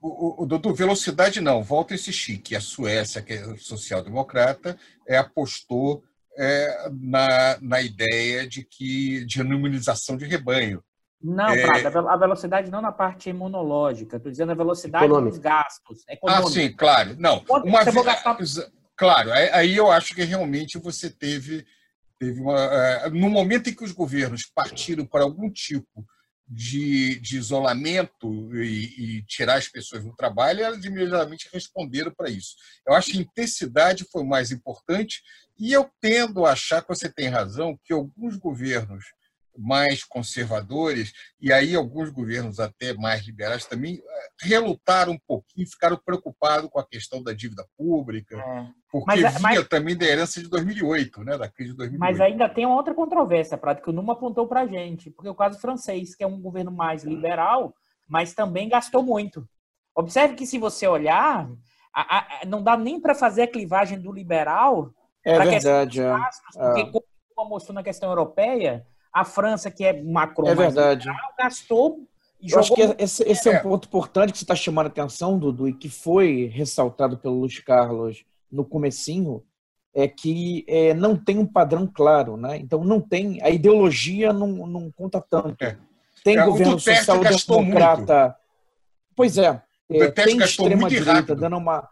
O, 0.00 0.42
o, 0.42 0.46
doutor, 0.46 0.74
velocidade 0.74 1.40
não, 1.40 1.62
volta 1.62 1.94
esse 1.94 2.12
chique. 2.12 2.56
A 2.56 2.60
Suécia, 2.60 3.22
que 3.22 3.34
é 3.34 3.56
social-democrata, 3.56 4.76
é, 5.06 5.16
apostou 5.16 6.02
é, 6.36 6.90
na, 7.00 7.58
na 7.60 7.82
ideia 7.82 8.46
de 8.46 8.64
que 8.64 9.24
de 9.24 9.40
imunização 9.40 10.16
de 10.16 10.24
rebanho. 10.24 10.82
Não, 11.22 11.48
é... 11.48 11.62
Prada, 11.62 12.10
a 12.10 12.16
velocidade 12.16 12.70
não 12.70 12.82
na 12.82 12.90
parte 12.90 13.30
imunológica, 13.30 14.16
estou 14.16 14.30
dizendo 14.30 14.52
a 14.52 14.56
velocidade 14.56 15.04
Econômico. 15.04 15.36
dos 15.36 15.38
gastos. 15.38 16.02
Econômico. 16.08 16.48
Ah, 16.48 16.50
sim, 16.50 16.72
claro. 16.72 17.16
Não, 17.18 17.44
uma 17.48 17.84
vez, 17.84 18.04
gastar... 18.04 18.36
Claro, 18.96 19.32
aí 19.32 19.76
eu 19.76 19.90
acho 19.90 20.14
que 20.14 20.22
realmente 20.22 20.78
você 20.78 21.10
teve, 21.10 21.64
teve 22.18 22.40
uma. 22.40 22.58
É, 22.58 23.10
no 23.10 23.30
momento 23.30 23.70
em 23.70 23.74
que 23.74 23.84
os 23.84 23.92
governos 23.92 24.44
partiram 24.46 25.06
para 25.06 25.24
algum 25.24 25.50
tipo 25.50 26.04
de, 26.46 27.18
de 27.20 27.36
isolamento 27.38 28.54
e, 28.54 29.16
e, 29.18 29.22
tirar 29.24 29.54
as 29.54 29.68
pessoas 29.68 30.04
do 30.04 30.14
trabalho, 30.14 30.62
elas 30.62 30.84
imediatamente 30.84 31.48
responderam 31.52 32.12
para 32.14 32.28
isso. 32.28 32.54
Eu 32.86 32.94
acho 32.94 33.10
que 33.10 33.18
a 33.18 33.22
intensidade 33.22 34.04
foi 34.10 34.22
mais 34.24 34.50
importante 34.50 35.22
e 35.62 35.72
eu 35.72 35.88
tendo 36.00 36.44
a 36.44 36.50
achar 36.50 36.82
que 36.82 36.88
você 36.88 37.08
tem 37.08 37.28
razão 37.28 37.78
que 37.84 37.92
alguns 37.92 38.36
governos 38.36 39.04
mais 39.56 40.02
conservadores, 40.02 41.12
e 41.40 41.52
aí 41.52 41.76
alguns 41.76 42.10
governos 42.10 42.58
até 42.58 42.94
mais 42.94 43.24
liberais 43.24 43.64
também, 43.64 43.94
eh, 43.94 44.28
relutaram 44.40 45.12
um 45.12 45.18
pouquinho, 45.24 45.68
ficaram 45.68 45.96
preocupados 46.04 46.68
com 46.68 46.80
a 46.80 46.86
questão 46.88 47.22
da 47.22 47.32
dívida 47.32 47.64
pública, 47.76 48.36
é. 48.36 48.66
porque 48.90 49.20
mas, 49.20 49.40
mas, 49.40 49.68
também 49.68 49.96
da 49.96 50.04
herança 50.04 50.42
de 50.42 50.48
2008, 50.48 51.22
né, 51.22 51.38
da 51.38 51.48
crise 51.48 51.70
de 51.70 51.76
2008. 51.76 52.00
Mas 52.00 52.20
ainda 52.20 52.48
tem 52.48 52.66
uma 52.66 52.74
outra 52.74 52.92
controvérsia, 52.92 53.56
Prato, 53.56 53.82
que 53.82 53.90
o 53.90 53.92
Numa 53.92 54.14
apontou 54.14 54.48
para 54.48 54.62
a 54.62 54.66
gente, 54.66 55.10
porque 55.12 55.28
o 55.28 55.34
caso 55.34 55.60
francês, 55.60 56.16
que 56.16 56.24
é 56.24 56.26
um 56.26 56.40
governo 56.40 56.72
mais 56.72 57.04
liberal, 57.04 57.72
mas 58.08 58.34
também 58.34 58.68
gastou 58.68 59.04
muito. 59.04 59.48
Observe 59.94 60.34
que 60.34 60.46
se 60.46 60.58
você 60.58 60.88
olhar, 60.88 61.48
a, 61.94 62.18
a, 62.18 62.46
não 62.46 62.62
dá 62.64 62.76
nem 62.76 62.98
para 62.98 63.14
fazer 63.14 63.42
a 63.42 63.46
clivagem 63.46 64.00
do 64.00 64.10
liberal 64.10 64.92
é 65.24 65.38
verdade, 65.38 66.00
é. 66.00 66.04
gastos, 66.04 66.56
é. 66.56 66.84
porque 66.84 67.04
como 67.34 67.50
mostrou 67.50 67.74
na 67.74 67.82
questão 67.82 68.08
europeia, 68.08 68.86
a 69.12 69.24
França, 69.24 69.70
que 69.70 69.84
é 69.84 70.02
Macron, 70.02 70.48
é 70.48 70.54
verdade. 70.54 71.08
Liberal, 71.08 71.34
gastou 71.38 72.00
eu 72.42 72.58
acho 72.58 72.74
que 72.74 72.80
esse, 72.98 73.22
esse 73.22 73.48
é. 73.48 73.58
um 73.58 73.62
ponto 73.62 73.86
importante 73.86 74.32
que 74.32 74.38
você 74.38 74.44
está 74.44 74.54
chamando 74.54 74.86
a 74.86 74.88
atenção, 74.88 75.38
Dudu, 75.38 75.68
e 75.68 75.72
que 75.72 75.88
foi 75.88 76.50
ressaltado 76.52 77.16
pelo 77.16 77.38
Luiz 77.38 77.60
Carlos 77.60 78.24
no 78.50 78.64
comecinho, 78.64 79.44
é 79.94 80.08
que 80.08 80.64
é, 80.66 80.92
não 80.92 81.16
tem 81.16 81.38
um 81.38 81.46
padrão 81.46 81.86
claro, 81.86 82.36
né? 82.36 82.56
Então 82.56 82.82
não 82.82 83.00
tem, 83.00 83.40
a 83.42 83.50
ideologia 83.50 84.32
não, 84.32 84.66
não 84.66 84.90
conta 84.90 85.20
tanto. 85.20 85.62
É. 85.62 85.76
Tem 86.24 86.36
é, 86.36 86.44
governo 86.44 86.80
social-democrata. 86.80 88.34
Pois 89.14 89.38
é, 89.38 89.62
é 89.90 90.10
tem 90.10 90.38
extrema-direita 90.38 91.36
dando 91.36 91.58
uma. 91.58 91.88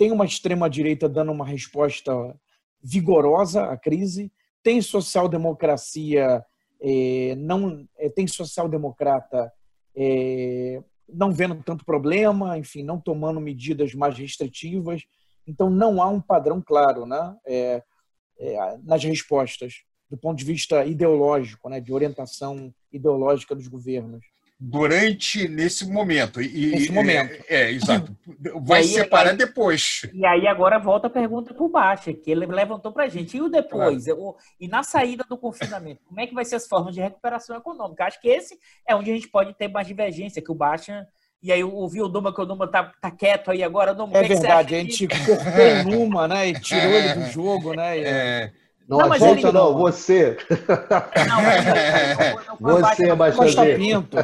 Tem 0.00 0.10
uma 0.10 0.24
extrema-direita 0.24 1.06
dando 1.06 1.30
uma 1.30 1.44
resposta 1.44 2.10
vigorosa 2.82 3.64
à 3.64 3.76
crise, 3.76 4.32
tem 4.62 4.80
social-democracia, 4.80 6.42
é, 6.80 7.34
não 7.36 7.86
é, 7.98 8.08
tem 8.08 8.26
social-democrata 8.26 9.52
é, 9.94 10.82
não 11.06 11.30
vendo 11.30 11.62
tanto 11.62 11.84
problema, 11.84 12.56
enfim, 12.56 12.82
não 12.82 12.98
tomando 12.98 13.42
medidas 13.42 13.92
mais 13.92 14.16
restritivas. 14.16 15.02
Então, 15.46 15.68
não 15.68 16.00
há 16.00 16.08
um 16.08 16.22
padrão 16.22 16.62
claro 16.62 17.04
né, 17.04 17.36
é, 17.44 17.82
é, 18.38 18.78
nas 18.82 19.04
respostas, 19.04 19.82
do 20.08 20.16
ponto 20.16 20.38
de 20.38 20.46
vista 20.46 20.82
ideológico, 20.82 21.68
né, 21.68 21.78
de 21.78 21.92
orientação 21.92 22.72
ideológica 22.90 23.54
dos 23.54 23.68
governos 23.68 24.24
durante 24.60 25.48
nesse 25.48 25.90
momento. 25.90 26.42
E, 26.42 26.66
nesse 26.72 26.92
momento. 26.92 27.42
É, 27.48 27.62
é 27.62 27.70
exato. 27.72 28.14
Vai 28.62 28.80
aí, 28.80 28.88
separar 28.88 29.30
aí, 29.30 29.36
depois. 29.36 30.02
E 30.12 30.26
aí 30.26 30.46
agora 30.46 30.78
volta 30.78 31.06
a 31.06 31.10
pergunta 31.10 31.54
para 31.54 31.64
o 31.64 31.68
Baixa, 31.68 32.12
que 32.12 32.30
ele 32.30 32.44
levantou 32.44 32.92
para 32.92 33.04
a 33.04 33.08
gente. 33.08 33.38
E 33.38 33.40
o 33.40 33.48
depois? 33.48 34.04
Claro. 34.04 34.36
e 34.60 34.68
na 34.68 34.82
saída 34.82 35.24
do 35.26 35.38
confinamento, 35.38 36.02
como 36.04 36.20
é 36.20 36.26
que 36.26 36.34
vai 36.34 36.44
ser 36.44 36.56
as 36.56 36.68
formas 36.68 36.94
de 36.94 37.00
recuperação 37.00 37.56
econômica? 37.56 38.04
Acho 38.04 38.20
que 38.20 38.28
esse 38.28 38.58
é 38.86 38.94
onde 38.94 39.10
a 39.10 39.14
gente 39.14 39.28
pode 39.28 39.54
ter 39.54 39.68
mais 39.68 39.86
divergência, 39.86 40.42
que 40.42 40.52
o 40.52 40.54
Baixa... 40.54 41.06
E 41.42 41.50
aí 41.50 41.60
eu 41.60 41.74
ouvi 41.74 42.02
o 42.02 42.08
Numa, 42.08 42.34
que 42.34 42.40
o 42.42 42.44
Numa 42.44 42.68
tá, 42.68 42.92
tá 43.00 43.10
quieto 43.10 43.50
aí 43.50 43.62
agora. 43.62 43.94
Numa, 43.94 44.14
é, 44.18 44.24
é 44.26 44.28
verdade, 44.28 44.74
a 44.74 44.78
gente 44.78 45.08
cortou 45.08 45.34
o 45.34 45.90
Numa, 45.90 46.28
né? 46.28 46.48
E 46.48 46.60
tirou 46.60 46.92
ele 46.92 47.14
do 47.14 47.22
jogo, 47.32 47.72
né? 47.72 47.98
E... 47.98 48.04
É. 48.04 48.52
Não, 48.90 48.98
não 48.98 49.08
mas 49.08 49.22
ele... 49.22 49.52
não, 49.52 49.78
você. 49.78 50.36
Não, 51.28 51.42
mas 52.58 52.80
você 52.88 53.08
é 53.08 53.14
mais 53.14 53.36
Costa 53.36 53.64
Pinto. 53.64 54.16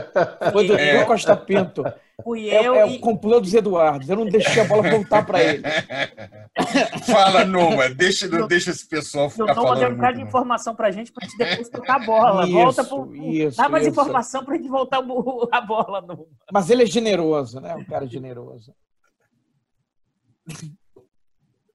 Foi 0.52 0.66
do 0.66 0.76
é. 0.76 1.04
Costa 1.04 1.36
Pinto. 1.36 1.84
Fui 2.24 2.46
eu 2.46 2.74
é, 2.74 2.78
é 2.78 2.88
e... 2.88 2.96
o 2.96 3.00
complô 3.00 3.38
dos 3.38 3.54
Eduardos. 3.54 4.08
Eu 4.08 4.16
não 4.16 4.26
deixei 4.26 4.60
a 4.60 4.64
bola 4.64 4.90
voltar 4.90 5.24
para 5.24 5.40
ele. 5.40 5.62
Fala, 7.06 7.44
Numa. 7.44 7.88
Deixa, 7.90 8.26
não 8.26 8.48
deixa 8.48 8.72
esse 8.72 8.88
pessoal 8.88 9.30
ficar 9.30 9.54
falando. 9.54 9.68
Numa 9.68 9.76
deu 9.76 9.88
um 9.90 9.94
bocado 9.94 10.16
de 10.16 10.22
informação 10.24 10.74
para 10.74 10.88
a 10.88 10.90
gente 10.90 11.12
para 11.12 11.24
a 11.24 11.28
gente 11.28 11.38
depois 11.38 11.68
tocar 11.68 12.02
a 12.02 12.04
bola. 12.04 12.44
Isso, 12.44 12.52
Volta 12.52 12.84
pro... 12.84 13.14
isso, 13.14 13.56
Dá 13.56 13.68
mais 13.68 13.84
isso. 13.86 13.92
informação 13.92 14.44
para 14.44 14.54
a 14.54 14.56
gente 14.56 14.68
voltar 14.68 14.98
a 14.98 15.60
bola, 15.60 16.00
Numa. 16.00 16.26
Mas 16.52 16.70
ele 16.70 16.82
é 16.82 16.86
generoso, 16.86 17.60
né? 17.60 17.72
Um 17.76 17.84
cara 17.84 18.04
generoso. 18.04 18.74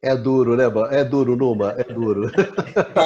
É 0.04 0.16
duro, 0.16 0.56
né, 0.56 0.64
É 0.90 1.04
duro, 1.04 1.36
Numa, 1.36 1.74
é 1.74 1.84
duro. 1.84 2.32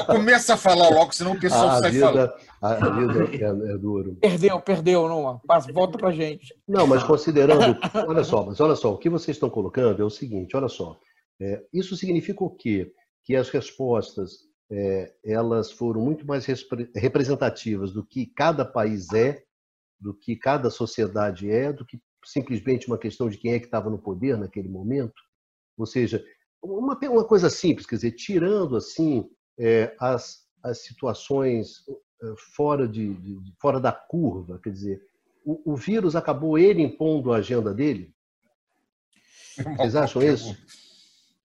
começa 0.07 0.53
a 0.53 0.57
falar 0.57 0.87
logo, 0.89 1.11
senão 1.11 1.33
o 1.33 1.39
pessoal 1.39 1.67
a 1.67 1.79
sai 1.79 1.91
vida, 1.91 2.05
falando. 2.05 2.33
A 2.61 2.89
vida 2.89 3.35
é, 3.35 3.73
é, 3.73 3.77
duro. 3.77 4.15
Perdeu, 4.21 4.61
perdeu, 4.61 5.09
Numa. 5.09 5.39
Passa, 5.45 5.73
volta 5.73 5.97
pra 5.97 6.11
gente. 6.11 6.55
Não, 6.65 6.87
mas 6.87 7.03
considerando. 7.03 7.77
Olha 8.07 8.23
só, 8.23 8.45
mas 8.45 8.61
olha 8.61 8.75
só, 8.75 8.93
o 8.93 8.97
que 8.97 9.09
vocês 9.09 9.35
estão 9.35 9.49
colocando 9.49 10.01
é 10.01 10.05
o 10.05 10.09
seguinte: 10.09 10.55
olha 10.55 10.69
só. 10.69 10.97
É, 11.41 11.61
isso 11.73 11.97
significa 11.97 12.43
o 12.45 12.49
quê? 12.49 12.93
Que 13.25 13.35
as 13.35 13.49
respostas 13.49 14.45
é, 14.71 15.13
elas 15.23 15.71
foram 15.71 15.99
muito 16.01 16.25
mais 16.25 16.45
representativas 16.95 17.91
do 17.91 18.05
que 18.05 18.25
cada 18.25 18.63
país 18.63 19.11
é, 19.11 19.43
do 19.99 20.13
que 20.13 20.35
cada 20.35 20.69
sociedade 20.69 21.51
é, 21.51 21.73
do 21.73 21.85
que 21.85 21.99
simplesmente 22.23 22.87
uma 22.87 22.97
questão 22.97 23.29
de 23.29 23.37
quem 23.37 23.53
é 23.53 23.59
que 23.59 23.65
estava 23.65 23.89
no 23.89 23.99
poder 23.99 24.37
naquele 24.37 24.69
momento. 24.69 25.13
Ou 25.77 25.85
seja, 25.85 26.23
uma, 26.65 26.97
uma 27.09 27.25
coisa 27.25 27.49
simples, 27.49 27.85
quer 27.85 27.95
dizer, 27.95 28.11
tirando 28.11 28.75
assim 28.75 29.29
é, 29.59 29.95
as, 29.99 30.45
as 30.63 30.83
situações 30.83 31.83
é, 32.21 32.33
fora, 32.55 32.87
de, 32.87 33.13
de, 33.13 33.53
fora 33.59 33.79
da 33.79 33.91
curva, 33.91 34.59
quer 34.63 34.71
dizer, 34.71 35.01
o, 35.45 35.73
o 35.73 35.75
vírus 35.75 36.15
acabou 36.15 36.57
ele 36.57 36.81
impondo 36.81 37.31
a 37.31 37.37
agenda 37.37 37.73
dele? 37.73 38.13
Vocês 39.77 39.95
acham 39.95 40.21
isso? 40.21 40.57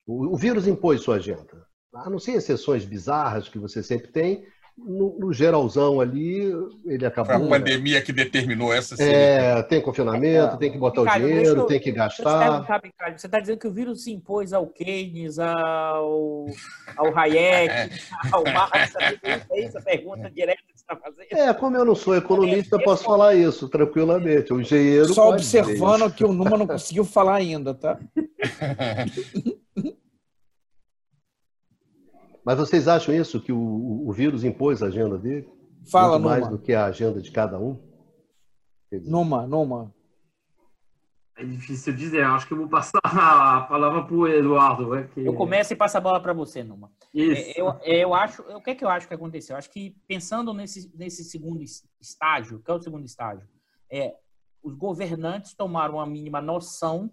O, 0.07 0.35
o 0.35 0.37
vírus 0.37 0.67
impôs 0.67 1.01
sua 1.01 1.17
agenda. 1.17 1.67
A 1.95 2.11
não 2.11 2.19
ser 2.19 2.33
exceções 2.33 2.85
bizarras 2.85 3.49
que 3.49 3.59
você 3.59 3.83
sempre 3.83 4.09
tem, 4.13 4.47
no, 4.77 5.19
no, 5.19 5.33
geralzão 5.33 6.01
ali, 6.01 6.53
ele 6.85 7.07
acabou. 7.07 7.35
Foi 7.35 7.47
a 7.47 7.49
pandemia 7.49 8.03
que 8.03 8.13
determinou 8.13 8.73
essa 8.73 9.03
É, 9.03 9.63
tem 9.63 9.81
confinamento, 9.81 10.55
é. 10.55 10.57
tem 10.59 10.71
que 10.71 10.79
botar 10.79 11.01
Ricardo, 11.01 11.25
o 11.25 11.29
dinheiro, 11.29 11.61
eu, 11.61 11.67
tem 11.67 11.81
que 11.81 11.91
gastar. 11.91 12.63
Você 13.17 13.27
está 13.27 13.41
dizendo 13.41 13.59
que 13.59 13.67
o 13.67 13.73
vírus 13.73 14.05
se 14.05 14.13
impôs 14.13 14.53
ao 14.53 14.67
Keynes, 14.67 15.39
ao, 15.39 16.47
ao 16.97 17.19
Hayek, 17.19 17.95
ao 18.31 18.45
Marx? 18.45 18.95
É 19.51 19.65
isso 19.65 19.79
a 19.79 19.83
pergunta 19.83 20.31
direta 20.31 20.61
que 20.67 20.75
você 20.75 20.85
está 20.85 20.97
fazendo? 20.97 21.27
É, 21.33 21.55
como 21.55 21.77
eu 21.77 21.85
não 21.85 21.95
sou 21.95 22.15
economista, 22.15 22.77
eu 22.77 22.83
posso 22.83 23.05
falar 23.05 23.35
isso 23.35 23.69
tranquilamente. 23.69 24.53
O 24.53 24.61
engenheiro. 24.61 25.13
Só 25.15 25.31
observando 25.31 26.13
que 26.13 26.25
o 26.25 26.33
Numa 26.33 26.59
não 26.59 26.67
conseguiu 26.67 27.05
falar 27.05 27.37
ainda, 27.37 27.73
tá? 27.73 27.99
Mas 32.47 32.59
vocês 32.59 32.87
acham 32.87 33.13
isso, 33.13 33.41
que 33.41 33.51
o, 33.51 34.07
o 34.07 34.13
vírus 34.13 34.45
impôs 34.45 34.81
a 34.81 34.87
agenda 34.87 35.19
dele? 35.19 35.51
Fala, 35.91 36.17
Muito 36.17 36.25
mais 36.25 36.49
do 36.49 36.57
que 36.57 36.73
a 36.73 36.85
agenda 36.85 37.21
de 37.21 37.33
cada 37.33 37.59
um? 37.59 37.77
Numa, 39.05 39.49
numa. 39.49 39.93
É 41.37 41.45
difícil 41.45 41.93
dizer, 41.93 42.25
acho 42.25 42.47
que 42.47 42.53
eu 42.53 42.59
vou 42.59 42.69
passar 42.69 43.01
a 43.03 43.63
palavra 43.63 44.05
para 44.05 44.15
o 44.15 44.29
Eduardo. 44.29 44.95
É 44.95 45.09
que... 45.09 45.27
Eu 45.27 45.35
começo 45.35 45.73
e 45.73 45.77
passo 45.77 45.99
a 45.99 46.01
bola 46.01 46.21
para 46.21 46.33
você, 46.33 46.63
Numa. 46.63 46.93
Isso. 47.13 47.59
É, 47.59 47.61
eu, 47.61 47.81
eu 47.83 48.15
acho, 48.15 48.43
o 48.43 48.63
que 48.63 48.71
é 48.71 48.75
que 48.77 48.85
eu 48.85 48.89
acho 48.89 49.09
que 49.09 49.15
aconteceu? 49.15 49.55
Eu 49.55 49.59
acho 49.59 49.71
que 49.71 49.97
pensando 50.07 50.55
nesse, 50.55 50.89
nesse 50.97 51.25
segundo 51.25 51.65
estágio, 52.01 52.61
que 52.61 52.71
é 52.71 52.75
o 52.75 52.81
segundo 52.81 53.05
estágio, 53.05 53.49
é, 53.91 54.15
os 54.63 54.77
governantes 54.77 55.53
tomaram 55.53 55.95
uma 55.95 56.07
mínima 56.07 56.41
noção 56.41 57.11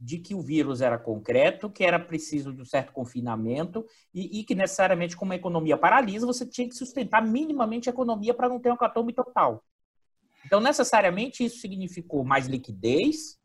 de 0.00 0.18
que 0.18 0.34
o 0.34 0.40
vírus 0.40 0.80
era 0.80 0.98
concreto, 0.98 1.70
que 1.70 1.84
era 1.84 1.98
preciso 1.98 2.52
de 2.52 2.62
um 2.62 2.64
certo 2.64 2.92
confinamento 2.92 3.86
e, 4.12 4.40
e 4.40 4.44
que 4.44 4.54
necessariamente, 4.54 5.16
como 5.16 5.32
a 5.32 5.36
economia 5.36 5.76
paralisa, 5.76 6.26
você 6.26 6.44
tinha 6.44 6.68
que 6.68 6.74
sustentar 6.74 7.22
minimamente 7.22 7.88
a 7.88 7.92
economia 7.92 8.34
para 8.34 8.48
não 8.48 8.60
ter 8.60 8.72
um 8.72 8.76
catome 8.76 9.12
total. 9.12 9.64
Então, 10.44 10.60
necessariamente, 10.60 11.44
isso 11.44 11.58
significou 11.58 12.24
mais 12.24 12.46
liquidez, 12.46 13.38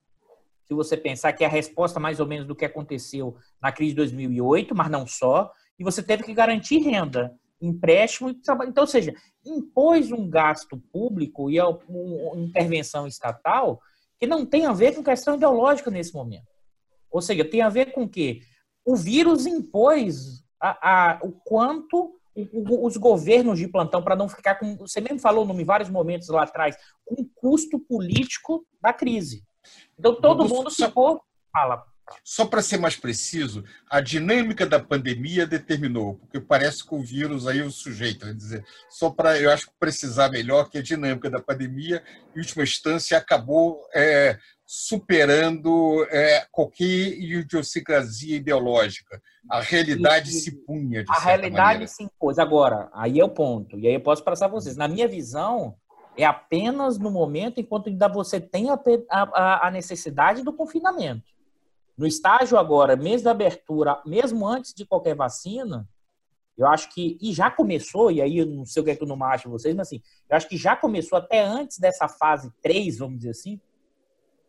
se 0.66 0.74
você 0.74 0.96
pensar 0.96 1.34
que 1.34 1.44
é 1.44 1.48
a 1.48 1.50
resposta 1.50 2.00
mais 2.00 2.20
ou 2.20 2.28
menos 2.28 2.46
do 2.46 2.56
que 2.56 2.66
aconteceu 2.66 3.36
na 3.60 3.72
crise 3.72 3.92
de 3.92 3.98
2008, 3.98 4.76
mas 4.76 4.90
não 4.92 5.08
só, 5.08 5.52
e 5.80 5.84
você 5.84 6.04
teve 6.04 6.24
que 6.24 6.34
garantir 6.34 6.78
renda, 6.80 7.34
empréstimo 7.60 8.30
e 8.30 8.36
trabalho. 8.36 8.70
Então, 8.70 8.84
ou 8.84 8.88
seja, 8.88 9.14
impôs 9.46 10.12
um 10.12 10.30
gasto 10.30 10.78
público 10.92 11.50
e 11.50 11.60
uma 11.60 12.38
intervenção 12.38 13.08
estatal 13.08 13.82
que 14.20 14.28
não 14.28 14.46
tem 14.46 14.66
a 14.66 14.74
ver 14.74 14.96
com 14.96 15.04
questão 15.04 15.36
ideológica 15.36 15.90
nesse 15.90 16.14
momento. 16.14 16.48
Ou 17.10 17.22
seja, 17.22 17.46
tem 17.46 17.62
a 17.62 17.70
ver 17.70 17.92
com 17.92 18.08
que 18.08 18.42
o 18.86 18.96
vírus 18.96 19.46
impôs 19.46 20.44
a, 20.62 21.14
a, 21.14 21.20
o 21.24 21.32
quanto 21.32 22.16
os 22.54 22.96
governos 22.96 23.60
de 23.60 23.68
plantão, 23.68 24.02
para 24.02 24.16
não 24.16 24.30
ficar 24.30 24.56
com. 24.56 24.78
Você 24.78 25.02
mesmo 25.02 25.20
falou 25.20 25.46
em 25.50 25.66
vários 25.66 25.90
momentos 25.90 26.30
lá 26.30 26.44
atrás, 26.44 26.78
com 27.06 27.22
o 27.22 27.30
custo 27.36 27.80
político 27.80 28.66
da 28.82 28.94
crise. 28.94 29.44
Então 29.98 30.20
todo 30.22 30.48
mundo 30.48 30.72
ficou. 30.72 31.22
Fala. 31.52 31.84
Só 32.24 32.46
para 32.46 32.62
ser 32.62 32.78
mais 32.78 32.96
preciso, 32.96 33.64
a 33.90 34.02
dinâmica 34.02 34.66
da 34.66 34.80
pandemia 34.80 35.46
determinou, 35.46 36.16
porque 36.16 36.40
parece 36.40 36.86
que 36.86 36.94
o 36.94 37.02
vírus 37.02 37.48
aí 37.48 37.60
é 37.60 37.64
o 37.64 37.72
sujeito, 37.72 38.26
quer 38.26 38.34
dizer, 38.34 38.66
só 38.90 39.10
para 39.10 39.40
eu 39.40 39.52
acho 39.52 39.68
que 39.68 39.74
precisar 39.80 40.30
melhor 40.30 40.70
que 40.70 40.78
a 40.78 40.84
dinâmica 40.84 41.30
da 41.30 41.42
pandemia, 41.42 42.04
em 42.36 42.40
última 42.40 42.64
instância, 42.64 43.18
acabou 43.18 43.86
é, 43.94 44.38
superando 44.66 46.06
é, 46.12 46.46
qualquer 46.52 46.86
idiosincrasia 46.86 48.38
ideológica. 48.38 49.22
A 49.50 49.62
realidade 49.62 50.30
e, 50.30 50.34
se 50.34 50.52
punha. 50.52 51.04
a 51.10 51.20
realidade 51.20 51.64
maneira. 51.64 51.88
se 51.88 52.04
impôs. 52.04 52.38
Agora, 52.38 52.90
aí 52.94 53.20
é 53.20 53.24
o 53.24 53.30
ponto, 53.30 53.80
e 53.80 53.88
aí 53.88 53.96
eu 53.96 54.02
posso 54.02 54.24
passar 54.24 54.46
a 54.46 54.50
vocês. 54.50 54.78
Na 54.78 54.88
minha 54.88 55.08
visão, 55.08 55.76
é 56.16 56.26
apenas 56.26 57.00
no 57.00 57.10
momento 57.10 57.60
enquanto 57.60 57.88
ainda 57.88 58.08
você 58.08 58.40
tem 58.40 58.70
a, 58.70 58.80
a, 59.10 59.68
a 59.68 59.72
necessidade 59.72 60.44
do 60.44 60.54
confinamento. 60.54 61.24
No 62.00 62.08
estágio 62.08 62.58
agora, 62.58 62.96
mês 62.96 63.22
da 63.22 63.32
abertura, 63.32 64.02
mesmo 64.06 64.48
antes 64.48 64.74
de 64.74 64.86
qualquer 64.86 65.18
vacina, 65.18 65.86
eu 66.58 66.66
acho 66.66 66.90
que, 66.94 67.18
e 67.20 67.34
já 67.34 67.52
começou, 67.52 68.10
e 68.10 68.22
aí 68.22 68.38
eu 68.38 68.46
não 68.46 68.66
sei 68.66 68.82
o 68.82 68.86
que 68.86 68.92
é 68.92 68.96
que 68.96 69.04
eu 69.04 69.08
não 69.08 69.22
acho 69.22 69.50
vocês, 69.50 69.76
mas 69.76 69.88
assim, 69.88 70.02
eu 70.30 70.38
acho 70.38 70.48
que 70.48 70.56
já 70.56 70.78
começou 70.78 71.18
até 71.18 71.44
antes 71.44 71.78
dessa 71.78 72.08
fase 72.08 72.54
3, 72.62 73.00
vamos 73.00 73.18
dizer 73.18 73.32
assim, 73.32 73.60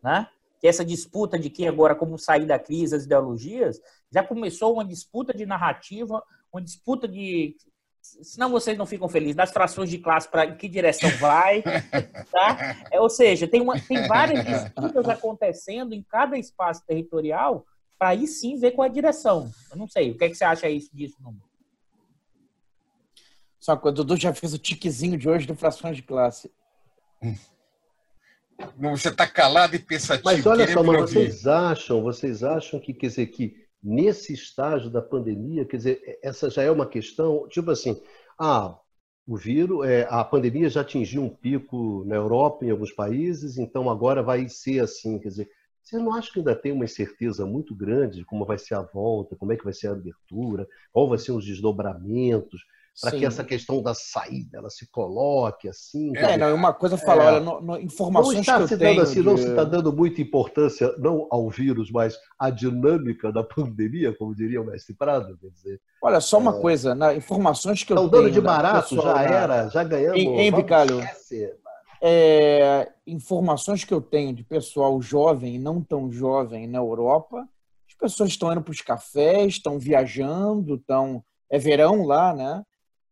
né? 0.01 0.29
Que 0.61 0.67
essa 0.69 0.85
disputa 0.85 1.37
de 1.37 1.49
quem 1.49 1.67
agora 1.67 1.93
como 1.93 2.17
sair 2.17 2.45
da 2.45 2.57
crise, 2.57 2.95
as 2.95 3.03
ideologias, 3.03 3.81
já 4.09 4.23
começou 4.23 4.71
uma 4.71 4.85
disputa 4.85 5.33
de 5.33 5.45
narrativa, 5.45 6.23
uma 6.53 6.61
disputa 6.61 7.05
de 7.05 7.57
senão 8.01 8.49
vocês 8.49 8.77
não 8.77 8.85
ficam 8.85 9.07
felizes, 9.07 9.35
das 9.35 9.51
frações 9.51 9.89
de 9.89 9.97
classe 9.97 10.27
para 10.27 10.45
em 10.45 10.55
que 10.55 10.67
direção 10.67 11.09
vai, 11.17 11.61
tá? 12.31 12.85
É, 12.91 12.99
ou 12.99 13.09
seja, 13.09 13.47
tem, 13.47 13.61
uma, 13.61 13.79
tem 13.79 14.07
várias 14.07 14.43
disputas 14.45 15.07
acontecendo 15.07 15.93
em 15.93 16.01
cada 16.01 16.37
espaço 16.37 16.83
territorial 16.85 17.65
para 17.97 18.09
aí 18.09 18.27
sim 18.27 18.57
ver 18.57 18.71
qual 18.71 18.85
é 18.85 18.89
a 18.89 18.93
direção. 18.93 19.51
Eu 19.69 19.77
não 19.77 19.87
sei, 19.87 20.11
o 20.11 20.17
que, 20.17 20.23
é 20.23 20.29
que 20.29 20.35
você 20.35 20.43
acha 20.43 20.67
isso, 20.67 20.89
disso, 20.93 21.17
Nuno? 21.21 21.41
Só 23.59 23.77
que 23.77 23.87
o 23.87 23.91
Dudu 23.91 24.17
já 24.17 24.33
fez 24.33 24.55
o 24.55 24.57
tiquezinho 24.57 25.17
de 25.19 25.29
hoje 25.29 25.45
do 25.45 25.53
frações 25.53 25.95
de 25.95 26.01
classe. 26.01 26.51
Você 28.77 29.09
está 29.09 29.27
calado 29.27 29.75
e 29.75 29.79
pensativo. 29.79 30.25
Mas 30.25 30.45
olha 30.45 30.67
só, 30.71 30.81
mas 30.81 31.01
vocês 31.01 31.45
acham, 31.45 32.01
vocês 32.01 32.43
acham 32.43 32.79
que, 32.79 32.91
quer 32.91 33.07
dizer, 33.07 33.27
que 33.27 33.55
nesse 33.83 34.33
estágio 34.33 34.89
da 34.89 35.01
pandemia, 35.01 35.65
quer 35.65 35.77
dizer, 35.77 36.19
essa 36.23 36.49
já 36.49 36.63
é 36.63 36.71
uma 36.71 36.85
questão, 36.85 37.47
tipo 37.47 37.71
assim, 37.71 37.99
ah, 38.39 38.77
o 39.27 39.37
vírus, 39.37 39.85
é, 39.87 40.07
a 40.09 40.23
pandemia 40.23 40.69
já 40.69 40.81
atingiu 40.81 41.23
um 41.23 41.29
pico 41.29 42.03
na 42.05 42.15
Europa, 42.15 42.65
em 42.65 42.69
alguns 42.69 42.91
países, 42.91 43.57
então 43.57 43.89
agora 43.89 44.21
vai 44.21 44.47
ser 44.49 44.81
assim, 44.81 45.19
quer 45.19 45.29
dizer, 45.29 45.49
você 45.83 45.97
não 45.97 46.13
acha 46.13 46.31
que 46.31 46.39
ainda 46.39 46.55
tem 46.55 46.71
uma 46.71 46.85
incerteza 46.85 47.45
muito 47.45 47.75
grande 47.75 48.17
de 48.17 48.25
como 48.25 48.45
vai 48.45 48.57
ser 48.57 48.75
a 48.75 48.81
volta, 48.81 49.35
como 49.35 49.51
é 49.51 49.57
que 49.57 49.63
vai 49.63 49.73
ser 49.73 49.87
a 49.87 49.91
abertura, 49.91 50.67
qual 50.91 51.09
vai 51.09 51.17
ser 51.17 51.31
os 51.31 51.45
desdobramentos? 51.45 52.61
Para 52.99 53.11
que 53.11 53.25
essa 53.25 53.43
questão 53.43 53.81
da 53.81 53.93
saída 53.93 54.57
ela 54.57 54.69
se 54.69 54.89
coloque 54.91 55.67
assim. 55.69 56.15
É, 56.15 56.35
não, 56.37 56.53
uma 56.53 56.73
coisa 56.73 56.97
falar, 56.97 57.23
é, 57.23 57.27
olha, 57.27 57.39
no, 57.39 57.61
no, 57.61 57.79
informações 57.79 58.33
não 58.33 58.41
está 58.41 58.57
que 58.57 58.63
eu 58.63 58.67
se 58.67 58.77
tenho 58.77 58.95
dando 58.95 59.03
assim, 59.03 59.21
de... 59.21 59.25
não 59.25 59.37
se 59.37 59.47
está 59.47 59.63
dando 59.63 59.93
muita 59.93 60.21
importância 60.21 60.93
não 60.97 61.27
ao 61.31 61.49
vírus, 61.49 61.89
mas 61.89 62.17
à 62.37 62.49
dinâmica 62.49 63.31
da 63.31 63.43
pandemia, 63.43 64.13
como 64.15 64.35
diria 64.35 64.61
o 64.61 64.65
mestre 64.65 64.93
Prado, 64.93 65.37
quer 65.37 65.49
dizer. 65.49 65.81
Olha, 66.03 66.19
só 66.19 66.37
uma 66.37 66.57
é... 66.57 66.61
coisa, 66.61 66.93
na 66.93 67.13
informações 67.13 67.83
que 67.83 67.93
eu 67.93 67.97
tenho. 67.97 68.07
Estão 68.07 68.21
dando 68.21 68.33
de 68.33 68.41
barato, 68.41 68.95
já 68.95 69.23
era, 69.23 69.69
já 69.69 69.83
ganhamos. 69.83 70.19
Em, 70.19 70.41
em 70.41 70.51
Bicalho, 70.51 70.99
é, 72.03 72.91
informações 73.05 73.83
que 73.83 73.93
eu 73.93 74.01
tenho 74.01 74.33
de 74.33 74.43
pessoal 74.43 74.99
jovem 75.01 75.55
e 75.55 75.59
não 75.59 75.81
tão 75.81 76.11
jovem 76.11 76.67
na 76.67 76.79
Europa, 76.79 77.47
as 77.87 77.95
pessoas 77.95 78.29
estão 78.29 78.51
indo 78.51 78.61
para 78.61 78.71
os 78.71 78.81
cafés, 78.81 79.53
estão 79.53 79.77
viajando, 79.79 80.75
estão 80.75 81.23
é 81.51 81.59
verão 81.59 82.05
lá, 82.05 82.33
né? 82.33 82.63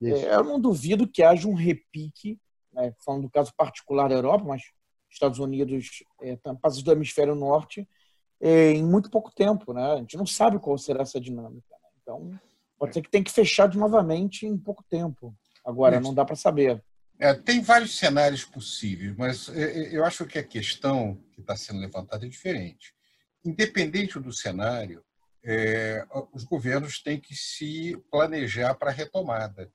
É, 0.02 0.36
eu 0.36 0.44
não 0.44 0.60
duvido 0.60 1.08
que 1.08 1.22
haja 1.22 1.48
um 1.48 1.54
repique, 1.54 2.40
né, 2.72 2.94
falando 3.04 3.24
do 3.24 3.30
caso 3.30 3.54
particular 3.56 4.08
da 4.08 4.16
Europa, 4.16 4.46
mas 4.46 4.64
Estados 5.10 5.40
Unidos, 5.40 6.04
é, 6.22 6.38
países 6.62 6.84
do 6.84 6.92
hemisfério 6.92 7.36
norte, 7.36 7.88
é, 8.40 8.72
em 8.72 8.84
muito 8.84 9.10
pouco 9.10 9.32
tempo. 9.32 9.74
Né? 9.74 9.84
A 9.84 9.98
gente 9.98 10.18
não 10.18 10.26
sabe 10.26 10.60
qual 10.60 10.78
será 10.78 11.02
essa 11.02 11.20
dinâmica. 11.20 11.76
Né? 11.84 11.90
Então, 12.02 12.40
pode 12.78 12.94
ser 12.94 13.02
que 13.02 13.10
tenha 13.10 13.24
que 13.24 13.32
fechar 13.32 13.68
de 13.68 13.78
novamente 13.78 14.46
em 14.46 14.58
pouco 14.58 14.84
tempo. 14.84 15.36
Agora, 15.66 16.00
não 16.00 16.14
dá 16.14 16.24
para 16.24 16.36
saber. 16.36 16.82
É, 17.20 17.34
tem 17.34 17.62
vários 17.62 17.98
cenários 17.98 18.46
possíveis, 18.46 19.14
mas 19.18 19.50
é, 19.50 19.64
é, 19.64 19.98
eu 19.98 20.06
acho 20.06 20.26
que 20.26 20.40
a 20.40 20.44
questão 20.44 21.22
que 21.34 21.42
está 21.42 21.56
sendo 21.56 21.80
levantada 21.80 22.26
é 22.26 22.30
diferente. 22.30 22.94
Independente 23.44 24.18
do 24.20 24.32
cenário, 24.32 25.04
é, 25.44 26.06
os 26.34 26.44
governos 26.44 27.02
têm 27.02 27.20
que 27.20 27.36
se 27.36 27.98
planejar 28.10 28.74
para 28.76 28.90
a 28.90 28.94
retomada 28.94 29.70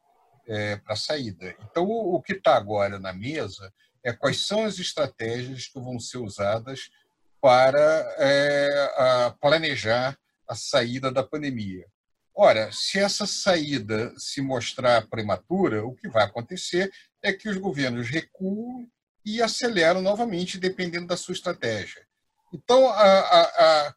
é, 0.46 0.76
para 0.76 0.94
a 0.94 0.96
saída. 0.96 1.54
Então, 1.70 1.84
o, 1.84 2.14
o 2.14 2.22
que 2.22 2.32
está 2.32 2.56
agora 2.56 2.98
na 2.98 3.12
mesa 3.12 3.72
é 4.02 4.12
quais 4.12 4.46
são 4.46 4.64
as 4.64 4.78
estratégias 4.78 5.66
que 5.66 5.80
vão 5.80 5.98
ser 5.98 6.18
usadas 6.18 6.90
para 7.40 8.14
é, 8.18 8.94
a 8.96 9.36
planejar 9.40 10.18
a 10.48 10.54
saída 10.54 11.10
da 11.10 11.22
pandemia. 11.22 11.86
Ora, 12.34 12.70
se 12.72 12.98
essa 12.98 13.26
saída 13.26 14.12
se 14.18 14.40
mostrar 14.40 15.06
prematura, 15.08 15.84
o 15.84 15.94
que 15.94 16.08
vai 16.08 16.24
acontecer 16.24 16.92
é 17.22 17.32
que 17.32 17.48
os 17.48 17.56
governos 17.56 18.08
recuam 18.08 18.88
e 19.24 19.40
aceleram 19.40 20.02
novamente, 20.02 20.58
dependendo 20.58 21.06
da 21.06 21.16
sua 21.16 21.32
estratégia. 21.32 22.04
Então, 22.52 22.92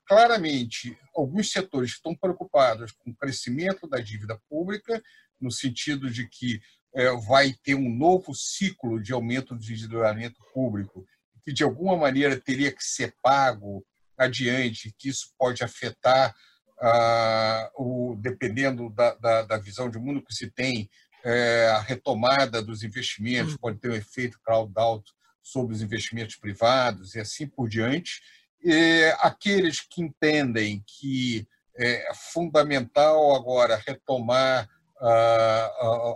claramente, 0.07 0.97
alguns 1.15 1.51
setores 1.51 1.91
estão 1.91 2.15
preocupados 2.15 2.91
com 2.91 3.11
o 3.11 3.15
crescimento 3.15 3.87
da 3.87 3.99
dívida 3.99 4.39
pública 4.49 5.01
no 5.39 5.51
sentido 5.51 6.09
de 6.09 6.27
que 6.27 6.59
é, 6.95 7.11
vai 7.27 7.53
ter 7.63 7.75
um 7.75 7.89
novo 7.89 8.33
ciclo 8.33 9.01
de 9.01 9.13
aumento 9.13 9.55
do 9.55 9.61
endividamento 9.61 10.41
público 10.53 11.05
que 11.47 11.53
de 11.53 11.63
alguma 11.63 11.95
maneira 11.95 12.37
teria 12.37 12.73
que 12.73 12.83
ser 12.83 13.15
pago 13.23 13.81
adiante, 14.17 14.93
que 14.97 15.07
isso 15.07 15.29
pode 15.37 15.63
afetar, 15.63 16.35
ah, 16.81 17.71
o, 17.73 18.17
dependendo 18.19 18.89
da, 18.89 19.15
da, 19.15 19.43
da, 19.43 19.57
visão 19.57 19.89
de 19.89 19.97
mundo 19.97 20.21
que 20.21 20.35
se 20.35 20.51
tem, 20.51 20.89
é, 21.23 21.69
a 21.69 21.79
retomada 21.79 22.61
dos 22.61 22.83
investimentos 22.83 23.53
hum. 23.53 23.57
pode 23.61 23.79
ter 23.79 23.89
um 23.89 23.95
efeito 23.95 24.37
crowd-out 24.43 25.09
sobre 25.41 25.73
os 25.73 25.81
investimentos 25.81 26.35
privados 26.35 27.15
e 27.15 27.19
assim 27.21 27.47
por 27.47 27.69
diante. 27.69 28.21
E 28.61 29.05
aqueles 29.21 29.79
que 29.79 30.01
entendem 30.01 30.83
que 30.85 31.47
é 31.77 32.11
fundamental 32.13 33.33
agora 33.35 33.81
retomar 33.87 34.67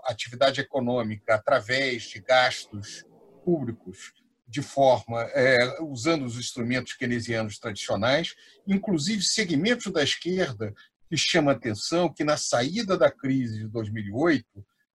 atividade 0.05 0.61
econômica 0.61 1.35
através 1.35 2.03
de 2.03 2.19
gastos 2.19 3.05
públicos 3.43 4.13
de 4.47 4.61
forma 4.61 5.21
é, 5.33 5.81
usando 5.81 6.25
os 6.25 6.37
instrumentos 6.37 6.93
keynesianos 6.93 7.57
tradicionais, 7.57 8.35
inclusive 8.67 9.23
segmentos 9.23 9.91
da 9.93 10.03
esquerda 10.03 10.73
que 11.09 11.15
chama 11.15 11.53
atenção 11.53 12.13
que 12.13 12.23
na 12.23 12.35
saída 12.35 12.97
da 12.97 13.09
crise 13.09 13.59
de 13.59 13.67
2008 13.67 14.45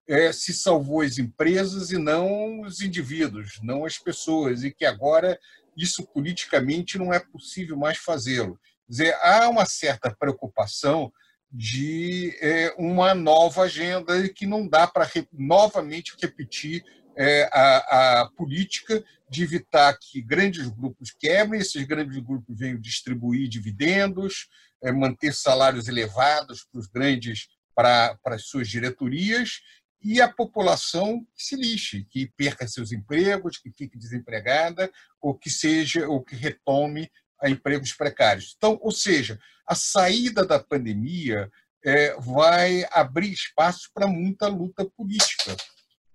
é, 0.09 0.31
se 0.33 0.53
salvou 0.53 1.01
as 1.01 1.19
empresas 1.19 1.91
e 1.91 1.99
não 1.99 2.61
os 2.61 2.81
indivíduos, 2.81 3.59
não 3.63 3.85
as 3.85 3.99
pessoas, 3.99 4.63
e 4.63 4.71
que 4.71 4.85
agora 4.85 5.39
isso 5.77 6.07
politicamente 6.07 6.99
não 6.99 7.13
é 7.13 7.19
possível 7.19 7.77
mais 7.77 7.99
fazê-lo. 7.99 8.59
Dizer, 8.89 9.15
há 9.21 9.49
uma 9.49 9.67
certa 9.67 10.15
preocupação 10.15 11.13
de 11.51 12.37
é, 12.41 12.75
uma 12.77 13.15
nova 13.15 13.63
agenda 13.63 14.29
que 14.29 14.47
não 14.47 14.69
dá 14.69 14.87
para 14.87 15.05
re, 15.05 15.27
novamente 15.33 16.15
repetir 16.21 16.85
é, 17.17 17.49
a, 17.53 18.21
a, 18.21 18.31
política 18.31 19.03
de 19.31 19.43
evitar 19.43 19.97
que 19.99 20.21
grandes 20.21 20.69
grupos 20.69 21.11
quebrem, 21.19 21.61
esses 21.61 21.83
grandes 21.85 22.19
grupos 22.19 22.59
venham 22.59 22.81
distribuir 22.81 23.49
dividendos, 23.49 24.49
é, 24.83 24.93
manter 24.93 25.33
salários 25.33 25.89
elevados 25.89 26.65
para 26.71 26.79
os 26.79 26.87
grandes 26.87 27.49
para, 27.75 28.19
as 28.27 28.47
suas 28.47 28.69
diretorias 28.69 29.61
e 30.03 30.21
a 30.21 30.29
população 30.33 31.27
se 31.35 31.57
lixe, 31.57 32.07
que 32.11 32.31
perca 32.37 32.69
seus 32.69 32.93
empregos, 32.93 33.59
que 33.59 33.71
fique 33.71 33.99
desempregada 33.99 34.91
ou 35.21 35.35
que 35.35 35.51
seja 35.51 36.09
ou 36.09 36.23
que 36.23 36.37
retome 36.37 37.11
a 37.43 37.49
empregos 37.49 37.93
precários. 37.93 38.55
Então, 38.57 38.79
ou 38.81 38.91
seja, 38.91 39.39
a 39.67 39.75
saída 39.75 40.45
da 40.45 40.59
pandemia 40.59 41.51
é, 41.85 42.15
vai 42.19 42.85
abrir 42.91 43.33
espaço 43.33 43.91
para 43.95 44.07
muita 44.07 44.49
luta 44.49 44.85
política. 44.97 45.57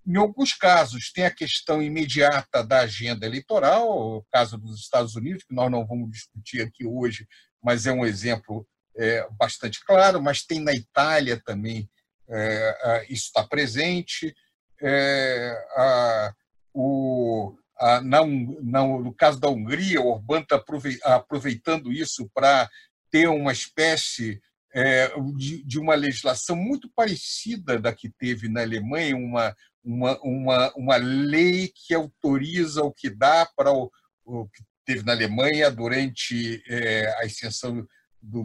Em 0.05 0.17
alguns 0.17 0.53
casos, 0.53 1.11
tem 1.11 1.25
a 1.25 1.31
questão 1.31 1.81
imediata 1.81 2.63
da 2.63 2.81
agenda 2.81 3.25
eleitoral, 3.25 4.17
o 4.17 4.25
caso 4.31 4.57
dos 4.57 4.79
Estados 4.79 5.15
Unidos, 5.15 5.43
que 5.43 5.53
nós 5.53 5.69
não 5.69 5.85
vamos 5.85 6.09
discutir 6.09 6.61
aqui 6.61 6.85
hoje, 6.85 7.27
mas 7.63 7.85
é 7.85 7.91
um 7.91 8.05
exemplo 8.05 8.67
é, 8.97 9.27
bastante 9.31 9.79
claro, 9.85 10.21
mas 10.21 10.43
tem 10.43 10.59
na 10.59 10.73
Itália 10.73 11.41
também 11.45 11.89
é, 12.29 13.05
isso 13.09 13.25
está 13.25 13.43
presente. 13.43 14.33
É, 14.81 15.51
a, 15.75 16.33
o, 16.73 17.55
no 18.03 19.13
caso 19.13 19.39
da 19.39 19.49
Hungria, 19.49 20.01
Orbán 20.01 20.41
está 20.41 20.61
aproveitando 21.03 21.91
isso 21.91 22.29
para 22.33 22.69
ter 23.09 23.27
uma 23.27 23.51
espécie 23.51 24.41
é, 24.73 25.11
de, 25.35 25.63
de, 25.63 25.79
uma 25.79 25.95
legislação 25.95 26.55
muito 26.55 26.89
parecida 26.95 27.77
da 27.79 27.93
que 27.93 28.09
teve 28.09 28.47
na 28.47 28.61
Alemanha, 28.61 29.15
uma, 29.15 29.55
uma, 29.83 30.19
uma, 30.21 30.73
uma 30.75 30.95
lei 30.95 31.71
que 31.73 31.93
autoriza 31.93 32.81
o 32.83 32.93
que 32.93 33.09
dá 33.09 33.45
para 33.55 33.71
o, 33.71 33.91
o 34.23 34.47
que 34.47 34.63
teve 34.85 35.03
na 35.03 35.11
Alemanha 35.11 35.69
durante 35.69 36.63
é, 36.67 37.13
a 37.19 37.25
extensão 37.25 37.85
do, 38.21 38.43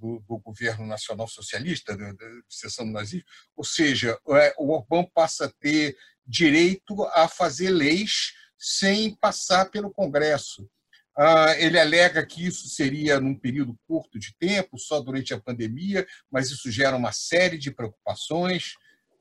do, 0.00 0.24
do, 0.28 0.38
governo 0.38 0.84
nacional 0.86 1.28
socialista, 1.28 1.96
da 1.96 2.12
extensão 2.50 2.84
do 2.84 2.92
nazismo, 2.92 3.26
ou 3.56 3.64
seja, 3.64 4.18
é, 4.30 4.54
o 4.58 4.72
Orbán 4.72 5.06
passa 5.14 5.46
a 5.46 5.52
ter 5.60 5.96
direito 6.26 7.04
a 7.14 7.28
fazer 7.28 7.70
leis 7.70 8.32
sem 8.58 9.14
passar 9.14 9.70
pelo 9.70 9.90
Congresso. 9.90 10.68
Ah, 11.16 11.54
ele 11.58 11.78
alega 11.78 12.24
que 12.26 12.46
isso 12.46 12.68
seria 12.68 13.18
num 13.18 13.34
período 13.34 13.78
curto 13.86 14.18
de 14.18 14.34
tempo, 14.38 14.78
só 14.78 15.00
durante 15.00 15.32
a 15.32 15.40
pandemia, 15.40 16.06
mas 16.30 16.50
isso 16.50 16.70
gera 16.70 16.96
uma 16.96 17.12
série 17.12 17.56
de 17.56 17.70
preocupações. 17.70 18.74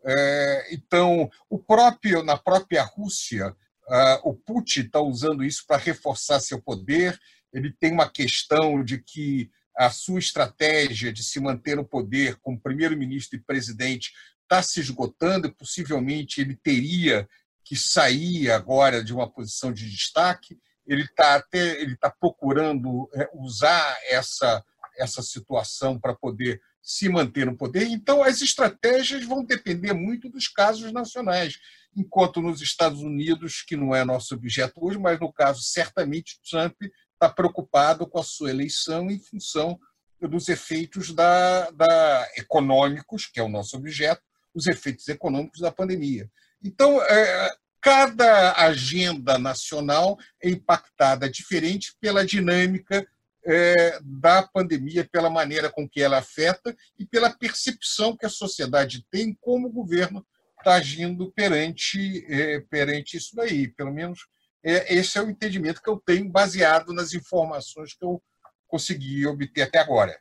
É, 0.05 0.67
então, 0.73 1.29
o 1.49 1.57
próprio, 1.57 2.21
na 2.21 2.37
própria 2.37 2.83
Rússia, 2.83 3.55
ah, 3.87 4.21
o 4.23 4.33
Putin 4.33 4.81
está 4.81 4.99
usando 4.99 5.43
isso 5.43 5.63
para 5.65 5.77
reforçar 5.77 6.39
seu 6.39 6.61
poder. 6.61 7.17
Ele 7.53 7.71
tem 7.71 7.93
uma 7.93 8.09
questão 8.09 8.83
de 8.83 9.01
que 9.01 9.49
a 9.77 9.89
sua 9.89 10.19
estratégia 10.19 11.11
de 11.11 11.23
se 11.23 11.39
manter 11.39 11.75
no 11.75 11.85
poder 11.85 12.35
como 12.37 12.59
primeiro-ministro 12.59 13.37
e 13.37 13.43
presidente 13.43 14.11
está 14.43 14.61
se 14.61 14.79
esgotando 14.79 15.53
possivelmente 15.53 16.39
ele 16.39 16.55
teria 16.55 17.27
que 17.65 17.75
sair 17.75 18.51
agora 18.51 19.03
de 19.03 19.13
uma 19.13 19.29
posição 19.29 19.73
de 19.73 19.89
destaque. 19.89 20.57
Ele 20.87 21.03
está 21.03 21.35
até 21.35 21.81
ele 21.81 21.93
está 21.93 22.09
procurando 22.09 23.09
é, 23.13 23.27
usar 23.33 23.97
essa 24.07 24.63
essa 24.97 25.21
situação 25.21 25.99
para 25.99 26.15
poder 26.15 26.61
se 26.81 27.09
manter 27.09 27.47
no 27.47 27.57
poder. 27.57 27.87
Então, 27.87 28.23
as 28.23 28.41
estratégias 28.41 29.25
vão 29.25 29.43
depender 29.43 29.91
muito 29.91 30.29
dos 30.29 30.47
casos 30.47 30.91
nacionais. 30.91 31.57
Enquanto 31.95 32.41
nos 32.41 32.61
Estados 32.61 33.01
Unidos, 33.01 33.63
que 33.63 33.75
não 33.75 33.95
é 33.95 34.05
nosso 34.05 34.35
objeto 34.35 34.85
hoje, 34.85 34.99
mas 34.99 35.19
no 35.19 35.33
caso, 35.33 35.63
certamente, 35.63 36.39
Trump 36.47 36.75
está 37.13 37.27
preocupado 37.27 38.07
com 38.07 38.19
a 38.19 38.23
sua 38.23 38.51
eleição 38.51 39.09
em 39.09 39.19
função 39.19 39.79
dos 40.21 40.47
efeitos 40.47 41.11
da, 41.11 41.71
da, 41.71 42.29
econômicos, 42.37 43.25
que 43.25 43.39
é 43.39 43.43
o 43.43 43.49
nosso 43.49 43.75
objeto, 43.77 44.21
os 44.53 44.67
efeitos 44.67 45.07
econômicos 45.07 45.59
da 45.59 45.71
pandemia. 45.71 46.29
Então, 46.63 47.01
é, 47.01 47.55
cada 47.81 48.53
agenda 48.53 49.37
nacional 49.37 50.17
é 50.41 50.49
impactada 50.49 51.29
diferente 51.29 51.95
pela 51.99 52.25
dinâmica 52.25 53.07
é, 53.45 53.99
da 54.01 54.41
pandemia, 54.43 55.07
pela 55.11 55.29
maneira 55.29 55.69
com 55.69 55.87
que 55.87 56.01
ela 56.01 56.17
afeta 56.17 56.75
e 56.97 57.05
pela 57.05 57.29
percepção 57.29 58.17
que 58.17 58.25
a 58.25 58.29
sociedade 58.29 59.05
tem 59.11 59.37
como 59.39 59.67
o 59.67 59.71
governo 59.71 60.25
está 60.57 60.75
agindo 60.75 61.31
perante, 61.31 62.25
é, 62.27 62.59
perante 62.61 63.17
isso 63.17 63.35
daí. 63.35 63.67
Pelo 63.67 63.93
menos 63.93 64.25
esse 64.63 65.19
é 65.19 65.21
o 65.21 65.29
entendimento 65.29 65.79
que 65.79 65.87
eu 65.87 66.01
tenho 66.03 66.27
baseado 66.27 66.91
nas 66.91 67.13
informações 67.13 67.93
que 67.93 68.03
eu 68.03 68.19
consegui 68.67 69.27
obter 69.27 69.61
até 69.61 69.77
agora. 69.77 70.19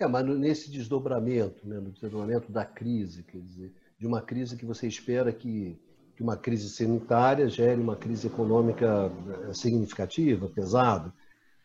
É, 0.00 0.06
mas 0.06 0.26
nesse 0.26 0.70
desdobramento, 0.70 1.66
né, 1.68 1.78
no 1.78 1.92
desdobramento 1.92 2.50
da 2.50 2.64
crise, 2.64 3.22
quer 3.22 3.38
dizer, 3.38 3.74
de 4.00 4.06
uma 4.06 4.22
crise 4.22 4.56
que 4.56 4.64
você 4.64 4.88
espera 4.88 5.30
que, 5.30 5.78
que 6.16 6.22
uma 6.22 6.34
crise 6.34 6.70
sanitária 6.70 7.50
gere 7.50 7.78
uma 7.78 7.94
crise 7.94 8.28
econômica 8.28 9.12
eh, 9.48 9.52
significativa, 9.52 10.48
pesada. 10.48 11.12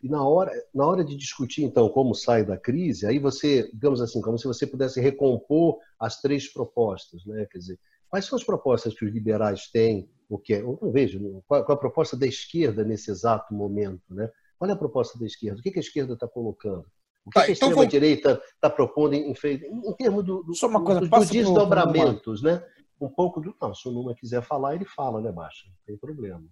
E 0.04 0.10
na 0.10 0.22
hora, 0.22 0.52
na 0.74 0.86
hora 0.86 1.04
de 1.04 1.16
discutir, 1.16 1.64
então, 1.64 1.88
como 1.88 2.14
sai 2.14 2.44
da 2.44 2.58
crise, 2.58 3.08
aí 3.08 3.20
você, 3.20 3.72
digamos 3.74 4.02
assim, 4.02 4.22
como 4.22 4.38
se 4.38 4.46
você 4.46 4.68
pudesse 4.68 5.00
recompor 5.00 5.80
as 5.98 6.20
três 6.20 6.52
propostas, 6.52 7.26
né? 7.26 7.48
Quer 7.50 7.58
dizer, 7.58 7.80
quais 8.10 8.26
são 8.26 8.38
as 8.38 8.44
propostas 8.44 8.94
que 8.94 9.06
os 9.06 9.14
liberais 9.14 9.70
têm 9.72 10.10
o 10.30 10.38
que 10.38 10.56
é. 10.56 10.62
Eu 10.62 10.78
não 10.82 10.92
vejo 10.92 11.42
qual, 11.48 11.64
qual, 11.64 11.78
a 11.78 11.80
proposta 11.80 12.18
da 12.18 12.28
esquerda 12.28 12.84
nesse 12.84 13.10
exato 13.10 13.54
momento, 13.54 14.14
né? 14.14 14.30
Qual 14.60 14.70
é 14.70 14.74
a 14.74 14.78
proposta 14.78 15.18
da 15.18 15.26
esquerda? 15.26 15.60
O 15.60 15.64
que, 15.64 15.72
que 15.72 15.80
a 15.80 15.82
esquerda 15.82 16.14
está 16.14 16.28
colocando? 16.28 16.86
O 17.26 17.32
que, 17.32 17.40
tá, 17.40 17.46
que 17.46 17.52
a 17.52 17.54
então 17.54 17.70
extrema-direita 17.70 18.42
está 18.54 18.70
propondo 18.70 19.14
em, 19.14 19.32
em, 19.32 19.90
em 19.90 19.94
termos 19.94 20.24
do, 20.24 20.44
do, 20.44 20.54
Só 20.54 20.68
uma 20.68 20.84
coisa, 20.84 21.02
do, 21.02 21.10
do 21.10 21.26
desdobramentos, 21.26 22.42
né? 22.44 22.64
Um 23.02 23.10
pouco 23.10 23.42
do. 23.42 23.56
Não, 23.60 23.74
se 23.74 23.88
o 23.88 23.92
Numa 23.92 24.14
quiser 24.14 24.42
falar, 24.42 24.76
ele 24.76 24.86
fala, 24.86 25.20
né, 25.20 25.32
Baixa? 25.32 25.66
Não 25.68 25.76
tem 25.88 25.98
problema. 25.98 26.44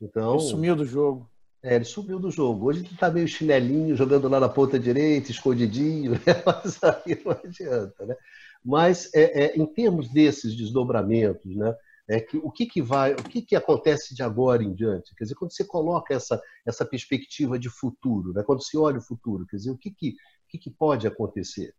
Então, 0.00 0.34
ele 0.34 0.42
sumiu 0.42 0.76
do 0.76 0.86
jogo. 0.86 1.28
É, 1.62 1.76
ele 1.76 1.84
sumiu 1.84 2.18
do 2.18 2.30
jogo. 2.30 2.66
Hoje 2.66 2.80
ele 2.80 2.88
está 2.88 3.10
meio 3.10 3.28
chinelinho, 3.28 3.94
jogando 3.94 4.28
lá 4.28 4.40
na 4.40 4.48
ponta 4.48 4.78
direita, 4.78 5.30
escondidinho, 5.30 6.12
né? 6.26 6.42
mas 6.44 6.82
aí 6.82 7.22
não 7.24 7.32
adianta. 7.32 8.06
Né? 8.06 8.16
Mas 8.64 9.12
é, 9.14 9.44
é, 9.44 9.56
em 9.56 9.66
termos 9.66 10.08
desses 10.08 10.56
desdobramentos, 10.56 11.54
né? 11.54 11.74
É 12.08 12.20
que, 12.20 12.36
o 12.36 12.50
que, 12.50 12.66
que 12.66 12.82
vai, 12.82 13.12
o 13.12 13.22
que, 13.22 13.42
que 13.42 13.54
acontece 13.54 14.14
de 14.14 14.22
agora 14.22 14.62
em 14.62 14.74
diante? 14.74 15.14
Quer 15.14 15.24
dizer, 15.24 15.34
quando 15.36 15.52
você 15.52 15.64
coloca 15.64 16.12
essa, 16.12 16.40
essa 16.66 16.84
perspectiva 16.84 17.58
de 17.58 17.70
futuro, 17.70 18.32
né? 18.32 18.42
quando 18.42 18.62
se 18.62 18.76
olha 18.76 18.98
o 18.98 19.02
futuro, 19.02 19.46
quer 19.46 19.56
dizer, 19.56 19.70
o 19.70 19.78
que, 19.78 19.90
que, 19.90 20.10
o 20.10 20.48
que, 20.48 20.58
que 20.58 20.70
pode 20.70 21.06
acontecer? 21.06 21.74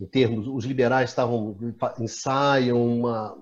Em 0.00 0.06
termos, 0.06 0.48
os 0.48 0.64
liberais 0.64 1.10
estavam 1.10 1.56
ensaiam 1.98 2.82
uma 2.98 3.36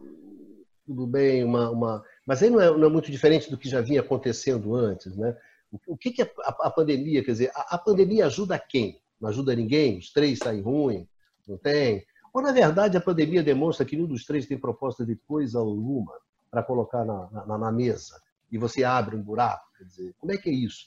tudo 0.85 1.07
bem, 1.07 1.45
uma, 1.45 1.71
uma 1.71 2.05
mas 2.27 2.43
aí 2.43 2.51
não 2.51 2.61
é, 2.61 2.71
não 2.77 2.89
é, 2.89 2.91
muito 2.91 3.13
diferente 3.13 3.51
do 3.51 3.59
que 3.59 3.69
já 3.69 3.81
vinha 3.81 4.01
acontecendo 4.01 4.75
antes, 4.75 5.15
né? 5.17 5.37
O, 5.71 5.95
o 5.95 5.97
que, 5.97 6.11
que 6.11 6.23
a, 6.23 6.31
a, 6.41 6.67
a, 6.67 6.71
pandemia, 6.71 7.23
quer 7.23 7.33
dizer, 7.33 7.51
a, 7.55 7.77
a 7.77 7.79
pandemia 7.79 8.27
ajuda 8.27 8.59
quem? 8.59 9.01
Não 9.21 9.29
ajuda 9.29 9.55
ninguém? 9.55 9.99
Os 9.99 10.11
três 10.11 10.39
saem 10.39 10.63
ruim? 10.63 11.07
Não 11.47 11.59
tem? 11.59 12.05
Ou, 12.33 12.43
na 12.43 12.53
verdade, 12.53 12.97
a 12.97 13.01
pandemia 13.01 13.43
demonstra 13.43 13.85
que 13.85 13.97
nenhum 13.97 14.09
dos 14.09 14.25
três 14.25 14.47
tem 14.47 14.59
proposta 14.59 15.05
de 15.05 15.17
coisa 15.17 15.59
alguma 15.59 16.13
para 16.51 16.63
colocar 16.63 17.05
na, 17.05 17.29
na, 17.47 17.59
na, 17.59 17.73
mesa? 17.73 18.21
e 18.51 18.59
você 18.59 18.85
abre 18.85 19.17
um 19.17 19.23
buraco? 19.23 19.67
Quer 19.77 19.85
dizer, 19.85 20.15
como 20.19 20.33
é 20.33 20.37
que 20.37 20.49
é 20.49 20.53
isso? 20.53 20.87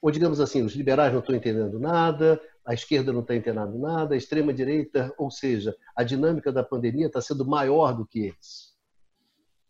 Ou, 0.00 0.10
digamos 0.10 0.40
assim, 0.40 0.62
os 0.62 0.74
liberais 0.74 1.12
não 1.12 1.20
estão 1.20 1.34
entendendo 1.34 1.78
nada, 1.78 2.40
a 2.64 2.72
esquerda 2.72 3.12
não 3.12 3.20
está 3.20 3.34
entendendo 3.34 3.78
nada, 3.78 4.14
a 4.14 4.18
extrema-direita, 4.18 5.12
ou 5.18 5.30
seja, 5.30 5.76
a 5.94 6.02
dinâmica 6.02 6.52
da 6.52 6.62
pandemia 6.62 7.06
está 7.06 7.20
sendo 7.20 7.44
maior 7.44 7.92
do 7.92 8.06
que 8.06 8.20
eles. 8.20 8.70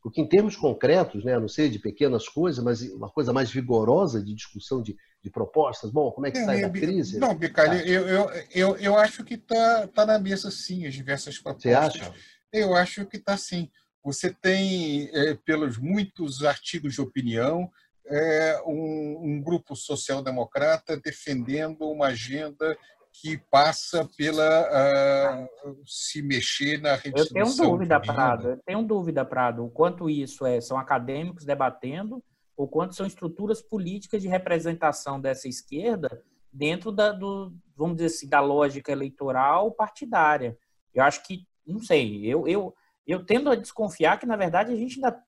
Porque, 0.02 0.20
em 0.20 0.28
termos 0.28 0.56
concretos, 0.56 1.24
né, 1.24 1.38
não 1.38 1.48
sei, 1.48 1.68
de 1.68 1.78
pequenas 1.78 2.28
coisas, 2.28 2.62
mas 2.62 2.82
uma 2.92 3.10
coisa 3.10 3.32
mais 3.32 3.50
vigorosa 3.50 4.22
de 4.22 4.34
discussão 4.34 4.82
de, 4.82 4.96
de 5.22 5.30
propostas, 5.30 5.90
bom, 5.90 6.10
como 6.10 6.26
é 6.26 6.30
que 6.30 6.42
sai 6.42 6.62
da 6.62 6.70
crise? 6.70 7.18
Não, 7.18 7.34
Bicalho, 7.34 7.78
tá. 7.78 7.86
eu, 7.86 8.08
eu, 8.08 8.30
eu, 8.54 8.76
eu 8.76 8.98
acho 8.98 9.22
que 9.22 9.34
está 9.34 9.86
tá 9.88 10.06
na 10.06 10.18
mesa, 10.18 10.50
sim, 10.50 10.86
as 10.86 10.94
diversas 10.94 11.38
propostas. 11.38 11.70
Você 11.70 11.74
acha? 11.74 12.14
Eu 12.52 12.74
acho 12.74 13.04
que 13.06 13.18
está 13.18 13.36
sim. 13.36 13.70
Você 14.02 14.32
tem, 14.32 15.10
é, 15.12 15.34
pelos 15.34 15.76
muitos 15.76 16.42
artigos 16.42 16.94
de 16.94 17.02
opinião, 17.02 17.70
é, 18.06 18.62
um, 18.66 19.20
um 19.22 19.42
grupo 19.42 19.76
social-democrata 19.76 20.98
defendendo 20.98 21.82
uma 21.82 22.06
agenda 22.06 22.76
que 23.12 23.36
passa 23.50 24.08
pela 24.16 25.48
uh, 25.64 25.76
se 25.84 26.22
mexer 26.22 26.80
na 26.80 26.94
redistribuição. 26.94 27.36
Eu 27.36 27.56
tenho 27.56 27.70
dúvida, 27.70 28.00
Prado. 28.00 28.48
Eu 28.48 28.56
tenho 28.64 28.82
dúvida, 28.82 29.24
Prado, 29.24 29.64
o 29.64 29.70
quanto 29.70 30.08
isso 30.08 30.46
é, 30.46 30.60
são 30.60 30.78
acadêmicos 30.78 31.44
debatendo, 31.44 32.22
ou 32.60 32.68
quanto 32.68 32.94
são 32.94 33.06
estruturas 33.06 33.62
políticas 33.62 34.20
de 34.20 34.28
representação 34.28 35.18
dessa 35.18 35.48
esquerda 35.48 36.22
dentro 36.52 36.92
da, 36.92 37.10
do, 37.10 37.54
vamos 37.74 37.96
dizer 37.96 38.08
assim, 38.08 38.28
da 38.28 38.40
lógica 38.40 38.92
eleitoral 38.92 39.72
partidária. 39.72 40.58
Eu 40.92 41.02
acho 41.02 41.22
que, 41.24 41.46
não 41.66 41.80
sei, 41.80 42.26
eu, 42.26 42.46
eu, 42.46 42.74
eu 43.06 43.24
tendo 43.24 43.50
a 43.50 43.54
desconfiar 43.54 44.18
que, 44.18 44.26
na 44.26 44.36
verdade, 44.36 44.70
a 44.70 44.76
gente 44.76 44.96
ainda 44.96 45.18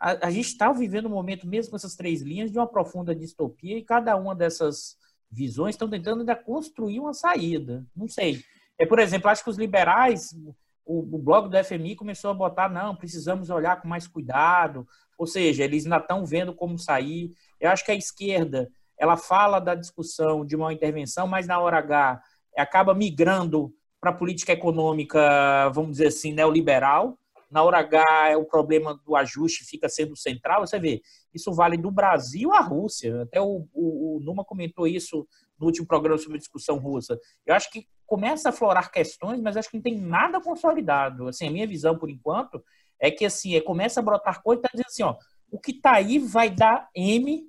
a, 0.00 0.28
a 0.28 0.30
gente 0.30 0.46
está 0.46 0.72
vivendo 0.72 1.08
um 1.08 1.10
momento, 1.10 1.46
mesmo 1.46 1.72
com 1.72 1.76
essas 1.76 1.94
três 1.94 2.22
linhas, 2.22 2.50
de 2.50 2.58
uma 2.58 2.66
profunda 2.66 3.14
distopia 3.14 3.76
e 3.76 3.84
cada 3.84 4.16
uma 4.16 4.34
dessas 4.34 4.96
visões 5.30 5.74
estão 5.74 5.90
tentando 5.90 6.20
ainda 6.20 6.34
construir 6.34 7.00
uma 7.00 7.12
saída. 7.12 7.86
Não 7.94 8.08
sei. 8.08 8.42
É, 8.78 8.86
por 8.86 8.98
exemplo, 8.98 9.28
acho 9.28 9.44
que 9.44 9.50
os 9.50 9.58
liberais, 9.58 10.34
o, 10.84 11.00
o 11.00 11.18
blog 11.18 11.48
do 11.48 11.64
FMI 11.64 11.96
começou 11.96 12.30
a 12.30 12.34
botar, 12.34 12.68
não, 12.68 12.96
precisamos 12.96 13.50
olhar 13.50 13.80
com 13.80 13.88
mais 13.88 14.06
cuidado, 14.06 14.86
ou 15.16 15.26
seja, 15.26 15.64
eles 15.64 15.84
ainda 15.84 15.98
estão 15.98 16.24
vendo 16.24 16.54
como 16.54 16.78
sair. 16.78 17.32
Eu 17.60 17.70
acho 17.70 17.84
que 17.84 17.92
a 17.92 17.96
esquerda, 17.96 18.68
ela 18.98 19.16
fala 19.16 19.60
da 19.60 19.74
discussão 19.74 20.44
de 20.44 20.56
uma 20.56 20.72
intervenção, 20.72 21.26
mas 21.26 21.46
na 21.46 21.58
hora 21.58 21.78
H 21.78 22.20
acaba 22.56 22.94
migrando 22.94 23.72
para 24.00 24.10
a 24.10 24.14
política 24.14 24.52
econômica, 24.52 25.68
vamos 25.70 25.92
dizer 25.92 26.08
assim, 26.08 26.32
neoliberal, 26.32 27.16
na 27.52 27.62
hora 27.62 27.80
H 27.80 28.30
é 28.30 28.36
o 28.36 28.46
problema 28.46 28.98
do 29.04 29.14
ajuste 29.14 29.66
fica 29.66 29.86
sendo 29.86 30.16
central. 30.16 30.66
Você 30.66 30.78
vê, 30.80 31.02
isso 31.34 31.52
vale 31.52 31.76
do 31.76 31.90
Brasil 31.90 32.50
à 32.54 32.60
Rússia. 32.60 33.22
Até 33.22 33.42
o, 33.42 33.68
o, 33.74 34.16
o 34.16 34.20
Numa 34.20 34.42
comentou 34.42 34.86
isso 34.86 35.28
no 35.60 35.66
último 35.66 35.86
programa 35.86 36.18
sobre 36.18 36.38
discussão 36.38 36.78
russa. 36.78 37.18
Eu 37.44 37.54
acho 37.54 37.70
que 37.70 37.86
começa 38.12 38.50
a 38.50 38.52
florar 38.52 38.92
questões, 38.92 39.40
mas 39.40 39.56
acho 39.56 39.70
que 39.70 39.76
não 39.78 39.82
tem 39.82 39.96
nada 39.98 40.38
consolidado. 40.38 41.28
Assim, 41.28 41.48
a 41.48 41.50
minha 41.50 41.66
visão, 41.66 41.96
por 41.96 42.10
enquanto, 42.10 42.62
é 43.00 43.10
que 43.10 43.24
assim, 43.24 43.54
é, 43.54 43.60
começa 43.62 44.00
a 44.00 44.02
brotar 44.02 44.42
coisa 44.42 44.60
e 44.60 44.62
tá 44.62 44.68
dizendo 44.70 44.86
assim, 44.86 45.02
ó, 45.02 45.16
o 45.50 45.58
que 45.58 45.70
está 45.70 45.92
aí 45.92 46.18
vai 46.18 46.50
dar 46.50 46.90
M, 46.94 47.42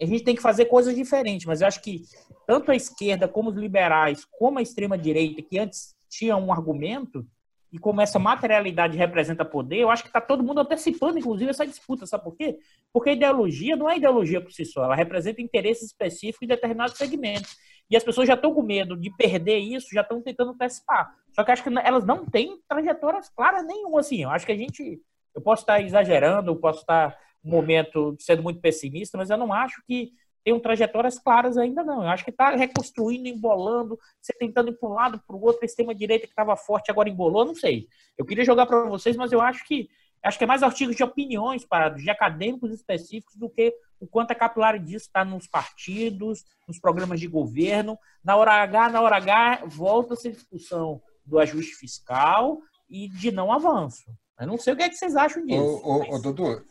a 0.00 0.06
gente 0.06 0.24
tem 0.24 0.34
que 0.34 0.40
fazer 0.40 0.64
coisas 0.64 0.94
diferentes, 0.94 1.44
mas 1.44 1.60
eu 1.60 1.66
acho 1.66 1.82
que 1.82 2.04
tanto 2.46 2.70
a 2.70 2.74
esquerda 2.74 3.28
como 3.28 3.50
os 3.50 3.54
liberais, 3.54 4.24
como 4.38 4.58
a 4.58 4.62
extrema-direita, 4.62 5.42
que 5.42 5.58
antes 5.58 5.94
tinham 6.08 6.42
um 6.42 6.50
argumento, 6.50 7.26
e 7.72 7.78
como 7.78 8.02
essa 8.02 8.18
materialidade 8.18 8.98
representa 8.98 9.46
poder, 9.46 9.78
eu 9.78 9.90
acho 9.90 10.02
que 10.02 10.10
está 10.10 10.20
todo 10.20 10.44
mundo 10.44 10.60
antecipando, 10.60 11.18
inclusive, 11.18 11.50
essa 11.50 11.66
disputa. 11.66 12.04
Sabe 12.04 12.22
por 12.22 12.36
quê? 12.36 12.58
Porque 12.92 13.10
a 13.10 13.12
ideologia 13.14 13.74
não 13.74 13.88
é 13.88 13.96
ideologia 13.96 14.42
por 14.42 14.52
si 14.52 14.66
só, 14.66 14.84
ela 14.84 14.94
representa 14.94 15.40
interesses 15.40 15.84
específicos 15.84 16.42
em 16.42 16.48
determinados 16.48 16.98
segmentos. 16.98 17.56
E 17.90 17.96
as 17.96 18.04
pessoas 18.04 18.28
já 18.28 18.34
estão 18.34 18.54
com 18.54 18.62
medo 18.62 18.96
de 18.96 19.10
perder 19.16 19.58
isso, 19.58 19.88
já 19.92 20.02
estão 20.02 20.20
tentando 20.20 20.50
antecipar. 20.50 21.14
Só 21.32 21.42
que 21.42 21.50
acho 21.50 21.62
que 21.62 21.70
elas 21.82 22.04
não 22.04 22.26
têm 22.26 22.58
trajetórias 22.68 23.30
claras 23.30 23.66
nenhuma, 23.66 24.00
assim. 24.00 24.22
Eu 24.22 24.30
acho 24.30 24.44
que 24.44 24.52
a 24.52 24.56
gente. 24.56 25.00
Eu 25.34 25.40
posso 25.40 25.62
estar 25.62 25.80
exagerando, 25.80 26.50
eu 26.50 26.56
posso 26.56 26.80
estar 26.80 27.16
um 27.42 27.50
momento 27.50 28.14
sendo 28.18 28.42
muito 28.42 28.60
pessimista, 28.60 29.16
mas 29.16 29.30
eu 29.30 29.38
não 29.38 29.52
acho 29.52 29.82
que 29.86 30.12
tem 30.44 30.58
trajetórias 30.60 31.18
claras 31.18 31.56
ainda 31.56 31.82
não. 31.82 32.02
Eu 32.02 32.08
acho 32.08 32.24
que 32.24 32.30
está 32.30 32.50
reconstruindo, 32.50 33.28
embolando, 33.28 33.98
você 34.20 34.32
tentando 34.32 34.70
ir 34.70 34.78
para 34.78 34.88
um 34.88 34.92
lado, 34.92 35.22
para 35.26 35.36
o 35.36 35.42
outro, 35.42 35.64
extrema-direita 35.64 36.26
que 36.26 36.32
estava 36.32 36.56
forte 36.56 36.90
agora 36.90 37.08
embolou, 37.08 37.44
não 37.44 37.54
sei. 37.54 37.86
Eu 38.16 38.24
queria 38.24 38.44
jogar 38.44 38.66
para 38.66 38.84
vocês, 38.88 39.16
mas 39.16 39.32
eu 39.32 39.40
acho 39.40 39.64
que 39.66 39.88
acho 40.22 40.38
que 40.38 40.44
é 40.44 40.46
mais 40.46 40.62
artigos 40.62 40.94
de 40.94 41.02
opiniões 41.02 41.64
para 41.64 41.88
de 41.88 42.08
acadêmicos 42.08 42.70
específicos 42.70 43.34
do 43.34 43.50
que 43.50 43.74
o 43.98 44.06
quanto 44.06 44.30
a 44.30 44.36
capilar 44.36 44.78
disso 44.78 45.06
está 45.06 45.24
nos 45.24 45.48
partidos, 45.48 46.44
nos 46.66 46.78
programas 46.78 47.18
de 47.18 47.26
governo. 47.26 47.98
Na 48.22 48.36
hora 48.36 48.52
H, 48.62 48.90
na 48.90 49.00
hora 49.00 49.16
H, 49.16 49.62
volta-se 49.66 50.28
a 50.28 50.32
discussão 50.32 51.02
do 51.24 51.38
ajuste 51.38 51.74
fiscal 51.74 52.60
e 52.88 53.08
de 53.08 53.32
não 53.32 53.52
avanço. 53.52 54.12
Eu 54.40 54.46
não 54.46 54.58
sei 54.58 54.72
o 54.72 54.76
que, 54.76 54.82
é 54.82 54.88
que 54.88 54.96
vocês 54.96 55.14
acham 55.14 55.44
disso. 55.44 55.60
Ô, 55.60 55.96
ô, 55.96 55.98
mas... 56.00 56.08
ô, 56.08 56.18
Dudu, 56.18 56.66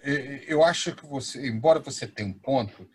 eu 0.48 0.64
acho 0.64 0.94
que 0.96 1.06
você, 1.06 1.48
embora 1.48 1.80
você 1.80 2.06
tenha 2.06 2.28
um 2.28 2.34
ponto, 2.34 2.88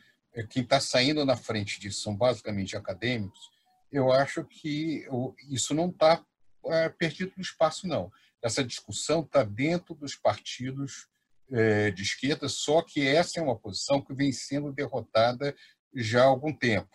quem 0.44 0.62
está 0.62 0.80
saindo 0.80 1.24
na 1.24 1.36
frente 1.36 1.80
disso 1.80 2.02
são 2.02 2.14
basicamente 2.14 2.76
acadêmicos, 2.76 3.50
eu 3.90 4.12
acho 4.12 4.44
que 4.44 5.06
isso 5.48 5.74
não 5.74 5.88
está 5.88 6.22
é, 6.66 6.88
perdido 6.88 7.32
no 7.36 7.42
espaço, 7.42 7.86
não. 7.86 8.10
Essa 8.42 8.64
discussão 8.64 9.20
está 9.20 9.42
dentro 9.42 9.94
dos 9.94 10.14
partidos 10.14 11.08
é, 11.50 11.90
de 11.90 12.02
esquerda, 12.02 12.48
só 12.48 12.82
que 12.82 13.06
essa 13.06 13.38
é 13.38 13.42
uma 13.42 13.58
posição 13.58 14.02
que 14.02 14.12
vem 14.12 14.32
sendo 14.32 14.72
derrotada 14.72 15.54
já 15.94 16.22
há 16.22 16.26
algum 16.26 16.52
tempo. 16.52 16.90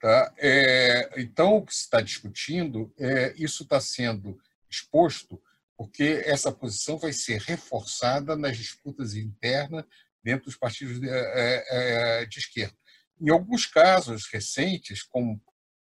Tá? 0.00 0.34
É, 0.36 1.20
então, 1.20 1.56
o 1.56 1.64
que 1.64 1.74
se 1.74 1.82
está 1.82 2.00
discutindo, 2.00 2.92
é, 2.98 3.32
isso 3.36 3.62
está 3.62 3.80
sendo 3.80 4.38
exposto 4.68 5.40
porque 5.76 6.22
essa 6.24 6.52
posição 6.52 6.98
vai 6.98 7.12
ser 7.12 7.40
reforçada 7.40 8.36
nas 8.36 8.56
disputas 8.56 9.14
internas 9.14 9.84
dentro 10.24 10.46
dos 10.46 10.56
partidos 10.56 10.98
de, 10.98 11.08
é, 11.08 11.64
é, 11.68 12.24
de 12.24 12.38
esquerda. 12.38 12.74
Em 13.20 13.30
alguns 13.30 13.66
casos 13.66 14.26
recentes, 14.26 15.02
como 15.02 15.34
o 15.34 15.40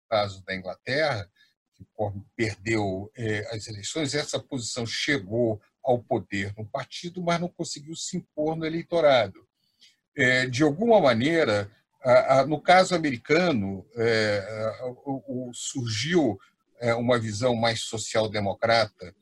caso 0.09 0.43
da 0.45 0.55
Inglaterra, 0.55 1.31
que 1.75 1.87
perdeu 2.35 3.11
as 3.51 3.67
eleições, 3.67 4.15
essa 4.15 4.39
posição 4.39 4.87
chegou 4.87 5.61
ao 5.83 6.03
poder 6.03 6.55
no 6.57 6.65
partido, 6.65 7.23
mas 7.23 7.41
não 7.41 7.49
conseguiu 7.49 7.95
se 7.95 8.17
impor 8.17 8.57
no 8.57 8.65
eleitorado. 8.65 9.47
De 10.51 10.63
alguma 10.63 11.01
maneira, 11.01 11.69
no 12.47 12.61
caso 12.61 12.95
americano, 12.95 13.85
surgiu 15.53 16.39
uma 16.97 17.19
visão 17.19 17.57
mais 17.57 17.81
social-democrata, 17.81 19.15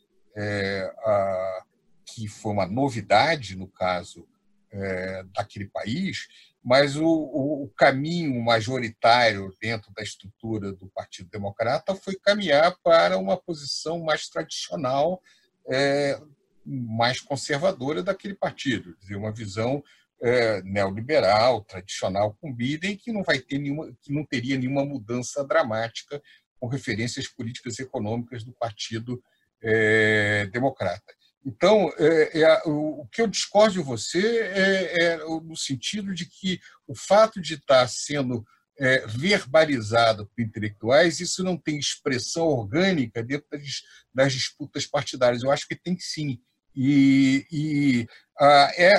que 2.04 2.28
foi 2.28 2.52
uma 2.52 2.66
novidade 2.66 3.56
no 3.56 3.66
caso 3.66 4.28
é, 4.72 5.22
daquele 5.34 5.68
país, 5.68 6.26
mas 6.64 6.96
o, 6.96 7.04
o, 7.06 7.70
caminho 7.76 8.40
majoritário 8.40 9.52
dentro 9.60 9.92
da 9.92 10.02
estrutura 10.02 10.72
do 10.72 10.88
Partido 10.88 11.28
Democrata 11.28 11.94
foi 11.94 12.14
caminhar 12.14 12.76
para 12.82 13.18
uma 13.18 13.36
posição 13.36 14.00
mais 14.00 14.28
tradicional, 14.28 15.20
é, 15.68 16.20
mais 16.64 17.20
conservadora 17.20 18.02
daquele 18.02 18.34
partido, 18.34 18.96
dizer, 19.00 19.16
uma 19.16 19.32
visão 19.32 19.82
é, 20.22 20.62
neoliberal, 20.62 21.62
tradicional 21.64 22.36
com 22.40 22.54
Biden, 22.54 22.96
que 22.96 23.12
não 23.12 23.24
vai 23.24 23.40
ter 23.40 23.58
nenhuma, 23.58 23.92
que 24.00 24.12
não 24.12 24.24
teria 24.24 24.56
nenhuma 24.56 24.84
mudança 24.84 25.44
dramática 25.44 26.22
com 26.60 26.68
referências 26.68 27.26
políticas 27.26 27.78
e 27.78 27.82
econômicas 27.82 28.44
do 28.44 28.52
Partido 28.52 29.20
é, 29.60 30.46
Democrata. 30.46 31.12
Então, 31.44 31.92
é, 31.98 32.40
é, 32.40 32.62
o, 32.66 33.06
que 33.10 33.20
eu 33.20 33.26
discordo 33.26 33.74
de 33.74 33.80
você 33.80 34.40
é, 34.40 35.04
é, 35.04 35.16
no 35.16 35.56
sentido 35.56 36.14
de 36.14 36.24
que 36.26 36.60
o 36.86 36.94
fato 36.94 37.40
de 37.40 37.54
estar 37.54 37.86
sendo 37.88 38.44
é, 38.78 39.06
verbalizado 39.06 40.26
por 40.26 40.40
intelectuais, 40.40 41.20
isso 41.20 41.42
não 41.42 41.56
tem 41.56 41.78
expressão 41.78 42.46
orgânica 42.46 43.22
dentro 43.22 43.46
das, 43.50 43.82
das 44.14 44.32
disputas 44.32 44.86
partidárias. 44.86 45.42
Eu 45.42 45.50
acho 45.50 45.66
que 45.66 45.76
tem 45.76 45.98
sim. 45.98 46.38
E, 46.74 47.46
e, 47.50 48.06
ah, 48.38 48.70
é, 48.76 48.92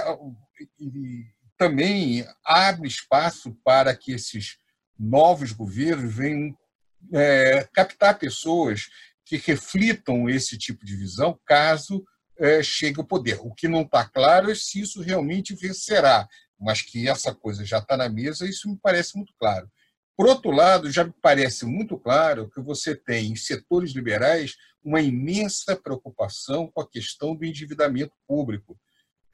e 0.79 1.25
também 1.57 2.25
abre 2.45 2.87
espaço 2.87 3.57
para 3.63 3.95
que 3.95 4.11
esses 4.11 4.57
novos 4.99 5.51
governos 5.51 6.13
venham 6.13 6.55
é, 7.13 7.67
captar 7.73 8.19
pessoas 8.19 8.87
que 9.25 9.37
reflitam 9.37 10.29
esse 10.29 10.57
tipo 10.57 10.85
de 10.85 10.95
visão, 10.95 11.39
caso 11.45 12.03
chegue 12.63 12.99
ao 12.99 13.05
poder. 13.05 13.39
O 13.41 13.53
que 13.53 13.67
não 13.67 13.81
está 13.81 14.05
claro 14.07 14.51
é 14.51 14.55
se 14.55 14.79
isso 14.81 15.01
realmente 15.01 15.55
vencerá, 15.55 16.27
mas 16.59 16.81
que 16.81 17.07
essa 17.07 17.33
coisa 17.33 17.65
já 17.65 17.79
está 17.79 17.95
na 17.95 18.09
mesa, 18.09 18.47
isso 18.47 18.69
me 18.69 18.77
parece 18.77 19.15
muito 19.15 19.33
claro. 19.39 19.69
Por 20.15 20.27
outro 20.27 20.51
lado, 20.51 20.91
já 20.91 21.03
me 21.03 21.13
parece 21.21 21.65
muito 21.65 21.97
claro 21.97 22.49
que 22.49 22.61
você 22.61 22.95
tem 22.95 23.31
em 23.31 23.35
setores 23.35 23.91
liberais 23.91 24.55
uma 24.83 25.01
imensa 25.01 25.75
preocupação 25.75 26.67
com 26.67 26.81
a 26.81 26.87
questão 26.87 27.35
do 27.35 27.45
endividamento 27.45 28.13
público. 28.27 28.77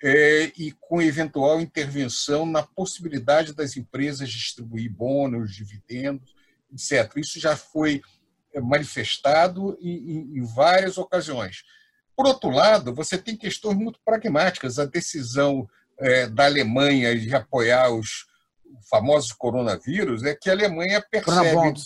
é, 0.01 0.51
e 0.57 0.71
com 0.79 1.01
eventual 1.01 1.59
intervenção 1.59 2.45
na 2.45 2.63
possibilidade 2.63 3.53
das 3.53 3.75
empresas 3.75 4.29
distribuir 4.29 4.89
bônus, 4.91 5.53
dividendos, 5.53 6.33
etc. 6.71 7.17
Isso 7.17 7.39
já 7.39 7.55
foi 7.55 8.01
é, 8.53 8.61
manifestado 8.61 9.77
em, 9.81 10.37
em 10.37 10.43
várias 10.43 10.97
ocasiões. 10.97 11.63
Por 12.19 12.27
outro 12.27 12.49
lado, 12.49 12.93
você 12.93 13.17
tem 13.17 13.37
questões 13.37 13.77
muito 13.77 13.97
pragmáticas. 14.03 14.77
A 14.77 14.83
decisão 14.83 15.65
é, 15.97 16.27
da 16.27 16.47
Alemanha 16.47 17.17
de 17.17 17.33
apoiar 17.33 17.91
os 17.91 18.25
famosos 18.89 19.31
coronavírus 19.31 20.25
é 20.25 20.35
que 20.35 20.49
a 20.49 20.51
Alemanha 20.51 21.01
percebe. 21.09 21.55
Corona 21.55 21.81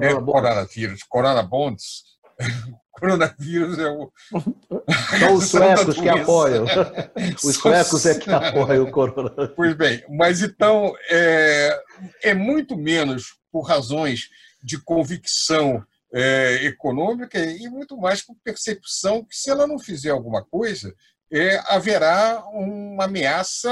é, 0.00 0.14
coronavírus, 0.14 1.00
coronavírus 2.90 3.78
é 3.78 3.90
o. 3.90 4.10
São 5.20 5.34
os 5.34 5.44
suecos 5.44 5.94
que 6.00 6.08
apoiam. 6.08 6.64
Os 7.44 7.56
suecos 7.56 8.06
é 8.06 8.18
que 8.18 8.30
apoiam 8.30 8.84
o 8.84 8.90
coronavírus. 8.90 9.52
Pois 9.54 9.74
bem, 9.74 10.02
mas 10.08 10.40
então 10.40 10.94
é, 11.10 11.82
é 12.22 12.32
muito 12.32 12.78
menos 12.78 13.36
por 13.52 13.60
razões 13.60 14.30
de 14.62 14.78
convicção 14.78 15.84
é, 16.16 16.64
econômica 16.64 17.38
e 17.38 17.68
muito 17.68 17.94
mais 17.94 18.22
por 18.22 18.34
percepção 18.42 19.22
que, 19.22 19.36
se 19.36 19.50
ela 19.50 19.66
não 19.66 19.78
fizer 19.78 20.08
alguma 20.08 20.42
coisa, 20.42 20.94
é, 21.30 21.58
haverá 21.66 22.42
uma 22.52 23.04
ameaça 23.04 23.70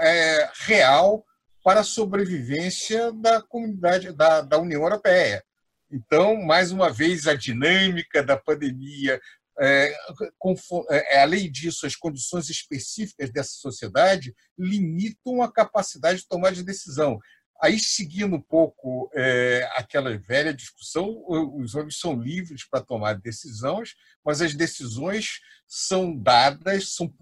é, 0.00 0.50
real 0.60 1.22
para 1.62 1.80
a 1.80 1.84
sobrevivência 1.84 3.12
da 3.12 3.42
comunidade 3.42 4.10
da, 4.12 4.40
da 4.40 4.58
União 4.58 4.80
Europeia. 4.80 5.44
Então, 5.90 6.42
mais 6.42 6.72
uma 6.72 6.90
vez, 6.90 7.26
a 7.26 7.34
dinâmica 7.34 8.22
da 8.22 8.38
pandemia, 8.38 9.20
é, 9.60 9.94
é, 10.90 11.20
além 11.20 11.52
disso, 11.52 11.84
as 11.84 11.94
condições 11.94 12.48
específicas 12.48 13.30
dessa 13.30 13.52
sociedade 13.52 14.34
limitam 14.58 15.42
a 15.42 15.52
capacidade 15.52 16.20
de 16.20 16.28
tomar 16.28 16.52
de 16.52 16.64
decisão. 16.64 17.18
Aí, 17.62 17.78
seguindo 17.78 18.34
um 18.34 18.40
pouco 18.40 19.08
é, 19.14 19.70
aquela 19.76 20.18
velha 20.18 20.52
discussão, 20.52 21.24
os 21.28 21.76
homens 21.76 21.96
são 21.96 22.20
livres 22.20 22.68
para 22.68 22.84
tomar 22.84 23.14
decisões, 23.14 23.94
mas 24.24 24.42
as 24.42 24.52
decisões 24.52 25.40
são 25.66 26.16
dadas, 26.16 26.92
são 26.94 27.14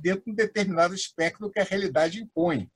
dentro 0.00 0.24
de 0.24 0.32
um 0.32 0.34
determinado 0.34 0.94
espectro 0.94 1.50
que 1.50 1.60
a 1.60 1.64
realidade 1.64 2.20
impõe. 2.20 2.68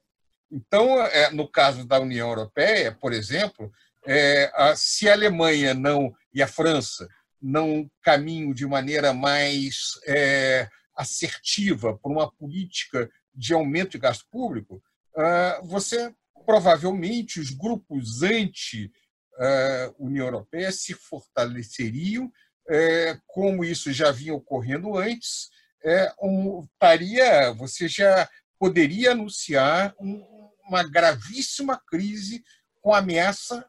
Então, 0.49 1.03
é, 1.07 1.31
no 1.31 1.51
caso 1.51 1.85
da 1.85 1.99
União 1.99 2.29
Europeia, 2.29 2.93
por 2.93 3.13
exemplo, 3.13 3.73
é, 4.07 4.53
se 4.77 5.09
a 5.09 5.13
Alemanha 5.13 5.75
não 5.75 6.15
e 6.33 6.41
a 6.41 6.47
França 6.47 7.09
não 7.41 7.91
caminham 8.01 8.55
de 8.55 8.65
maneira 8.65 9.13
mais 9.13 9.99
é, 10.07 10.69
assertiva 10.97 11.99
por 11.99 12.13
uma 12.13 12.31
política 12.31 13.11
de 13.35 13.53
aumento 13.53 13.93
de 13.93 13.99
gasto 13.99 14.25
público, 14.31 14.81
ah, 15.17 15.61
você 15.65 16.15
provavelmente 16.45 17.41
os 17.41 17.51
grupos 17.51 18.23
anti-União 18.23 20.27
Europeia 20.27 20.73
se 20.73 20.95
fortaleceriam, 20.95 22.31
é, 22.69 23.19
como 23.27 23.65
isso 23.65 23.93
já 23.93 24.11
vinha 24.11 24.35
ocorrendo 24.35 24.97
antes, 24.97 25.49
é, 25.85 26.13
um, 26.23 26.67
taria, 26.79 27.53
você 27.53 27.89
já 27.89 28.29
poderia 28.59 29.13
anunciar 29.13 29.95
um, 30.01 30.25
uma 30.69 30.89
gravíssima 30.89 31.81
crise 31.89 32.43
com 32.81 32.95
ameaça 32.95 33.67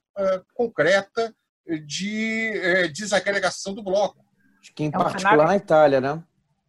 concreta 0.54 1.36
de 1.88 2.88
desagregação 2.94 3.74
do 3.74 3.84
bloco. 3.84 4.24
Acho 4.62 4.74
que 4.76 4.84
em 4.84 4.88
é 4.88 4.92
particular 4.92 5.20
cenário... 5.20 5.46
na 5.46 5.56
Itália, 5.56 6.02
né? 6.02 6.24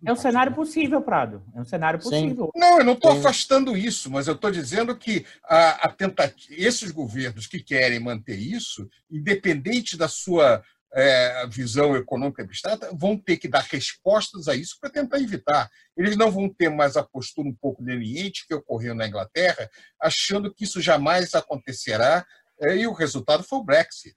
É 0.06 0.12
um 0.12 0.16
cenário 0.16 0.54
possível, 0.54 1.00
Prado. 1.00 1.42
É 1.54 1.60
um 1.60 1.64
cenário 1.64 1.98
possível. 1.98 2.50
Sim. 2.54 2.60
Não, 2.60 2.78
eu 2.78 2.84
não 2.84 2.92
estou 2.92 3.12
afastando 3.12 3.76
isso, 3.76 4.10
mas 4.10 4.26
eu 4.26 4.34
estou 4.34 4.50
dizendo 4.50 4.96
que 4.96 5.24
a, 5.44 5.86
a 5.86 5.88
tentativa, 5.88 6.54
esses 6.56 6.90
governos 6.90 7.46
que 7.46 7.62
querem 7.62 8.00
manter 8.00 8.36
isso, 8.36 8.88
independente 9.10 9.96
da 9.96 10.08
sua 10.08 10.62
é, 10.94 11.46
visão 11.48 11.96
econômica 11.96 12.42
abstrata, 12.42 12.90
vão 12.94 13.16
ter 13.16 13.36
que 13.36 13.48
dar 13.48 13.62
respostas 13.62 14.46
a 14.46 14.54
isso 14.54 14.76
para 14.80 14.90
tentar 14.90 15.18
evitar. 15.18 15.68
Eles 15.96 16.16
não 16.16 16.30
vão 16.30 16.48
ter 16.48 16.68
mais 16.68 16.96
a 16.96 17.02
postura 17.02 17.48
um 17.48 17.54
pouco 17.54 17.82
leniente 17.82 18.46
que 18.46 18.54
ocorreu 18.54 18.94
na 18.94 19.06
Inglaterra, 19.06 19.68
achando 20.00 20.52
que 20.52 20.64
isso 20.64 20.80
jamais 20.80 21.34
acontecerá, 21.34 22.24
é, 22.60 22.76
e 22.76 22.86
o 22.86 22.92
resultado 22.92 23.42
foi 23.42 23.58
o 23.58 23.64
Brexit. 23.64 24.16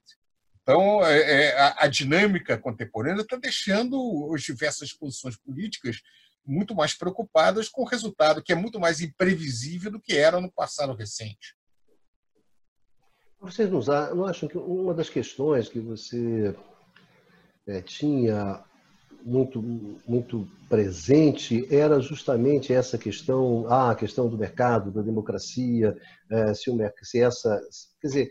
Então, 0.68 1.02
é, 1.02 1.46
é 1.46 1.58
a, 1.58 1.84
a, 1.84 1.86
dinâmica 1.86 2.58
contemporânea 2.58 3.22
está 3.22 3.38
deixando 3.38 4.30
as 4.34 4.42
diversas 4.42 4.92
posições 4.92 5.34
políticas 5.34 6.02
muito 6.44 6.74
mais 6.74 6.92
preocupadas 6.92 7.70
com 7.70 7.80
o 7.80 7.86
resultado, 7.86 8.42
que 8.42 8.52
é 8.52 8.54
muito 8.54 8.78
mais 8.78 9.00
imprevisível 9.00 9.90
do 9.90 9.98
que 9.98 10.14
era 10.14 10.42
no 10.42 10.52
passado 10.52 10.92
recente. 10.92 11.56
Vocês 13.40 13.70
não 13.70 14.26
acham 14.26 14.46
que 14.46 14.58
uma 14.58 14.92
das 14.92 15.08
questões 15.08 15.70
que 15.70 15.80
você 15.80 16.54
é, 17.66 17.80
tinha 17.80 18.62
muito, 19.24 19.62
muito 20.06 20.46
presente 20.68 21.66
era 21.74 21.98
justamente 21.98 22.74
essa 22.74 22.98
questão, 22.98 23.66
ah, 23.70 23.92
a 23.92 23.94
questão 23.94 24.28
do 24.28 24.36
mercado, 24.36 24.90
da 24.90 25.00
democracia, 25.00 25.96
é, 26.30 26.52
se, 26.52 26.70
o, 26.70 26.76
se 27.02 27.22
essa, 27.22 27.58
quer 28.02 28.06
dizer, 28.06 28.30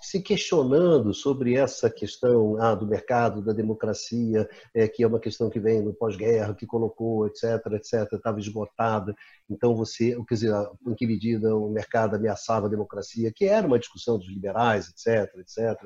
se 0.00 0.20
questionando 0.20 1.12
sobre 1.12 1.54
essa 1.54 1.90
questão 1.90 2.60
ah, 2.60 2.74
do 2.74 2.86
mercado, 2.86 3.42
da 3.42 3.52
democracia, 3.52 4.48
é, 4.74 4.88
que 4.88 5.02
é 5.02 5.06
uma 5.06 5.20
questão 5.20 5.50
que 5.50 5.60
vem 5.60 5.82
no 5.82 5.92
pós-guerra, 5.92 6.54
que 6.54 6.66
colocou, 6.66 7.26
etc., 7.26 7.66
etc., 7.72 8.12
estava 8.12 8.38
esgotada. 8.38 9.14
Então, 9.50 9.74
você, 9.74 10.16
quer 10.26 10.34
dizer, 10.34 10.54
em 10.86 10.94
que 10.94 11.06
medida 11.06 11.54
o 11.54 11.70
mercado 11.70 12.16
ameaçava 12.16 12.66
a 12.66 12.70
democracia, 12.70 13.32
que 13.34 13.44
era 13.44 13.66
uma 13.66 13.78
discussão 13.78 14.18
dos 14.18 14.28
liberais, 14.28 14.88
etc., 14.88 15.30
etc. 15.38 15.78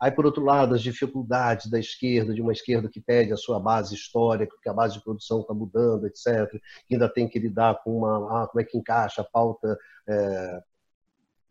Aí, 0.00 0.10
por 0.10 0.24
outro 0.24 0.44
lado, 0.44 0.74
as 0.74 0.82
dificuldades 0.82 1.70
da 1.70 1.78
esquerda, 1.78 2.32
de 2.32 2.40
uma 2.40 2.52
esquerda 2.52 2.88
que 2.88 3.00
pede 3.00 3.32
a 3.32 3.36
sua 3.36 3.60
base 3.60 3.94
histórica, 3.94 4.56
que 4.62 4.68
a 4.68 4.74
base 4.74 4.94
de 4.94 5.04
produção 5.04 5.40
está 5.40 5.52
mudando, 5.52 6.06
etc., 6.06 6.50
que 6.86 6.94
ainda 6.94 7.08
tem 7.08 7.28
que 7.28 7.38
lidar 7.38 7.82
com 7.82 7.98
uma, 7.98 8.44
ah, 8.44 8.46
como 8.46 8.60
é 8.60 8.64
que 8.64 8.78
encaixa 8.78 9.22
a 9.22 9.24
pauta 9.24 9.76
é, 10.08 10.62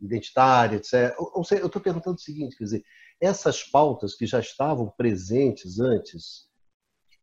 identitária, 0.01 0.77
etc. 0.77 1.15
Ou 1.17 1.43
seja, 1.43 1.61
eu 1.61 1.67
estou 1.67 1.81
perguntando 1.81 2.15
o 2.15 2.21
seguinte, 2.21 2.55
quer 2.55 2.63
dizer, 2.63 2.83
essas 3.19 3.63
pautas 3.63 4.15
que 4.15 4.25
já 4.25 4.39
estavam 4.39 4.87
presentes 4.97 5.79
antes, 5.79 6.47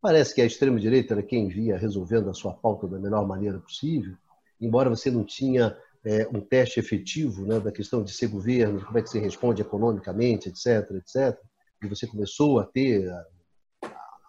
parece 0.01 0.33
que 0.33 0.41
a 0.41 0.45
extrema-direita 0.45 1.13
era 1.13 1.23
quem 1.23 1.47
via 1.47 1.77
resolvendo 1.77 2.29
a 2.29 2.33
sua 2.33 2.53
pauta 2.53 2.87
da 2.87 2.99
melhor 2.99 3.27
maneira 3.27 3.59
possível, 3.59 4.15
embora 4.59 4.89
você 4.89 5.09
não 5.09 5.23
tinha 5.23 5.75
é, 6.05 6.27
um 6.27 6.39
teste 6.39 6.79
efetivo 6.79 7.45
né, 7.45 7.59
da 7.59 7.71
questão 7.71 8.03
de 8.03 8.11
ser 8.11 8.27
governo, 8.27 8.85
como 8.85 8.97
é 8.97 9.01
que 9.01 9.09
se 9.09 9.19
responde 9.19 9.61
economicamente, 9.61 10.49
etc., 10.49 10.91
etc., 10.91 11.37
e 11.83 11.87
você 11.87 12.07
começou 12.07 12.59
a 12.59 12.65
ter, 12.65 13.07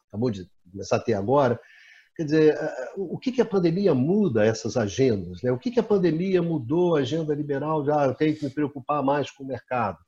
acabou 0.08 0.30
de 0.30 0.50
começar 0.70 0.96
a 0.96 1.00
ter 1.00 1.14
agora, 1.14 1.58
Quer 2.18 2.24
dizer, 2.24 2.58
o 2.96 3.16
que, 3.16 3.30
que 3.30 3.40
a 3.40 3.44
pandemia 3.44 3.94
muda 3.94 4.44
essas 4.44 4.76
agendas? 4.76 5.40
Né? 5.40 5.52
O 5.52 5.58
que, 5.58 5.70
que 5.70 5.78
a 5.78 5.84
pandemia 5.84 6.42
mudou 6.42 6.96
a 6.96 6.98
agenda 6.98 7.32
liberal? 7.32 7.84
Já 7.84 8.06
eu 8.06 8.14
tenho 8.14 8.34
que 8.34 8.44
me 8.44 8.50
preocupar 8.50 9.04
mais 9.04 9.30
com 9.30 9.44
o 9.44 9.46
mercado. 9.46 9.98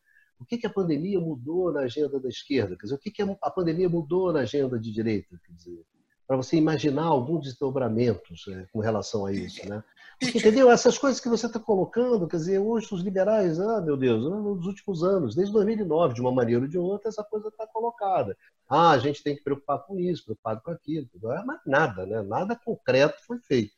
O 0.40 0.44
que, 0.44 0.58
que 0.58 0.66
a 0.66 0.70
pandemia 0.70 1.20
mudou 1.20 1.72
na 1.72 1.82
agenda 1.82 2.18
da 2.18 2.28
esquerda? 2.28 2.76
Quer 2.76 2.82
dizer, 2.82 2.94
o 2.96 2.98
que, 2.98 3.12
que 3.12 3.22
a 3.22 3.50
pandemia 3.50 3.88
mudou 3.88 4.32
na 4.32 4.40
agenda 4.40 4.76
de 4.76 4.90
direita? 4.90 5.38
Quer 5.46 5.52
dizer, 5.52 5.84
para 6.26 6.36
você 6.36 6.56
imaginar 6.56 7.04
alguns 7.04 7.44
desdobramentos 7.44 8.44
né, 8.48 8.66
com 8.72 8.80
relação 8.80 9.24
a 9.24 9.32
isso, 9.32 9.68
né? 9.68 9.84
Entendeu? 10.20 10.68
Essas 10.68 10.98
coisas 10.98 11.20
que 11.20 11.28
você 11.28 11.46
está 11.46 11.60
colocando, 11.60 12.26
quer 12.26 12.38
dizer, 12.38 12.58
hoje 12.58 12.88
os 12.92 13.02
liberais, 13.02 13.60
ah, 13.60 13.80
meu 13.80 13.96
Deus, 13.96 14.24
nos 14.24 14.66
últimos 14.66 15.04
anos, 15.04 15.36
desde 15.36 15.52
2009, 15.52 16.14
de 16.14 16.20
uma 16.20 16.32
maneira 16.32 16.62
ou 16.62 16.68
de 16.68 16.76
outra, 16.76 17.08
essa 17.08 17.22
coisa 17.22 17.48
está 17.48 17.68
colocada. 17.68 18.36
Ah, 18.70 18.92
a 18.92 18.98
gente 18.98 19.22
tem 19.22 19.34
que 19.34 19.42
preocupar 19.42 19.84
com 19.84 19.98
isso, 19.98 20.24
preocupado 20.24 20.60
com 20.62 20.70
aquilo. 20.70 21.08
Mas 21.44 21.60
nada, 21.66 22.06
né? 22.06 22.22
Nada 22.22 22.54
concreto 22.54 23.16
foi 23.26 23.38
feito. 23.40 23.72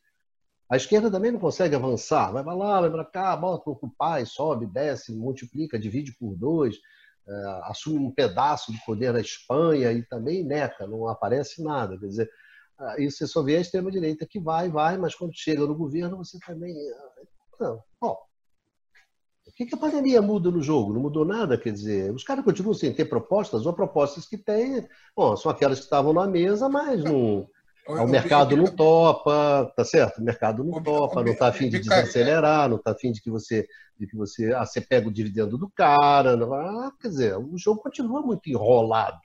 A 0.69 0.77
esquerda 0.77 1.11
também 1.11 1.31
não 1.31 1.41
consegue 1.41 1.75
avançar. 1.75 2.31
Vai 2.31 2.45
para 2.45 2.55
lá, 2.55 2.81
vai 2.81 2.91
para 2.91 3.05
cá, 3.05 3.37
bota 3.37 3.71
o 3.71 3.91
pai, 3.97 4.27
sobe, 4.27 4.67
desce, 4.67 5.15
multiplica, 5.15 5.79
divide 5.79 6.15
por 6.19 6.37
dois, 6.37 6.77
é, 7.27 7.61
assume 7.65 7.99
um 7.99 8.11
pedaço 8.11 8.73
do 8.73 8.79
poder 8.85 9.13
da 9.13 9.21
Espanha 9.21 9.93
e 9.93 10.03
também 10.03 10.45
neca, 10.45 10.87
não 10.87 11.09
aparece 11.09 11.63
nada. 11.63 11.99
Quer 11.99 12.07
dizer, 12.07 12.31
ah, 12.79 12.97
isso 12.99 13.19
você 13.19 13.27
só 13.27 13.43
vê 13.43 13.57
a 13.57 13.61
extrema-direita 13.61 14.27
que 14.27 14.41
vai, 14.41 14.69
vai, 14.69 14.99
mas 14.99 15.15
quando 15.15 15.33
chega 15.35 15.67
no 15.67 15.75
governo 15.75 16.17
você 16.17 16.39
também. 16.41 16.75
Ah, 16.93 17.23
não. 17.61 17.83
Bom, 18.01 18.19
o 19.47 19.53
que, 19.53 19.67
que 19.67 19.75
a 19.75 19.79
pandemia 19.79 20.23
muda 20.23 20.51
no 20.51 20.63
jogo? 20.63 20.93
Não 20.93 21.01
mudou 21.01 21.25
nada, 21.25 21.59
quer 21.59 21.73
dizer, 21.73 22.13
os 22.13 22.25
caras 22.25 22.45
continuam 22.45 22.75
sem 22.75 22.93
ter 22.93 23.07
propostas, 23.07 23.67
ou 23.67 23.73
propostas 23.73 24.27
que 24.27 24.39
têm, 24.39 24.87
bom, 25.17 25.37
são 25.37 25.51
aquelas 25.51 25.79
que 25.79 25.85
estavam 25.85 26.13
na 26.13 26.27
mesa, 26.27 26.69
mas 26.69 27.03
não. 27.03 27.49
O 27.89 28.07
mercado 28.07 28.57
não 28.57 28.67
topa, 28.67 29.73
tá 29.77 29.85
certo? 29.85 30.19
O 30.19 30.25
mercado 30.25 30.63
não 30.63 30.81
topa, 30.81 31.23
não 31.23 31.33
está 31.33 31.49
afim 31.49 31.69
de 31.69 31.81
desacelerar, 31.81 32.69
não 32.69 32.77
está 32.77 32.93
afim 32.93 33.11
de 33.11 33.21
que 33.21 33.29
você, 33.29 33.67
de 33.99 34.07
que 34.07 34.17
você, 34.17 34.53
ah, 34.53 34.65
você 34.65 34.81
pega 34.81 35.09
o 35.09 35.13
dividendo 35.13 35.59
do 35.59 35.69
cara, 35.69 36.37
não, 36.37 36.55
ah, 36.55 36.93
quer 37.01 37.09
dizer, 37.09 37.37
o 37.37 37.59
jogo 37.59 37.83
continua 37.83 38.23
muito 38.23 38.49
enrolado. 38.49 39.19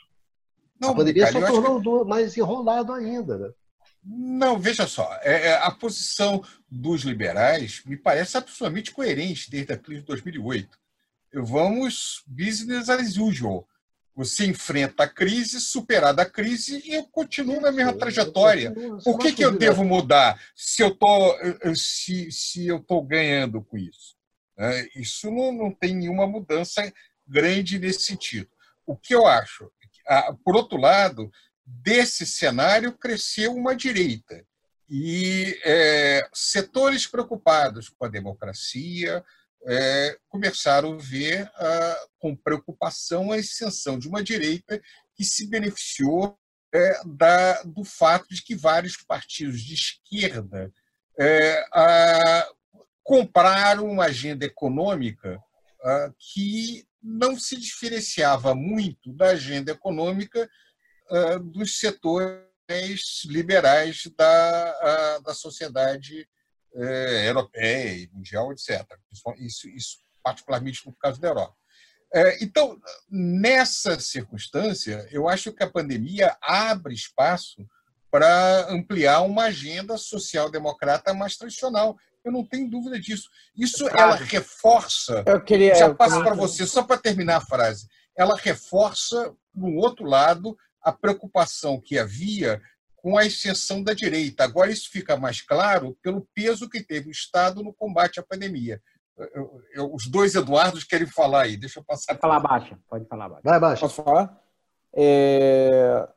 Não, 0.82 0.90
a 0.90 0.96
pandemia 0.96 1.32
só 1.32 1.40
tornou 1.40 2.04
que... 2.04 2.10
mais 2.10 2.36
enrolado 2.36 2.92
ainda, 2.94 3.38
né? 3.38 3.50
Não, 4.10 4.58
veja 4.58 4.88
só, 4.88 5.20
é, 5.22 5.48
é, 5.48 5.54
a 5.58 5.70
posição 5.70 6.42
dos 6.72 7.02
liberais 7.02 7.82
me 7.86 7.98
parece 7.98 8.38
absolutamente 8.38 8.92
coerente 8.92 9.52
desde 9.52 9.74
a 9.74 9.78
crise 9.78 10.00
de 10.00 10.08
2008. 10.08 10.80
Vamos 11.34 12.24
business 12.26 12.88
as 12.90 13.18
usual. 13.18 13.68
Você 14.16 14.46
enfrenta 14.46 15.04
a 15.04 15.08
crise, 15.08 15.60
superada 15.60 16.22
a 16.22 16.26
crise, 16.26 16.82
e 16.86 16.96
eu 16.96 17.04
continuo 17.04 17.60
na 17.60 17.72
mesma 17.72 17.94
trajetória. 17.94 18.74
Por 19.04 19.20
que, 19.20 19.34
que 19.34 19.44
eu 19.44 19.56
devo 19.56 19.84
mudar 19.84 20.42
se 20.56 20.82
eu 20.82 20.96
tô, 20.96 21.38
se, 21.76 22.32
se 22.32 22.66
eu 22.66 22.78
estou 22.78 23.04
ganhando 23.04 23.62
com 23.62 23.78
isso? 23.78 24.16
É, 24.58 24.88
isso 24.96 25.30
não, 25.30 25.52
não 25.52 25.72
tem 25.72 25.94
nenhuma 25.94 26.26
mudança 26.26 26.92
grande 27.28 27.78
nesse 27.78 28.04
sentido. 28.04 28.50
O 28.86 28.96
que 28.96 29.14
eu 29.14 29.28
acho? 29.28 29.70
Por 30.44 30.56
outro 30.56 30.80
lado, 30.80 31.30
desse 31.68 32.26
cenário 32.26 32.94
cresceu 32.94 33.54
uma 33.54 33.76
direita. 33.76 34.46
E 34.90 35.60
é, 35.66 36.26
setores 36.34 37.06
preocupados 37.06 37.90
com 37.90 38.06
a 38.06 38.10
democracia 38.10 39.24
é, 39.66 40.18
começaram 40.30 40.94
a 40.94 40.98
ver 40.98 41.52
ah, 41.56 42.06
com 42.20 42.34
preocupação 42.34 43.34
a 43.34 43.36
ascensão 43.36 44.00
de 44.00 44.08
uma 44.08 44.24
direita 44.24 44.82
que 45.14 45.26
se 45.26 45.48
beneficiou 45.48 46.40
é, 46.74 47.02
da, 47.06 47.64
do 47.64 47.84
fato 47.84 48.34
de 48.34 48.42
que 48.42 48.56
vários 48.56 48.96
partidos 48.96 49.62
de 49.62 49.74
esquerda 49.74 50.72
é, 51.20 51.66
a, 51.74 52.48
compraram 53.04 53.88
uma 53.88 54.06
agenda 54.06 54.46
econômica 54.46 55.38
ah, 55.84 56.14
que 56.18 56.88
não 57.02 57.38
se 57.38 57.58
diferenciava 57.58 58.56
muito 58.56 59.12
da 59.14 59.32
agenda 59.32 59.72
econômica 59.72 60.50
dos 61.42 61.80
setores 61.80 63.24
liberais 63.26 64.04
da, 64.18 65.20
da 65.20 65.34
sociedade 65.34 66.28
europeia 67.26 68.04
e 68.04 68.10
mundial, 68.14 68.52
etc. 68.52 68.86
Isso, 69.40 69.68
isso 69.70 69.98
particularmente 70.24 70.86
no 70.86 70.94
caso 70.94 71.20
da 71.20 71.30
Europa. 71.30 71.56
Então, 72.42 72.80
nessa 73.10 74.00
circunstância, 74.00 75.08
eu 75.12 75.28
acho 75.28 75.52
que 75.52 75.64
a 75.64 75.70
pandemia 75.70 76.36
abre 76.42 76.94
espaço 76.94 77.66
para 78.10 78.72
ampliar 78.72 79.22
uma 79.22 79.46
agenda 79.46 79.98
social-democrata 79.98 81.14
mais 81.14 81.36
tradicional. 81.38 81.98
Eu 82.24 82.32
não 82.32 82.46
tenho 82.46 82.70
dúvida 82.70 83.00
disso. 83.00 83.30
Isso 83.56 83.88
ela 83.90 84.16
reforça. 84.16 85.24
Eu 85.26 85.42
queria. 85.42 85.76
Já 85.76 85.94
passo 85.94 86.22
para 86.24 86.34
você, 86.34 86.66
só 86.66 86.84
para 86.84 86.98
terminar 86.98 87.38
a 87.38 87.46
frase. 87.46 87.88
Ela 88.18 88.36
reforça, 88.36 89.34
no 89.54 89.76
outro 89.76 90.06
lado, 90.06 90.58
a 90.88 90.92
preocupação 90.94 91.82
que 91.82 92.00
havia 92.00 92.62
com 92.96 93.18
a 93.18 93.26
exceção 93.26 93.84
da 93.84 93.94
direita. 93.94 94.46
Agora, 94.46 94.72
isso 94.72 94.90
fica 94.90 95.18
mais 95.18 95.42
claro 95.42 95.98
pelo 96.02 96.26
peso 96.34 96.70
que 96.70 96.82
teve 96.82 97.10
o 97.10 97.12
Estado 97.12 97.62
no 97.62 97.74
combate 97.74 98.22
à 98.22 98.24
pandemia. 98.24 98.82
Eu, 99.18 99.62
eu, 99.74 99.94
os 99.94 100.08
dois 100.08 100.34
Eduardos 100.34 100.86
querem 100.86 101.06
falar 101.06 101.42
aí. 101.42 101.58
Deixa 101.58 101.80
eu 101.80 101.84
passar. 101.84 102.14
Pode 102.14 102.22
falar 102.22 102.40
baixo. 102.40 102.78
Pode 102.90 103.06
falar 103.06 103.28
baixo. 103.28 103.42
Vai 103.44 103.60
baixo. 103.60 103.82
Posso 103.82 104.02
falar? 104.02 104.42
É... 104.94 106.08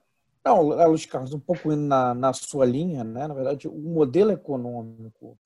Não, 0.45 0.63
Luiz 0.63 1.05
Carlos, 1.05 1.35
um 1.35 1.41
pouco 1.41 1.73
indo 1.73 1.83
na, 1.83 2.15
na 2.15 2.33
sua 2.33 2.65
linha, 2.65 3.03
né? 3.03 3.27
na 3.27 3.35
verdade, 3.35 3.67
o 3.67 3.77
modelo 3.77 4.31
econômico 4.31 5.37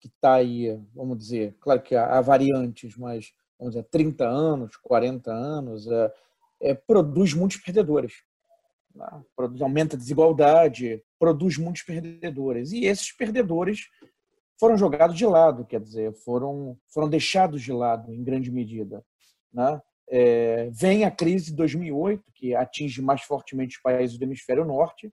que 0.00 0.08
está 0.08 0.34
aí, 0.34 0.82
vamos 0.94 1.18
dizer, 1.18 1.54
claro 1.60 1.82
que 1.82 1.94
há, 1.94 2.16
há, 2.16 2.20
variantes, 2.22 2.96
mas 2.96 3.32
vamos 3.58 3.74
dizer, 3.74 3.86
30 3.90 4.26
anos, 4.26 4.76
40 4.76 5.30
anos, 5.30 5.86
é, 5.86 6.12
é, 6.62 6.74
produz 6.74 7.34
muitos 7.34 7.58
perdedores. 7.58 8.24
Aumenta 9.60 9.96
a 9.96 9.98
desigualdade, 9.98 11.02
produz 11.18 11.56
muitos 11.56 11.82
perdedores. 11.82 12.72
E 12.72 12.84
esses 12.84 13.12
perdedores 13.12 13.88
foram 14.58 14.76
jogados 14.76 15.16
de 15.16 15.26
lado, 15.26 15.64
quer 15.64 15.80
dizer, 15.80 16.12
foram, 16.12 16.76
foram 16.92 17.08
deixados 17.08 17.62
de 17.62 17.72
lado 17.72 18.12
em 18.12 18.22
grande 18.22 18.50
medida. 18.50 19.04
Né? 19.52 19.80
É, 20.08 20.68
vem 20.70 21.04
a 21.04 21.10
crise 21.10 21.46
de 21.46 21.56
2008, 21.56 22.24
que 22.34 22.54
atinge 22.54 23.00
mais 23.00 23.22
fortemente 23.22 23.76
os 23.76 23.82
países 23.82 24.18
do 24.18 24.24
hemisfério 24.24 24.64
norte, 24.64 25.12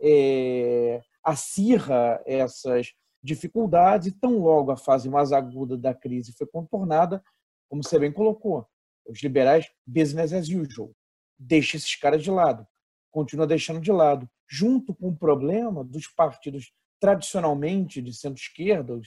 é, 0.00 1.02
acirra 1.22 2.22
essas 2.24 2.92
dificuldades 3.22 4.08
e 4.08 4.12
tão 4.12 4.38
logo 4.38 4.70
a 4.70 4.76
fase 4.76 5.10
mais 5.10 5.32
aguda 5.32 5.76
da 5.76 5.92
crise 5.92 6.32
foi 6.32 6.46
contornada, 6.46 7.22
como 7.68 7.82
você 7.82 7.98
bem 7.98 8.12
colocou, 8.12 8.66
os 9.06 9.20
liberais, 9.22 9.68
business 9.86 10.32
as 10.32 10.48
usual, 10.48 10.92
deixa 11.38 11.76
esses 11.76 11.94
caras 11.96 12.22
de 12.22 12.30
lado 12.30 12.66
continua 13.10 13.46
deixando 13.46 13.80
de 13.80 13.92
lado, 13.92 14.28
junto 14.48 14.94
com 14.94 15.08
o 15.08 15.16
problema 15.16 15.84
dos 15.84 16.06
partidos 16.06 16.72
tradicionalmente 17.00 18.02
de 18.02 18.12
centro-esquerda, 18.12 19.00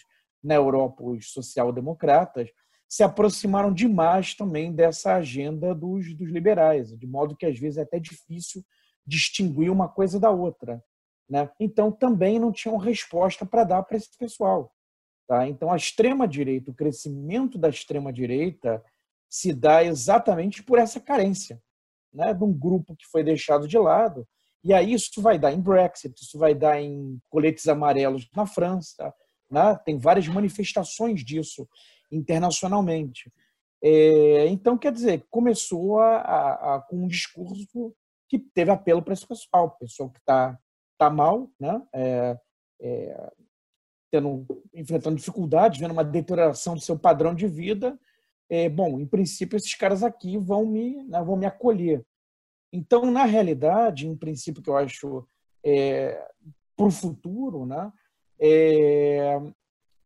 na 0.44 0.56
Europa 0.56 1.04
os 1.04 1.32
social-democratas, 1.32 2.50
se 2.88 3.04
aproximaram 3.04 3.74
demais 3.74 4.34
também 4.34 4.74
dessa 4.74 5.16
agenda 5.16 5.74
dos, 5.74 6.14
dos 6.16 6.30
liberais, 6.30 6.98
de 6.98 7.08
modo 7.08 7.36
que 7.36 7.46
às 7.46 7.58
vezes 7.58 7.78
é 7.78 7.84
até 7.84 8.00
difícil 8.00 8.64
distinguir 9.06 9.72
uma 9.72 9.88
coisa 9.88 10.20
da 10.20 10.30
outra. 10.30 10.84
Né? 11.30 11.50
Então 11.60 11.92
também 11.92 12.40
não 12.40 12.52
tinham 12.52 12.78
resposta 12.78 13.46
para 13.46 13.64
dar 13.64 13.84
para 13.84 13.98
esse 13.98 14.18
pessoal. 14.18 14.74
Tá? 15.28 15.48
Então 15.48 15.72
a 15.72 15.78
extrema-direita, 15.78 16.72
o 16.72 16.76
crescimento 16.76 17.58
da 17.58 17.70
extrema-direita 17.70 18.84
se 19.30 19.54
dá 19.54 19.84
exatamente 19.84 20.62
por 20.62 20.78
essa 20.78 21.00
carência 21.00 21.62
né, 22.14 22.34
de 22.34 22.44
um 22.44 22.54
grupo 22.54 22.96
que 22.96 23.06
foi 23.08 23.24
deixado 23.24 23.68
de 23.68 23.78
lado. 23.78 24.28
E 24.64 24.74
aí 24.74 24.94
isso 24.94 25.22
vai 25.22 25.40
dar 25.40 25.52
em 25.52 25.60
Brexit, 25.60 26.14
isso 26.22 26.38
vai 26.38 26.54
dar 26.54 26.80
em 26.80 27.20
coletes 27.30 27.68
amarelos 27.68 28.30
na 28.36 28.46
França, 28.46 29.14
né? 29.50 29.76
tem 29.84 29.98
várias 29.98 30.28
manifestações 30.28 31.26
disso 31.26 31.68
internacionalmente. 32.12 33.32
É, 33.84 34.46
então, 34.48 34.78
quer 34.78 34.92
dizer, 34.92 35.26
começou 35.30 36.00
a, 36.00 36.18
a, 36.18 36.76
a, 36.76 36.82
com 36.82 37.04
um 37.04 37.08
discurso 37.08 37.96
que 38.30 38.38
teve 38.38 38.70
apelo 38.70 39.02
para 39.02 39.14
esse 39.14 39.28
pessoal, 39.28 39.72
pessoal 39.72 40.10
que 40.10 40.20
está 40.20 40.58
tá 40.98 41.10
mal, 41.10 41.50
né? 41.60 41.82
É, 41.94 42.38
é, 42.80 43.32
tendo, 44.12 44.46
enfrentando 44.74 45.16
dificuldades, 45.16 45.80
vendo 45.80 45.92
uma 45.92 46.04
deterioração 46.04 46.76
do 46.76 46.82
seu 46.82 47.00
padrão 47.00 47.34
de 47.34 47.48
vida, 47.48 47.98
é, 48.52 48.68
bom, 48.68 49.00
em 49.00 49.06
princípio, 49.06 49.56
esses 49.56 49.74
caras 49.76 50.04
aqui 50.04 50.38
vão 50.38 50.66
me, 50.66 51.02
né, 51.04 51.24
vão 51.24 51.38
me 51.38 51.46
acolher. 51.46 52.06
Então, 52.70 53.10
na 53.10 53.24
realidade, 53.24 54.06
em 54.06 54.16
princípio 54.16 54.62
que 54.62 54.70
eu 54.70 54.76
acho 54.76 55.26
é, 55.64 56.22
para 56.76 56.86
o 56.86 56.92
futuro, 56.92 57.66
né, 57.66 57.90
é, 58.38 59.40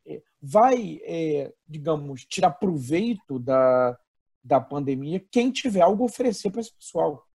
é, 0.05 0.21
vai, 0.39 0.99
é, 1.01 1.51
digamos, 1.67 2.23
tirar 2.23 2.51
proveito 2.51 3.39
da, 3.39 3.97
da 4.43 4.61
pandemia 4.61 5.25
quem 5.31 5.51
tiver 5.51 5.81
algo 5.81 6.03
a 6.03 6.05
oferecer 6.05 6.51
para 6.51 6.61
esse 6.61 6.71
pessoal. 6.71 7.27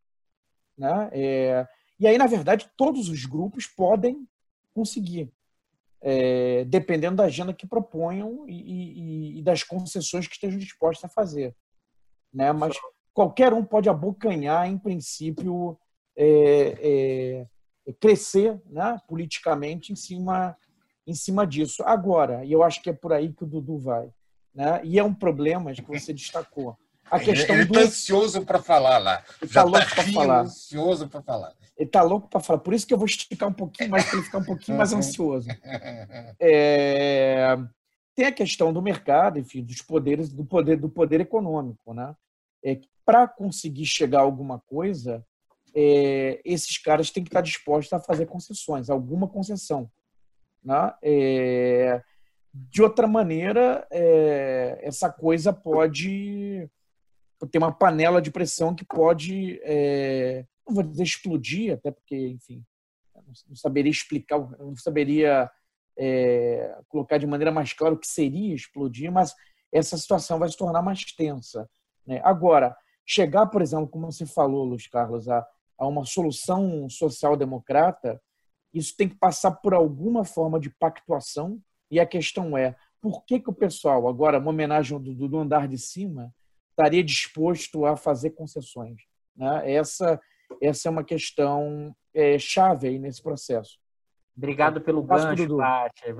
Né? 0.78 1.10
É, 1.12 1.68
e 1.98 2.06
aí, 2.06 2.16
na 2.16 2.28
verdade, 2.28 2.70
todos 2.76 3.08
os 3.08 3.26
grupos 3.26 3.66
podem 3.66 4.28
conseguir 4.72 5.28
é, 6.02 6.64
dependendo 6.64 7.16
da 7.16 7.24
agenda 7.24 7.52
que 7.52 7.66
proponham 7.66 8.48
e, 8.48 8.54
e, 8.54 9.38
e, 9.38 9.42
das 9.42 9.62
concessões 9.62 10.26
que 10.26 10.34
estejam 10.34 10.58
dispostos 10.58 11.04
a 11.04 11.08
fazer. 11.08 11.54
Né? 12.32 12.52
Mas 12.52 12.76
qualquer 13.12 13.52
um 13.52 13.64
pode 13.64 13.88
abocanhar, 13.88 14.66
em 14.68 14.78
princípio, 14.78 15.78
é, 16.16 17.46
é, 17.86 17.92
crescer 18.00 18.60
né, 18.66 18.98
politicamente 19.06 19.92
em 19.92 19.96
cima, 19.96 20.56
em 21.06 21.14
cima 21.14 21.46
disso. 21.46 21.82
Agora, 21.84 22.44
e 22.44 22.52
eu 22.52 22.62
acho 22.62 22.82
que 22.82 22.90
é 22.90 22.94
por 22.94 23.12
aí 23.12 23.32
que 23.32 23.44
o 23.44 23.46
Dudu 23.46 23.78
vai, 23.78 24.10
né? 24.54 24.80
e 24.84 24.98
é 24.98 25.04
um 25.04 25.14
problema 25.14 25.72
que 25.72 25.82
você 25.82 26.12
destacou. 26.12 26.76
A 27.10 27.18
questão 27.18 27.56
ele 27.56 27.64
está 27.64 27.80
do... 27.80 27.86
ansioso 27.86 28.44
para 28.44 28.62
falar 28.62 28.98
lá. 28.98 29.24
Ele 29.40 29.48
está 29.48 29.62
louco 29.62 29.94
para 29.94 30.12
falar. 30.12 30.40
ansioso 30.40 31.08
para 31.08 31.22
falar. 31.22 31.54
Ele 31.76 31.88
está 31.88 32.02
louco 32.02 32.28
para 32.28 32.40
falar. 32.40 32.58
Por 32.60 32.74
isso 32.74 32.86
que 32.86 32.94
eu 32.94 32.98
vou 32.98 33.06
esticar 33.06 33.48
um 33.48 33.52
pouquinho 33.52 33.90
mais 33.90 34.04
para 34.04 34.16
ele 34.16 34.24
ficar 34.24 34.38
um 34.38 34.44
pouquinho 34.44 34.78
mais 34.78 34.92
ansioso. 34.92 35.48
É... 36.40 37.56
Tem 38.14 38.26
a 38.26 38.32
questão 38.32 38.72
do 38.72 38.82
mercado, 38.82 39.38
enfim, 39.38 39.62
dos 39.62 39.80
poderes, 39.80 40.30
do 40.30 40.44
poder, 40.44 40.76
do 40.76 40.90
poder 40.90 41.20
econômico, 41.20 41.94
né? 41.94 42.14
É, 42.62 42.78
para 43.04 43.26
conseguir 43.26 43.86
chegar 43.86 44.18
a 44.18 44.22
alguma 44.22 44.58
coisa, 44.58 45.24
é, 45.74 46.40
esses 46.44 46.76
caras 46.78 47.10
têm 47.10 47.22
que 47.22 47.28
estar 47.28 47.40
dispostos 47.40 47.92
a 47.92 48.00
fazer 48.00 48.26
concessões, 48.26 48.90
alguma 48.90 49.26
concessão. 49.26 49.90
Né? 50.62 50.94
É, 51.02 52.02
de 52.52 52.82
outra 52.82 53.06
maneira, 53.06 53.86
é, 53.90 54.80
essa 54.82 55.10
coisa 55.10 55.52
pode 55.52 56.68
ter 57.48 57.58
uma 57.58 57.72
panela 57.72 58.20
de 58.20 58.30
pressão 58.30 58.74
que 58.74 58.84
pode, 58.84 59.60
é, 59.62 60.44
não 60.66 60.74
vou 60.74 60.84
dizer 60.84 61.04
explodir, 61.04 61.74
até 61.74 61.90
porque, 61.90 62.16
enfim, 62.28 62.64
não 63.48 63.56
saberia 63.56 63.90
explicar, 63.90 64.38
não 64.58 64.76
saberia 64.76 65.50
é, 65.98 66.78
colocar 66.88 67.18
de 67.18 67.26
maneira 67.26 67.52
mais 67.52 67.72
clara 67.72 67.94
o 67.94 67.98
que 67.98 68.06
seria 68.06 68.54
explodir, 68.54 69.10
mas 69.10 69.34
essa 69.72 69.96
situação 69.96 70.38
vai 70.38 70.48
se 70.48 70.56
tornar 70.56 70.82
mais 70.82 71.04
tensa. 71.04 71.68
Né? 72.06 72.20
Agora, 72.24 72.76
chegar, 73.06 73.46
por 73.46 73.62
exemplo, 73.62 73.88
como 73.88 74.10
você 74.10 74.26
falou, 74.26 74.64
Luiz 74.64 74.86
Carlos, 74.86 75.28
a, 75.28 75.46
a 75.78 75.86
uma 75.86 76.04
solução 76.04 76.88
social-democrata, 76.88 78.20
Isso 78.72 78.94
tem 78.96 79.08
que 79.08 79.16
passar 79.16 79.52
por 79.52 79.74
alguma 79.74 80.24
forma 80.24 80.60
de 80.60 80.70
pactuação. 80.70 81.60
E 81.90 81.98
a 81.98 82.06
questão 82.06 82.56
é, 82.56 82.76
por 83.00 83.24
que, 83.24 83.40
que 83.40 83.50
o 83.50 83.54
pessoal, 83.54 84.06
agora, 84.06 84.38
uma 84.38 84.50
homenagem 84.50 85.00
do, 85.00 85.28
do 85.28 85.38
andar 85.38 85.66
de 85.66 85.76
cima, 85.76 86.32
estaria 86.70 87.02
disposto 87.02 87.84
a 87.84 87.96
fazer 87.96 88.30
concessões? 88.30 88.96
Né? 89.36 89.72
Essa, 89.72 90.20
essa 90.60 90.88
é 90.88 90.90
uma 90.90 91.04
questão 91.04 91.94
é, 92.14 92.38
chave 92.38 92.88
aí 92.88 92.98
nesse 92.98 93.22
processo. 93.22 93.78
Obrigado 94.36 94.80
pelo 94.80 95.02
gancho, 95.02 95.56
Baixa. 95.56 96.14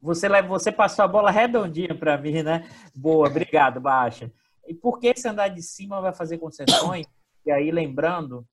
Você, 0.00 0.28
você 0.42 0.72
passou 0.72 1.04
a 1.04 1.08
bola 1.08 1.30
redondinha 1.30 1.94
para 1.94 2.16
mim, 2.16 2.42
né? 2.42 2.66
Boa, 2.94 3.28
obrigado, 3.28 3.80
Baixa. 3.80 4.32
E 4.66 4.74
por 4.74 4.98
que 4.98 5.08
esse 5.08 5.28
andar 5.28 5.48
de 5.48 5.62
cima 5.62 6.00
vai 6.00 6.14
fazer 6.14 6.38
concessões? 6.38 7.06
E 7.44 7.50
aí, 7.50 7.70
lembrando 7.70 8.46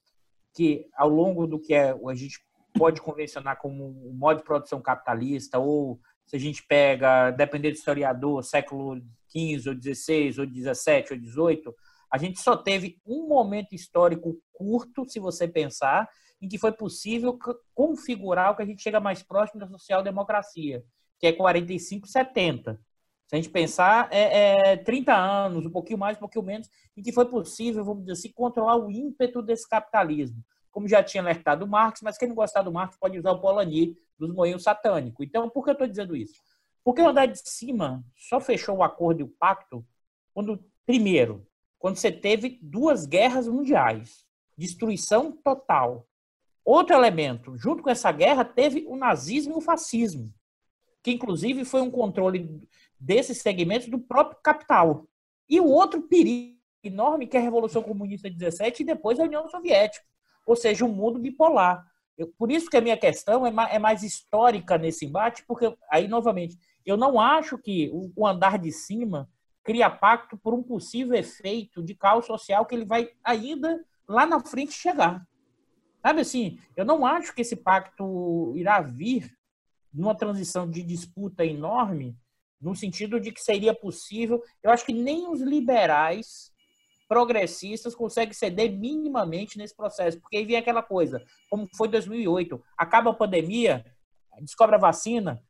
que 0.53 0.87
ao 0.95 1.09
longo 1.09 1.45
do 1.45 1.59
que 1.59 1.73
é, 1.73 1.91
a 1.91 2.15
gente 2.15 2.39
pode 2.73 3.01
convencionar 3.01 3.57
como 3.57 3.85
um 3.85 4.13
modo 4.13 4.37
de 4.37 4.43
produção 4.43 4.81
capitalista, 4.81 5.59
ou 5.59 5.99
se 6.25 6.35
a 6.35 6.39
gente 6.39 6.65
pega, 6.65 7.31
dependendo 7.31 7.73
do 7.73 7.77
historiador, 7.77 8.43
século 8.43 9.01
XV, 9.29 9.69
ou 9.69 9.75
XVI, 9.75 10.39
ou 10.39 10.47
XVII, 10.47 11.05
ou 11.11 11.17
XVIII, 11.17 11.75
a 12.11 12.17
gente 12.17 12.39
só 12.39 12.55
teve 12.55 12.99
um 13.05 13.27
momento 13.27 13.73
histórico 13.73 14.41
curto, 14.53 15.05
se 15.07 15.19
você 15.19 15.47
pensar, 15.47 16.09
em 16.41 16.47
que 16.47 16.57
foi 16.57 16.71
possível 16.71 17.37
configurar 17.73 18.51
o 18.51 18.55
que 18.55 18.63
a 18.63 18.65
gente 18.65 18.81
chega 18.81 18.99
mais 18.99 19.23
próximo 19.23 19.59
da 19.59 19.67
social-democracia, 19.67 20.83
que 21.19 21.27
é 21.27 21.33
45, 21.33 22.07
70. 22.07 22.79
Se 23.27 23.35
a 23.35 23.37
gente 23.37 23.49
pensar, 23.49 24.07
é, 24.11 24.71
é 24.71 24.77
30 24.77 25.13
anos, 25.13 25.65
um 25.65 25.71
pouquinho 25.71 25.97
mais, 25.97 26.17
um 26.17 26.21
pouquinho 26.21 26.45
menos, 26.45 26.69
em 26.95 27.01
que 27.01 27.11
foi 27.11 27.25
possível, 27.25 27.83
vamos 27.83 28.03
dizer 28.03 28.13
assim, 28.13 28.31
controlar 28.31 28.77
o 28.77 28.91
ímpeto 28.91 29.41
desse 29.41 29.67
capitalismo. 29.67 30.43
Como 30.75 30.89
já 30.89 31.01
tinha 31.01 31.23
alertado 31.23 31.65
Marx, 31.65 32.01
mas 32.01 32.17
quem 32.17 32.27
não 32.27 32.35
gostar 32.35 32.61
do 32.61 32.69
Marx 32.69 32.97
pode 32.97 33.17
usar 33.17 33.31
o 33.31 33.39
Polanyi 33.39 33.97
dos 34.19 34.33
moinhos 34.33 34.61
satânicos. 34.61 35.25
Então, 35.25 35.49
por 35.49 35.63
que 35.63 35.69
eu 35.69 35.71
estou 35.71 35.87
dizendo 35.87 36.17
isso? 36.17 36.35
Porque 36.83 37.01
o 37.01 37.07
andar 37.07 37.27
de 37.27 37.39
cima 37.39 38.03
só 38.13 38.41
fechou 38.41 38.75
o 38.75 38.83
acordo 38.83 39.21
e 39.21 39.23
o 39.23 39.29
pacto 39.39 39.85
quando, 40.33 40.61
primeiro, 40.85 41.47
quando 41.79 41.95
você 41.95 42.11
teve 42.11 42.59
duas 42.61 43.05
guerras 43.05 43.47
mundiais, 43.47 44.25
destruição 44.57 45.31
total. 45.31 46.05
Outro 46.65 46.93
elemento, 46.93 47.57
junto 47.57 47.81
com 47.81 47.89
essa 47.89 48.11
guerra, 48.11 48.43
teve 48.43 48.83
o 48.85 48.97
nazismo 48.97 49.53
e 49.53 49.57
o 49.57 49.61
fascismo, 49.61 50.29
que 51.01 51.11
inclusive 51.11 51.63
foi 51.63 51.79
um 51.79 51.89
controle 51.89 52.61
desses 52.99 53.37
segmentos 53.37 53.87
do 53.87 53.97
próprio 53.97 54.41
capital. 54.43 55.07
E 55.47 55.61
o 55.61 55.67
outro 55.67 56.01
perigo 56.01 56.59
enorme 56.83 57.27
que 57.27 57.37
é 57.37 57.39
a 57.39 57.43
Revolução 57.43 57.81
Comunista 57.81 58.29
de 58.29 58.35
17 58.35 58.83
e 58.83 58.85
depois 58.85 59.17
a 59.17 59.23
União 59.23 59.47
Soviética, 59.47 60.05
ou 60.45 60.55
seja, 60.55 60.85
um 60.85 60.93
mundo 60.93 61.19
bipolar. 61.19 61.85
Eu, 62.17 62.27
por 62.37 62.51
isso 62.51 62.69
que 62.69 62.77
a 62.77 62.81
minha 62.81 62.97
questão 62.97 63.45
é 63.45 63.51
mais, 63.51 63.73
é 63.73 63.79
mais, 63.79 64.03
histórica 64.03 64.77
nesse 64.77 65.05
embate, 65.05 65.43
porque 65.45 65.75
aí, 65.89 66.07
novamente, 66.07 66.57
eu 66.85 66.95
não 66.95 67.19
acho 67.19 67.57
que 67.57 67.89
o, 67.93 68.11
o 68.15 68.27
andar 68.27 68.57
de 68.57 68.71
cima 68.71 69.29
cria 69.63 69.89
pacto 69.89 70.37
por 70.37 70.53
um 70.53 70.63
possível 70.63 71.15
efeito 71.15 71.83
de 71.83 71.95
caos 71.95 72.25
social 72.25 72.65
que 72.65 72.75
ele 72.75 72.85
vai 72.85 73.09
ainda 73.23 73.83
lá 74.07 74.25
na 74.25 74.39
frente 74.39 74.73
chegar. 74.73 75.27
Sabe 76.01 76.21
assim, 76.21 76.59
eu 76.77 76.85
não 76.85 77.03
acho 77.05 77.33
que 77.33 77.41
esse 77.41 77.55
pacto 77.55 78.53
irá 78.55 78.79
vir 78.79 79.35
numa 79.91 80.15
transição 80.15 80.69
de 80.69 80.83
disputa 80.83 81.43
enorme 81.43 82.15
no 82.61 82.75
sentido 82.75 83.19
de 83.19 83.31
que 83.31 83.41
seria 83.41 83.73
possível. 83.73 84.41
Eu 84.61 84.71
acho 84.71 84.85
que 84.85 84.93
nem 84.93 85.27
os 85.27 85.41
liberais 85.41 86.51
progressistas 87.07 87.95
conseguem 87.95 88.33
ceder 88.33 88.71
minimamente 88.71 89.57
nesse 89.57 89.75
processo, 89.75 90.19
porque 90.19 90.37
aí 90.37 90.45
vem 90.45 90.55
aquela 90.55 90.81
coisa, 90.81 91.23
como 91.49 91.67
foi 91.75 91.87
2008, 91.87 92.61
acaba 92.77 93.11
a 93.11 93.13
pandemia, 93.13 93.85
descobre 94.41 94.75
a 94.75 94.79
vacina, 94.79 95.41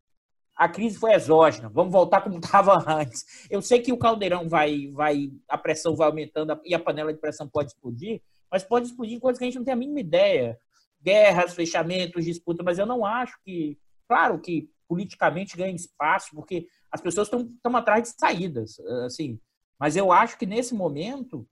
a 0.56 0.70
crise 0.70 0.98
foi 0.98 1.14
exógena, 1.14 1.70
vamos 1.70 1.92
voltar 1.92 2.22
como 2.22 2.38
estava 2.40 2.84
antes. 2.88 3.48
Eu 3.50 3.62
sei 3.62 3.82
que 3.82 3.92
o 3.92 3.98
caldeirão 3.98 4.48
vai, 4.48 4.90
vai, 4.94 5.32
a 5.50 5.58
pressão 5.58 5.96
vai 5.96 6.08
aumentando 6.08 6.60
e 6.64 6.74
a 6.74 6.80
panela 6.80 7.14
de 7.14 7.20
pressão 7.20 7.48
pode 7.48 7.72
explodir, 7.72 8.22
mas 8.50 8.64
pode 8.64 8.88
explodir 8.88 9.18
em 9.18 9.20
coisas 9.20 9.38
que 9.38 9.44
a 9.44 9.48
gente 9.48 9.58
não 9.58 9.66
tem 9.66 9.74
a 9.74 9.78
mínima 9.78 10.00
ideia. 10.00 10.60
Guerras, 11.02 11.54
fechamentos, 11.54 12.26
disputas, 12.26 12.66
mas 12.66 12.80
eu 12.80 12.86
não 12.86 13.06
acho 13.06 13.38
que, 13.44 13.78
claro 14.08 14.40
que 14.40 14.70
politicamente 14.88 15.58
ganha 15.58 15.76
espaço, 15.76 16.30
porque 16.34 16.68
as 16.92 17.02
pessoas 17.02 17.28
estão 17.28 17.76
atrás 17.76 18.04
de 18.04 18.10
saídas, 18.18 18.80
assim. 19.06 19.40
Mas 19.80 19.96
eu 19.96 20.12
acho 20.12 20.38
que 20.38 20.46
nesse 20.46 20.74
momento 20.74 21.48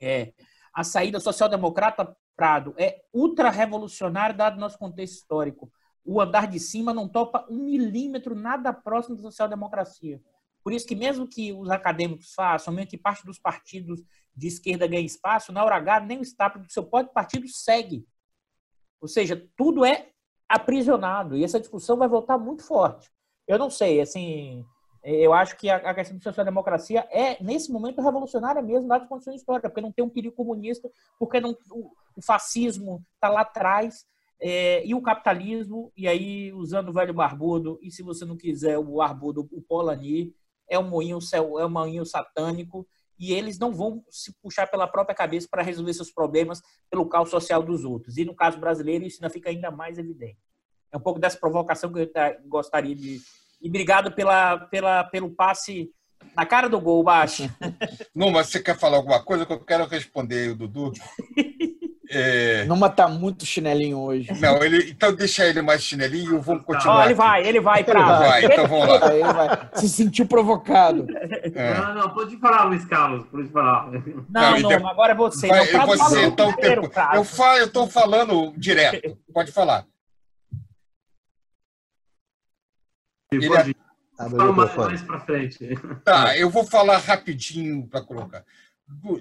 é, 0.00 0.32
a 0.72 0.84
saída 0.84 1.20
social-democrata 1.20 2.16
Prado 2.34 2.74
é 2.78 3.02
ultra-revolucionária 3.12 4.34
dado 4.34 4.58
nosso 4.58 4.78
contexto 4.78 5.14
histórico. 5.14 5.70
O 6.04 6.20
andar 6.20 6.48
de 6.48 6.58
cima 6.58 6.92
não 6.92 7.06
topa 7.06 7.46
um 7.48 7.64
milímetro 7.64 8.34
nada 8.34 8.72
próximo 8.72 9.16
da 9.16 9.22
social-democracia. 9.22 10.20
Por 10.64 10.72
isso 10.72 10.86
que 10.86 10.94
mesmo 10.94 11.26
que 11.26 11.52
os 11.52 11.70
acadêmicos 11.70 12.32
façam, 12.34 12.72
mesmo 12.72 12.90
que 12.90 12.96
parte 12.96 13.24
dos 13.24 13.38
partidos 13.38 14.02
de 14.34 14.46
esquerda 14.46 14.86
ganhe 14.86 15.04
espaço, 15.04 15.52
na 15.52 15.62
hora 15.62 15.76
H 15.76 16.00
nem 16.00 16.18
o 16.18 16.22
estábulo 16.22 16.64
do 16.64 16.72
seu 16.72 16.84
próprio 16.84 17.12
partido 17.12 17.46
segue. 17.48 18.06
Ou 19.00 19.08
seja, 19.08 19.48
tudo 19.56 19.84
é 19.84 20.10
aprisionado 20.48 21.36
e 21.36 21.44
essa 21.44 21.60
discussão 21.60 21.96
vai 21.96 22.08
voltar 22.08 22.38
muito 22.38 22.62
forte. 22.62 23.10
Eu 23.46 23.58
não 23.58 23.70
sei, 23.70 24.00
assim, 24.00 24.64
eu 25.04 25.32
acho 25.32 25.56
que 25.56 25.68
a 25.68 25.94
questão 25.94 26.16
da 26.16 26.22
social-democracia 26.22 27.06
é, 27.10 27.42
nesse 27.42 27.72
momento, 27.72 28.00
revolucionária 28.00 28.62
mesmo, 28.62 28.88
dadas 28.88 29.04
as 29.04 29.08
condições 29.08 29.36
históricas, 29.36 29.70
porque 29.70 29.80
não 29.80 29.92
tem 29.92 30.04
um 30.04 30.08
perigo 30.08 30.34
comunista, 30.34 30.88
porque 31.18 31.40
não, 31.40 31.56
o, 31.70 31.90
o 32.16 32.22
fascismo 32.22 33.04
está 33.14 33.28
lá 33.28 33.40
atrás, 33.40 34.06
é, 34.40 34.84
e 34.84 34.94
o 34.94 35.00
capitalismo, 35.00 35.92
e 35.96 36.08
aí, 36.08 36.52
usando 36.52 36.88
o 36.88 36.92
velho 36.92 37.14
barbudo, 37.14 37.78
e 37.80 37.90
se 37.90 38.02
você 38.02 38.24
não 38.24 38.36
quiser 38.36 38.76
o 38.78 38.96
barbudo, 38.96 39.48
o 39.52 39.62
Polanyi, 39.62 40.34
é 40.68 40.78
um 40.78 40.88
moinho, 40.88 41.18
é 41.32 41.66
um 41.66 41.70
moinho 41.70 42.04
satânico, 42.04 42.86
e 43.18 43.32
eles 43.32 43.56
não 43.56 43.72
vão 43.72 44.04
se 44.10 44.32
puxar 44.42 44.66
pela 44.66 44.88
própria 44.88 45.14
cabeça 45.14 45.46
para 45.48 45.62
resolver 45.62 45.94
seus 45.94 46.10
problemas 46.10 46.60
pelo 46.90 47.06
caos 47.06 47.30
social 47.30 47.62
dos 47.62 47.84
outros. 47.84 48.16
E 48.16 48.24
no 48.24 48.34
caso 48.34 48.58
brasileiro, 48.58 49.04
isso 49.04 49.18
ainda 49.22 49.32
fica 49.32 49.48
ainda 49.48 49.70
mais 49.70 49.96
evidente. 49.96 50.38
É 50.90 50.96
um 50.96 51.00
pouco 51.00 51.20
dessa 51.20 51.38
provocação 51.38 51.92
que 51.92 52.00
eu 52.00 52.10
gostaria 52.48 52.96
de. 52.96 53.20
E 53.62 53.68
obrigado 53.68 54.12
pela, 54.12 54.58
pela, 54.58 55.04
pelo 55.04 55.30
passe 55.30 55.88
na 56.36 56.44
cara 56.44 56.68
do 56.68 56.80
gol, 56.80 57.02
baixo. 57.02 57.48
Não, 58.14 58.30
mas 58.30 58.48
você 58.48 58.60
quer 58.60 58.78
falar 58.78 58.96
alguma 58.96 59.22
coisa 59.22 59.46
que 59.46 59.52
eu 59.52 59.60
quero 59.60 59.86
responder, 59.86 60.50
o 60.50 60.56
Dudu? 60.56 60.92
É... 62.14 62.64
Numa 62.66 62.90
tá 62.90 63.08
muito 63.08 63.46
chinelinho 63.46 63.98
hoje. 63.98 64.28
Não, 64.38 64.62
ele, 64.62 64.90
então 64.90 65.14
deixa 65.14 65.46
ele 65.46 65.62
mais 65.62 65.82
chinelinho 65.82 66.36
e 66.36 66.40
vamos 66.40 66.62
continuar. 66.62 66.98
Oh, 66.98 67.04
ele 67.04 67.14
vai, 67.14 67.46
ele 67.46 67.58
vai 67.58 67.82
pra. 67.82 68.00
Ele 68.00 68.08
vai, 68.08 68.44
então 68.44 68.66
vamos 68.66 69.00
lá. 69.00 69.14
Ele 69.14 69.32
vai. 69.32 69.68
Se 69.76 69.88
sentiu 69.88 70.26
provocado. 70.26 71.06
É. 71.54 71.74
Não, 71.74 71.94
não, 71.94 72.10
pode 72.10 72.36
falar, 72.36 72.64
Luiz 72.64 72.84
Carlos, 72.84 73.26
pode 73.28 73.48
falar. 73.48 73.90
Não, 74.28 74.60
não, 74.60 74.70
não 74.78 74.88
agora 74.88 75.12
é 75.12 75.16
você. 75.16 75.48
Vai, 75.48 75.72
não, 75.72 75.86
você 75.86 76.26
então, 76.26 76.52
tempo. 76.52 76.90
Eu 77.14 77.24
falo, 77.24 77.58
eu 77.58 77.66
estou 77.66 77.88
falando 77.88 78.52
direto. 78.58 79.16
Pode 79.32 79.50
falar. 79.50 79.86
Ele 83.36 83.48
pode. 83.48 83.76
Mais, 84.18 84.76
mais 84.76 85.02
para 85.02 85.20
frente. 85.20 85.68
Tá, 86.04 86.36
eu 86.36 86.48
vou 86.50 86.64
falar 86.64 86.98
rapidinho 86.98 87.88
para 87.88 88.02
colocar. 88.02 88.44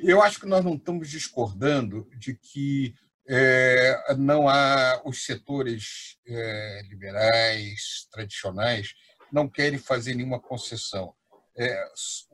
Eu 0.04 0.22
acho 0.22 0.40
que 0.40 0.46
nós 0.46 0.64
não 0.64 0.76
estamos 0.76 1.10
discordando 1.10 2.08
de 2.18 2.36
que 2.36 2.94
é, 3.28 4.16
não 4.18 4.50
há 4.50 5.02
os 5.06 5.26
setores 5.26 6.18
é, 6.28 6.82
liberais 6.90 8.08
tradicionais 8.12 8.94
não 9.32 9.48
querem 9.48 9.80
fazer 9.80 10.14
nenhuma 10.14 10.40
concessão. 10.40 11.14
É, 11.58 11.86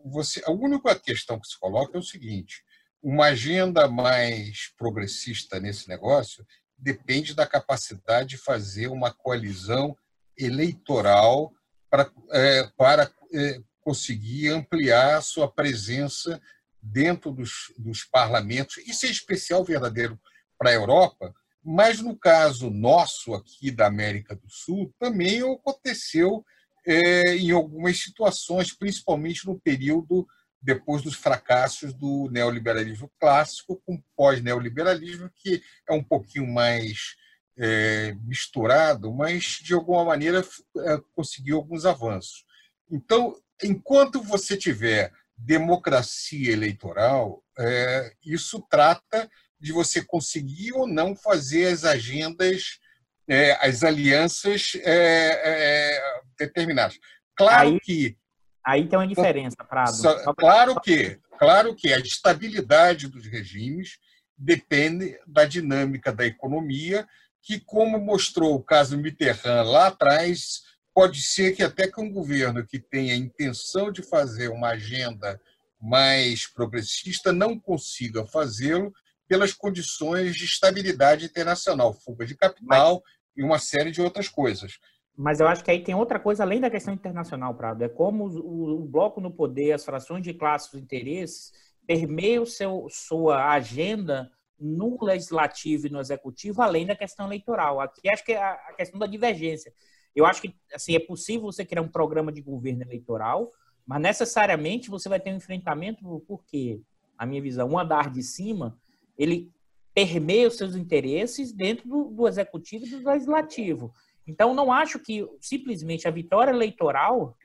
você, 0.05 0.41
a 0.45 0.51
única 0.51 0.95
questão 0.95 1.39
que 1.39 1.47
se 1.47 1.59
coloca 1.59 1.95
é 1.95 1.99
o 1.99 2.03
seguinte: 2.03 2.63
uma 3.01 3.27
agenda 3.27 3.87
mais 3.87 4.73
progressista 4.77 5.59
nesse 5.59 5.87
negócio 5.87 6.45
depende 6.77 7.33
da 7.35 7.45
capacidade 7.45 8.29
de 8.29 8.37
fazer 8.37 8.87
uma 8.87 9.11
coalizão 9.13 9.97
eleitoral 10.37 11.51
para, 11.89 12.11
é, 12.31 12.69
para 12.77 13.11
é, 13.33 13.59
conseguir 13.81 14.49
ampliar 14.49 15.21
sua 15.21 15.51
presença 15.51 16.41
dentro 16.81 17.31
dos, 17.31 17.73
dos 17.77 18.03
parlamentos. 18.03 18.77
Isso 18.77 19.05
é 19.05 19.09
especial 19.09 19.63
verdadeiro 19.63 20.19
para 20.57 20.69
a 20.69 20.73
Europa, 20.73 21.33
mas 21.63 21.99
no 21.99 22.17
caso 22.17 22.69
nosso 22.69 23.33
aqui 23.33 23.71
da 23.71 23.87
América 23.87 24.35
do 24.35 24.49
Sul 24.49 24.93
também 24.99 25.41
aconteceu 25.41 26.43
é, 26.85 27.35
em 27.35 27.51
algumas 27.51 28.01
situações, 28.01 28.73
principalmente 28.73 29.45
no 29.45 29.59
período 29.59 30.25
depois 30.61 31.01
dos 31.01 31.15
fracassos 31.15 31.93
do 31.93 32.29
neoliberalismo 32.31 33.11
clássico 33.19 33.81
com 33.85 34.01
pós-neoliberalismo, 34.15 35.29
que 35.35 35.61
é 35.87 35.93
um 35.93 36.03
pouquinho 36.03 36.47
mais 36.47 37.15
é, 37.57 38.15
misturado, 38.23 39.13
mas 39.13 39.59
de 39.61 39.73
alguma 39.73 40.05
maneira 40.05 40.45
é, 40.77 41.01
conseguiu 41.15 41.57
alguns 41.57 41.85
avanços. 41.85 42.45
Então, 42.89 43.35
enquanto 43.63 44.21
você 44.21 44.55
tiver 44.55 45.11
democracia 45.37 46.51
eleitoral, 46.51 47.43
é, 47.57 48.13
isso 48.23 48.65
trata 48.69 49.29
de 49.59 49.71
você 49.71 50.03
conseguir 50.03 50.73
ou 50.73 50.87
não 50.87 51.15
fazer 51.15 51.67
as 51.67 51.83
agendas 51.83 52.79
é, 53.27 53.51
as 53.65 53.83
alianças 53.83 54.71
é, 54.75 55.91
é, 55.95 56.21
determinadas. 56.39 56.97
Claro 57.35 57.69
aí, 57.69 57.79
que. 57.81 58.17
Aí 58.65 58.87
tem 58.87 58.97
uma 58.97 59.07
diferença, 59.07 59.57
Prado. 59.67 59.93
Só, 59.93 60.33
claro 60.33 60.79
que, 60.79 61.19
claro 61.37 61.75
que 61.75 61.93
a 61.93 61.99
estabilidade 61.99 63.07
dos 63.07 63.25
regimes 63.25 63.99
depende 64.37 65.19
da 65.25 65.45
dinâmica 65.45 66.11
da 66.11 66.25
economia, 66.25 67.07
que, 67.47 67.61
como 67.61 67.97
mostrou 67.97 68.55
o 68.55 68.61
caso 68.61 68.97
Mitterrand 68.97 69.63
lá 69.63 69.87
atrás, 69.87 70.63
pode 70.93 71.21
ser 71.21 71.55
que 71.55 71.63
até 71.63 71.87
que 71.87 72.01
um 72.01 72.11
governo 72.11 72.67
que 72.67 72.77
tenha 72.77 73.13
a 73.13 73.17
intenção 73.17 73.89
de 73.89 74.03
fazer 74.03 74.49
uma 74.49 74.71
agenda 74.71 75.39
mais 75.79 76.45
progressista 76.45 77.31
não 77.31 77.57
consiga 77.57 78.25
fazê-lo 78.25 78.91
pelas 79.29 79.53
condições 79.53 80.35
de 80.35 80.43
estabilidade 80.43 81.23
internacional, 81.23 81.93
fuga 81.93 82.25
de 82.25 82.35
capital 82.35 83.01
Mas... 83.01 83.13
e 83.37 83.43
uma 83.43 83.59
série 83.59 83.91
de 83.91 84.01
outras 84.01 84.27
coisas. 84.27 84.77
Mas 85.15 85.39
eu 85.39 85.47
acho 85.47 85.63
que 85.63 85.71
aí 85.71 85.81
tem 85.81 85.95
outra 85.95 86.19
coisa 86.19 86.43
além 86.43 86.59
da 86.59 86.69
questão 86.69 86.93
internacional, 86.93 87.55
Prado. 87.55 87.81
É 87.81 87.87
como 87.87 88.27
o, 88.27 88.81
o 88.81 88.85
bloco 88.85 89.21
no 89.21 89.31
poder, 89.31 89.71
as 89.71 89.85
frações 89.85 90.21
de 90.21 90.33
classes, 90.33 90.73
os 90.73 90.81
interesses, 90.81 91.53
permeiam 91.87 92.45
seu, 92.45 92.87
sua 92.89 93.53
agenda 93.53 94.29
no 94.59 94.97
legislativo 95.03 95.87
e 95.87 95.89
no 95.89 95.99
executivo, 95.99 96.61
além 96.61 96.85
da 96.85 96.95
questão 96.95 97.25
eleitoral. 97.27 97.79
Aqui 97.79 98.09
acho 98.09 98.25
que 98.25 98.33
é 98.33 98.41
a 98.41 98.73
questão 98.75 98.99
da 98.99 99.05
divergência. 99.05 99.73
Eu 100.15 100.25
acho 100.25 100.41
que 100.41 100.55
assim 100.73 100.95
é 100.95 100.99
possível 100.99 101.43
você 101.43 101.63
criar 101.63 101.81
um 101.81 101.87
programa 101.87 102.31
de 102.31 102.41
governo 102.41 102.81
eleitoral, 102.81 103.51
mas 103.85 104.01
necessariamente 104.01 104.89
você 104.89 105.07
vai 105.07 105.19
ter 105.19 105.31
um 105.31 105.37
enfrentamento, 105.37 106.23
porque, 106.27 106.81
a 107.17 107.25
minha 107.25 107.41
visão, 107.41 107.69
um 107.69 107.79
andar 107.79 108.11
de 108.11 108.21
cima, 108.21 108.77
ele 109.17 109.51
permeia 109.93 110.47
os 110.47 110.57
seus 110.57 110.75
interesses 110.75 111.53
dentro 111.53 111.87
do, 111.87 112.03
do 112.11 112.27
executivo 112.27 112.85
e 112.85 112.89
do 112.89 113.09
legislativo. 113.09 113.93
Então, 114.27 114.53
não 114.53 114.71
acho 114.71 114.99
que 114.99 115.25
simplesmente 115.39 116.07
a 116.07 116.11
vitória 116.11 116.51
eleitoral, 116.51 117.37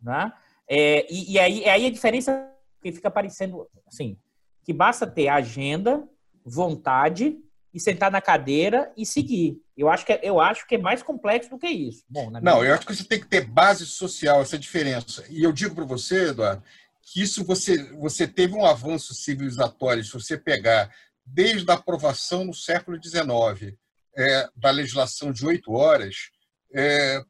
né? 0.00 0.32
É, 0.68 1.12
e, 1.12 1.32
e 1.32 1.38
aí, 1.38 1.68
aí 1.68 1.86
a 1.86 1.90
diferença 1.90 2.48
que 2.80 2.92
fica 2.92 3.10
parecendo 3.10 3.68
assim, 3.86 4.16
que 4.64 4.72
basta 4.72 5.06
ter 5.06 5.28
agenda, 5.28 6.08
vontade 6.44 7.36
e 7.72 7.78
sentar 7.78 8.10
na 8.10 8.20
cadeira 8.20 8.92
e 8.96 9.06
seguir. 9.06 9.60
Eu 9.76 9.88
acho 9.88 10.04
que 10.04 10.12
é, 10.12 10.20
eu 10.22 10.40
acho 10.40 10.66
que 10.66 10.74
é 10.74 10.78
mais 10.78 11.02
complexo 11.02 11.50
do 11.50 11.58
que 11.58 11.68
isso. 11.68 12.04
Bom, 12.08 12.30
não, 12.30 12.64
eu 12.64 12.74
acho 12.74 12.86
que 12.86 12.94
você 12.94 13.04
tem 13.04 13.20
que 13.20 13.28
ter 13.28 13.46
base 13.46 13.86
social, 13.86 14.42
essa 14.42 14.58
diferença. 14.58 15.24
E 15.30 15.42
eu 15.42 15.52
digo 15.52 15.74
para 15.74 15.84
você, 15.84 16.28
Eduardo, 16.28 16.62
que 17.02 17.22
isso 17.22 17.44
você 17.44 17.92
você 17.94 18.26
teve 18.26 18.54
um 18.54 18.66
avanço 18.66 19.14
civilizatório. 19.14 20.04
Se 20.04 20.12
você 20.12 20.36
pegar 20.36 20.90
desde 21.24 21.70
a 21.70 21.74
aprovação 21.74 22.44
no 22.44 22.54
século 22.54 23.00
XIX 23.02 23.76
é, 24.16 24.48
da 24.56 24.70
legislação 24.70 25.32
de 25.32 25.46
oito 25.46 25.72
horas, 25.72 26.30
é, 26.74 27.22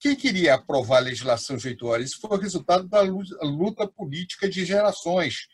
quem 0.00 0.14
queria 0.14 0.54
aprovar 0.54 0.98
a 0.98 1.00
legislação 1.00 1.56
de 1.56 1.68
oito 1.68 1.86
horas? 1.86 2.10
Isso 2.10 2.20
foi 2.20 2.36
o 2.36 2.40
resultado 2.40 2.86
da 2.88 3.00
luta 3.00 3.86
política 3.86 4.48
de 4.48 4.64
gerações. 4.64 5.46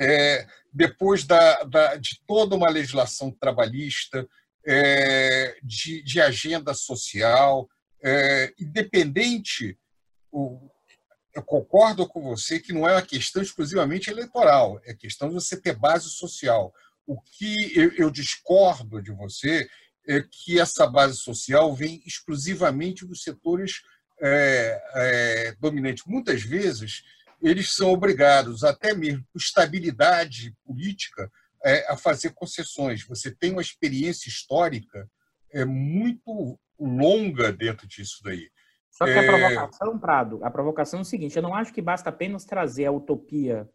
É, 0.00 0.46
depois 0.72 1.24
da, 1.24 1.62
da, 1.64 1.96
de 1.96 2.20
toda 2.26 2.56
uma 2.56 2.68
legislação 2.68 3.30
trabalhista, 3.30 4.28
é, 4.66 5.56
de, 5.62 6.02
de, 6.02 6.20
agenda 6.20 6.74
social, 6.74 7.68
é, 8.02 8.52
independente, 8.58 9.78
o, 10.32 10.70
eu 11.34 11.42
concordo 11.42 12.08
com 12.08 12.22
você 12.22 12.58
que 12.58 12.72
não 12.72 12.88
é 12.88 12.92
uma 12.92 13.02
questão 13.02 13.42
exclusivamente 13.42 14.10
eleitoral, 14.10 14.80
é 14.84 14.94
questão 14.94 15.28
de 15.28 15.34
você 15.34 15.60
ter 15.60 15.76
base 15.76 16.08
social. 16.08 16.72
O 17.06 17.20
que 17.20 17.78
eu, 17.78 17.92
eu 17.96 18.10
discordo 18.10 19.02
de 19.02 19.12
você 19.12 19.68
é 20.06 20.22
que 20.22 20.60
essa 20.60 20.86
base 20.86 21.16
social 21.16 21.74
vem 21.74 22.02
exclusivamente 22.06 23.06
dos 23.06 23.22
setores 23.22 23.82
é, 24.20 24.82
é, 24.94 25.56
dominantes. 25.60 26.04
Muitas 26.06 26.42
vezes, 26.42 27.02
eles 27.44 27.74
são 27.74 27.92
obrigados, 27.92 28.64
até 28.64 28.94
mesmo 28.94 29.22
por 29.30 29.38
estabilidade 29.38 30.54
política, 30.64 31.30
é, 31.62 31.92
a 31.92 31.96
fazer 31.96 32.30
concessões. 32.30 33.06
Você 33.06 33.30
tem 33.30 33.52
uma 33.52 33.60
experiência 33.60 34.28
histórica 34.28 35.08
é, 35.52 35.64
muito 35.64 36.58
longa 36.80 37.52
dentro 37.52 37.86
disso 37.86 38.20
daí. 38.24 38.50
Só 38.90 39.04
que 39.04 39.12
a 39.12 39.22
é, 39.22 39.26
provocação, 39.26 39.98
Prado, 39.98 40.40
a 40.42 40.50
provocação 40.50 41.00
é 41.00 41.02
o 41.02 41.04
seguinte: 41.04 41.36
eu 41.36 41.42
não 41.42 41.54
acho 41.54 41.72
que 41.72 41.82
basta 41.82 42.08
apenas 42.08 42.44
trazer 42.44 42.86
a 42.86 42.92
utopia 42.92 43.68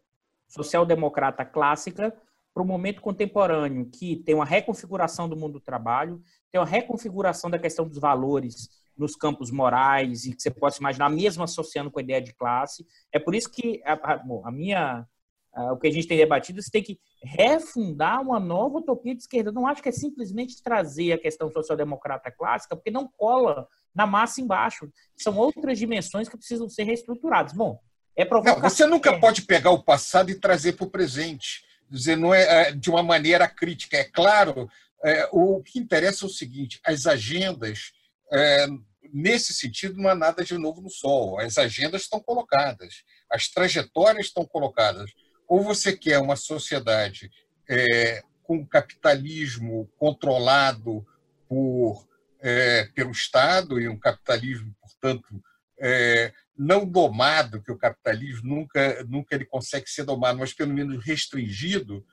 social-democrata 0.48 1.44
clássica 1.44 2.12
para 2.52 2.62
o 2.62 2.66
momento 2.66 3.00
contemporâneo, 3.00 3.88
que 3.88 4.16
tem 4.16 4.34
uma 4.34 4.44
reconfiguração 4.44 5.28
do 5.28 5.36
mundo 5.36 5.54
do 5.54 5.60
trabalho, 5.60 6.20
tem 6.50 6.60
uma 6.60 6.66
reconfiguração 6.66 7.48
da 7.48 7.58
questão 7.58 7.86
dos 7.86 7.98
valores 7.98 8.68
nos 8.96 9.16
campos 9.16 9.50
morais 9.50 10.24
e 10.24 10.34
que 10.34 10.42
você 10.42 10.50
pode 10.50 10.74
se 10.74 10.80
imaginar 10.80 11.08
mesmo 11.08 11.42
associando 11.42 11.90
com 11.90 11.98
a 11.98 12.02
ideia 12.02 12.20
de 12.20 12.34
classe. 12.34 12.86
É 13.12 13.18
por 13.18 13.34
isso 13.34 13.50
que 13.50 13.82
a, 13.84 14.16
bom, 14.18 14.42
a 14.44 14.50
minha 14.50 15.06
a, 15.52 15.72
o 15.72 15.78
que 15.78 15.88
a 15.88 15.90
gente 15.90 16.06
tem 16.06 16.16
debatido, 16.16 16.62
você 16.62 16.70
tem 16.70 16.82
que 16.82 16.98
refundar 17.22 18.20
uma 18.20 18.38
nova 18.38 18.78
utopia 18.78 19.14
de 19.14 19.22
esquerda. 19.22 19.50
Eu 19.50 19.54
não 19.54 19.66
acho 19.66 19.82
que 19.82 19.88
é 19.88 19.92
simplesmente 19.92 20.62
trazer 20.62 21.12
a 21.12 21.18
questão 21.18 21.50
social-democrata 21.50 22.30
clássica, 22.30 22.76
porque 22.76 22.90
não 22.90 23.08
cola 23.16 23.66
na 23.94 24.06
massa 24.06 24.40
embaixo. 24.40 24.88
São 25.16 25.36
outras 25.36 25.78
dimensões 25.78 26.28
que 26.28 26.36
precisam 26.36 26.68
ser 26.68 26.84
reestruturadas. 26.84 27.52
Bom, 27.52 27.78
é 28.16 28.24
provocação. 28.24 28.62
Não, 28.62 28.70
você 28.70 28.86
nunca 28.86 29.18
pode 29.18 29.42
pegar 29.42 29.70
o 29.70 29.82
passado 29.82 30.30
e 30.30 30.38
trazer 30.38 30.74
para 30.74 30.86
o 30.86 30.90
presente. 30.90 31.64
Dizer, 31.88 32.16
não 32.16 32.32
é, 32.32 32.68
é 32.68 32.72
de 32.72 32.88
uma 32.88 33.02
maneira 33.02 33.48
crítica. 33.48 33.96
É 33.96 34.04
claro, 34.04 34.68
é, 35.04 35.28
o 35.32 35.60
que 35.62 35.78
interessa 35.78 36.24
é 36.24 36.28
o 36.28 36.30
seguinte: 36.30 36.80
as 36.84 37.06
agendas 37.06 37.92
é, 38.32 38.66
nesse 39.12 39.52
sentido, 39.52 40.00
não 40.00 40.08
há 40.08 40.14
nada 40.14 40.44
de 40.44 40.56
novo 40.56 40.80
no 40.80 40.90
sol. 40.90 41.38
As 41.38 41.58
agendas 41.58 42.02
estão 42.02 42.20
colocadas, 42.20 43.02
as 43.30 43.48
trajetórias 43.48 44.26
estão 44.26 44.44
colocadas. 44.44 45.10
Ou 45.48 45.62
você 45.62 45.96
quer 45.96 46.18
uma 46.18 46.36
sociedade 46.36 47.30
é, 47.68 48.22
com 48.42 48.66
capitalismo 48.66 49.90
controlado 49.96 51.04
por, 51.48 52.06
é, 52.40 52.84
pelo 52.94 53.10
Estado 53.10 53.80
e 53.80 53.88
um 53.88 53.98
capitalismo, 53.98 54.74
portanto, 54.80 55.42
é, 55.80 56.32
não 56.56 56.84
domado, 56.84 57.62
que 57.62 57.72
o 57.72 57.78
capitalismo 57.78 58.54
nunca, 58.54 59.04
nunca 59.04 59.34
ele 59.34 59.46
consegue 59.46 59.88
ser 59.88 60.04
domado, 60.04 60.38
mas 60.38 60.52
pelo 60.52 60.74
menos 60.74 61.04
restringido, 61.04 62.04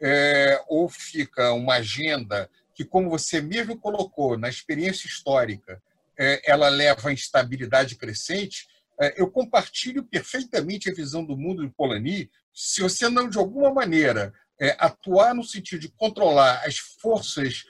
é, 0.00 0.60
ou 0.66 0.88
fica 0.88 1.52
uma 1.52 1.74
agenda 1.74 2.50
que, 2.74 2.84
como 2.84 3.10
você 3.10 3.40
mesmo 3.40 3.78
colocou 3.78 4.38
na 4.38 4.48
experiência 4.48 5.06
histórica, 5.06 5.82
é, 6.18 6.50
ela 6.50 6.68
leva 6.68 7.08
à 7.08 7.12
instabilidade 7.12 7.96
crescente, 7.96 8.66
é, 9.00 9.20
eu 9.20 9.30
compartilho 9.30 10.04
perfeitamente 10.04 10.90
a 10.90 10.94
visão 10.94 11.24
do 11.24 11.36
mundo 11.36 11.66
de 11.66 11.74
Polanyi. 11.74 12.30
Se 12.52 12.82
você 12.82 13.08
não, 13.08 13.28
de 13.28 13.38
alguma 13.38 13.72
maneira, 13.72 14.32
é, 14.60 14.76
atuar 14.78 15.34
no 15.34 15.42
sentido 15.42 15.80
de 15.80 15.88
controlar 15.88 16.62
as 16.64 16.78
forças 16.78 17.64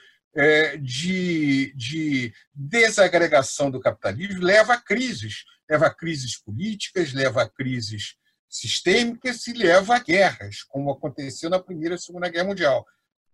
de, 0.81 1.71
de 1.75 2.33
desagregação 2.55 3.69
do 3.69 3.79
capitalismo, 3.79 4.41
leva 4.41 4.73
a 4.73 4.81
crises. 4.81 5.43
Leva 5.69 5.85
a 5.85 5.93
crises 5.93 6.41
políticas, 6.41 7.13
leva 7.13 7.43
a 7.43 7.49
crises 7.49 8.15
sistêmicas 8.49 9.45
e 9.47 9.53
leva 9.53 9.95
a 9.95 9.99
guerras, 9.99 10.63
como 10.63 10.91
aconteceu 10.91 11.51
na 11.51 11.59
Primeira 11.59 11.95
e 11.95 11.99
Segunda 11.99 12.29
Guerra 12.29 12.45
Mundial. 12.45 12.85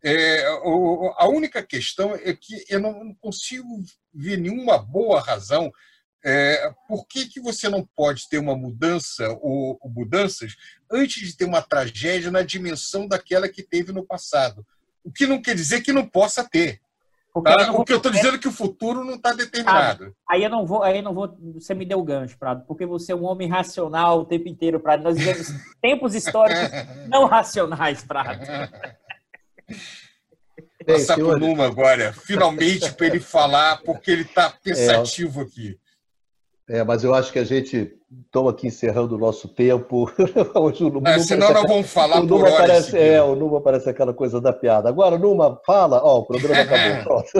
É, 0.03 0.45
a 1.17 1.27
única 1.27 1.61
questão 1.61 2.15
é 2.15 2.33
que 2.33 2.63
eu 2.69 2.79
não 2.79 3.13
consigo 3.15 3.83
ver 4.13 4.37
nenhuma 4.37 4.77
boa 4.77 5.19
razão 5.21 5.71
é, 6.23 6.73
por 6.87 7.07
que, 7.07 7.27
que 7.27 7.39
você 7.39 7.69
não 7.69 7.87
pode 7.95 8.27
ter 8.27 8.37
uma 8.37 8.55
mudança 8.55 9.29
ou, 9.41 9.77
ou, 9.81 9.89
mudanças 9.89 10.55
antes 10.91 11.29
de 11.29 11.37
ter 11.37 11.45
uma 11.45 11.61
tragédia 11.61 12.29
na 12.29 12.41
dimensão 12.41 13.07
daquela 13.07 13.47
que 13.47 13.63
teve 13.63 13.91
no 13.91 14.05
passado. 14.05 14.65
O 15.03 15.11
que 15.11 15.25
não 15.25 15.41
quer 15.41 15.55
dizer 15.55 15.81
que 15.81 15.93
não 15.93 16.05
possa 16.05 16.43
ter. 16.43 16.81
Tá? 17.43 17.71
O 17.71 17.85
que 17.85 17.93
eu 17.93 17.97
estou 17.97 18.11
dizendo 18.11 18.35
é 18.35 18.39
que 18.39 18.47
o 18.47 18.51
futuro 18.51 19.05
não 19.05 19.13
está 19.13 19.31
determinado. 19.31 20.13
Ah, 20.27 20.33
aí 20.33 20.43
eu 20.43 20.49
não 20.49 20.65
vou, 20.65 20.83
aí 20.83 20.97
eu 20.97 21.03
não 21.03 21.13
vou. 21.13 21.37
Você 21.53 21.73
me 21.73 21.85
deu 21.85 21.99
o 21.99 22.03
gancho, 22.03 22.37
Prado, 22.37 22.65
porque 22.67 22.85
você 22.85 23.11
é 23.13 23.15
um 23.15 23.23
homem 23.23 23.47
racional 23.47 24.19
o 24.19 24.25
tempo 24.25 24.49
inteiro, 24.49 24.79
Prado. 24.79 25.03
Nós 25.03 25.17
vivemos 25.17 25.47
tempos 25.81 26.15
históricos 26.15 26.69
não 27.07 27.25
racionais, 27.25 28.03
Prado. 28.03 28.41
Passar 30.85 31.15
para 31.15 31.25
o 31.25 31.37
Numa 31.37 31.65
agora, 31.65 32.13
finalmente, 32.13 32.91
para 32.93 33.07
ele 33.07 33.19
falar, 33.19 33.81
porque 33.83 34.11
ele 34.11 34.21
está 34.23 34.49
pensativo 34.49 35.41
é, 35.41 35.43
aqui. 35.43 35.79
É, 36.67 36.83
mas 36.83 37.03
eu 37.03 37.13
acho 37.13 37.31
que 37.31 37.39
a 37.39 37.43
gente 37.43 37.99
estamos 38.25 38.51
aqui 38.51 38.67
encerrando 38.67 39.15
o 39.15 39.17
nosso 39.17 39.47
tempo. 39.47 40.09
Hoje, 40.55 40.83
o 40.83 40.89
Numa 40.89 41.09
é, 41.09 41.19
senão 41.19 41.53
nós 41.53 41.63
vamos 41.63 41.91
falar 41.91 42.19
o 42.19 42.27
por 42.27 42.39
Numa 42.39 42.51
parece, 42.57 42.97
É, 42.97 43.21
o 43.21 43.35
Numa 43.35 43.61
parece 43.61 43.89
aquela 43.89 44.13
coisa 44.13 44.41
da 44.41 44.53
piada. 44.53 44.89
Agora, 44.89 45.17
Numa, 45.17 45.59
fala, 45.65 46.01
ó, 46.03 46.19
o 46.19 46.25
programa 46.25 46.61
acabou, 46.61 47.03
pronto. 47.03 47.31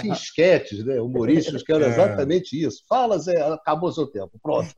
Tem 0.00 0.12
esquetes 0.12 0.84
né, 0.84 1.00
humorísticos 1.00 1.62
que 1.62 1.72
eram 1.72 1.86
é. 1.86 1.88
exatamente 1.88 2.60
isso. 2.60 2.82
Fala, 2.88 3.18
Zé, 3.18 3.40
acabou 3.52 3.88
o 3.88 3.92
seu 3.92 4.06
tempo, 4.06 4.32
pronto. 4.42 4.68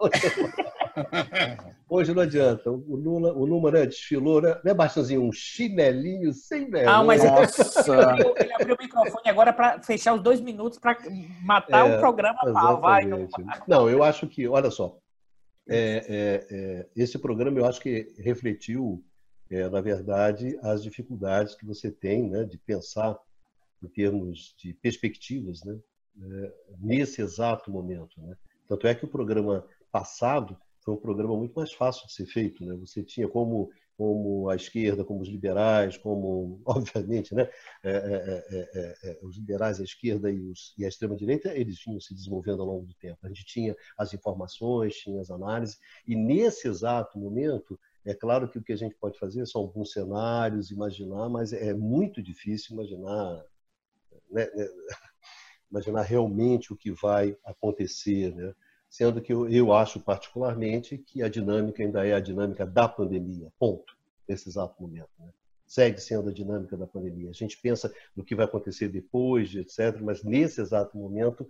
Hoje 1.88 2.12
não 2.12 2.22
adianta. 2.22 2.70
O, 2.70 2.96
Lula, 2.96 3.32
o 3.32 3.46
Lula 3.46 3.70
né, 3.70 3.86
desfilou, 3.86 4.42
né? 4.42 4.60
Não 4.62 4.70
é 4.70 4.74
bastante 4.74 5.16
um 5.16 5.32
chinelinho 5.32 6.32
sem 6.32 6.70
vergonha. 6.70 6.96
Ah, 6.96 7.02
mas 7.02 7.24
Nossa. 7.24 8.14
ele 8.38 8.52
abriu 8.52 8.74
o 8.74 8.78
microfone 8.78 9.28
agora 9.28 9.52
para 9.52 9.82
fechar 9.82 10.14
os 10.14 10.22
dois 10.22 10.40
minutos 10.40 10.78
para 10.78 10.98
matar 11.42 11.88
é, 11.88 11.96
o 11.96 11.98
programa. 11.98 12.38
Pau, 12.52 12.80
vai, 12.80 13.04
não... 13.04 13.26
não, 13.66 13.88
eu 13.88 14.02
acho 14.02 14.26
que, 14.26 14.46
olha 14.46 14.70
só, 14.70 14.98
é, 15.66 16.04
é, 16.08 16.46
é, 16.50 16.88
esse 16.94 17.18
programa 17.18 17.58
eu 17.58 17.66
acho 17.66 17.80
que 17.80 18.14
refletiu, 18.18 19.04
é, 19.50 19.68
na 19.68 19.80
verdade, 19.80 20.58
as 20.62 20.82
dificuldades 20.82 21.54
que 21.54 21.64
você 21.64 21.90
tem 21.90 22.28
né, 22.28 22.44
de 22.44 22.58
pensar 22.58 23.18
em 23.82 23.88
termos 23.88 24.54
de 24.58 24.74
perspectivas 24.74 25.62
né, 25.64 25.78
é, 26.20 26.52
nesse 26.78 27.22
exato 27.22 27.70
momento. 27.70 28.20
Né? 28.20 28.36
Tanto 28.66 28.86
é 28.86 28.94
que 28.94 29.04
o 29.04 29.08
programa 29.08 29.64
passado 29.90 30.58
foi 30.88 30.94
um 30.94 31.00
programa 31.00 31.36
muito 31.36 31.52
mais 31.54 31.70
fácil 31.70 32.06
de 32.06 32.14
ser 32.14 32.24
feito. 32.24 32.64
Né? 32.64 32.74
Você 32.76 33.02
tinha 33.02 33.28
como, 33.28 33.70
como 33.94 34.48
a 34.48 34.56
esquerda, 34.56 35.04
como 35.04 35.20
os 35.20 35.28
liberais, 35.28 35.98
como, 35.98 36.62
obviamente, 36.64 37.34
né? 37.34 37.46
É, 37.84 37.90
é, 37.90 38.96
é, 39.04 39.18
os 39.22 39.36
liberais, 39.36 39.80
a 39.80 39.84
esquerda 39.84 40.30
e, 40.30 40.40
os, 40.40 40.74
e 40.78 40.84
a 40.86 40.88
extrema-direita, 40.88 41.54
eles 41.54 41.78
vinham 41.84 42.00
se 42.00 42.14
desenvolvendo 42.14 42.62
ao 42.62 42.68
longo 42.68 42.86
do 42.86 42.94
tempo. 42.94 43.18
A 43.22 43.28
gente 43.28 43.44
tinha 43.44 43.76
as 43.98 44.14
informações, 44.14 44.96
tinha 44.96 45.20
as 45.20 45.30
análises, 45.30 45.78
e 46.06 46.16
nesse 46.16 46.66
exato 46.66 47.18
momento, 47.18 47.78
é 48.06 48.14
claro 48.14 48.48
que 48.48 48.58
o 48.58 48.62
que 48.62 48.72
a 48.72 48.76
gente 48.76 48.94
pode 48.94 49.18
fazer 49.18 49.44
são 49.46 49.60
alguns 49.60 49.92
cenários, 49.92 50.70
imaginar, 50.70 51.28
mas 51.28 51.52
é 51.52 51.74
muito 51.74 52.22
difícil 52.22 52.74
imaginar 52.74 53.44
né, 54.30 54.46
imaginar 55.70 56.00
realmente 56.00 56.72
o 56.72 56.76
que 56.76 56.90
vai 56.90 57.36
acontecer, 57.44 58.34
né? 58.34 58.54
Sendo 58.88 59.20
que 59.20 59.32
eu, 59.32 59.48
eu 59.48 59.72
acho 59.72 60.00
particularmente 60.00 60.98
que 60.98 61.22
a 61.22 61.28
dinâmica 61.28 61.82
ainda 61.82 62.06
é 62.06 62.14
a 62.14 62.20
dinâmica 62.20 62.66
da 62.66 62.88
pandemia, 62.88 63.52
ponto, 63.58 63.96
nesse 64.28 64.48
exato 64.48 64.80
momento. 64.80 65.10
Né? 65.18 65.30
Segue 65.66 66.00
sendo 66.00 66.30
a 66.30 66.32
dinâmica 66.32 66.76
da 66.76 66.86
pandemia. 66.86 67.30
A 67.30 67.34
gente 67.34 67.58
pensa 67.60 67.92
no 68.16 68.24
que 68.24 68.34
vai 68.34 68.46
acontecer 68.46 68.88
depois, 68.88 69.54
etc., 69.54 70.00
mas 70.00 70.22
nesse 70.24 70.60
exato 70.60 70.96
momento 70.96 71.46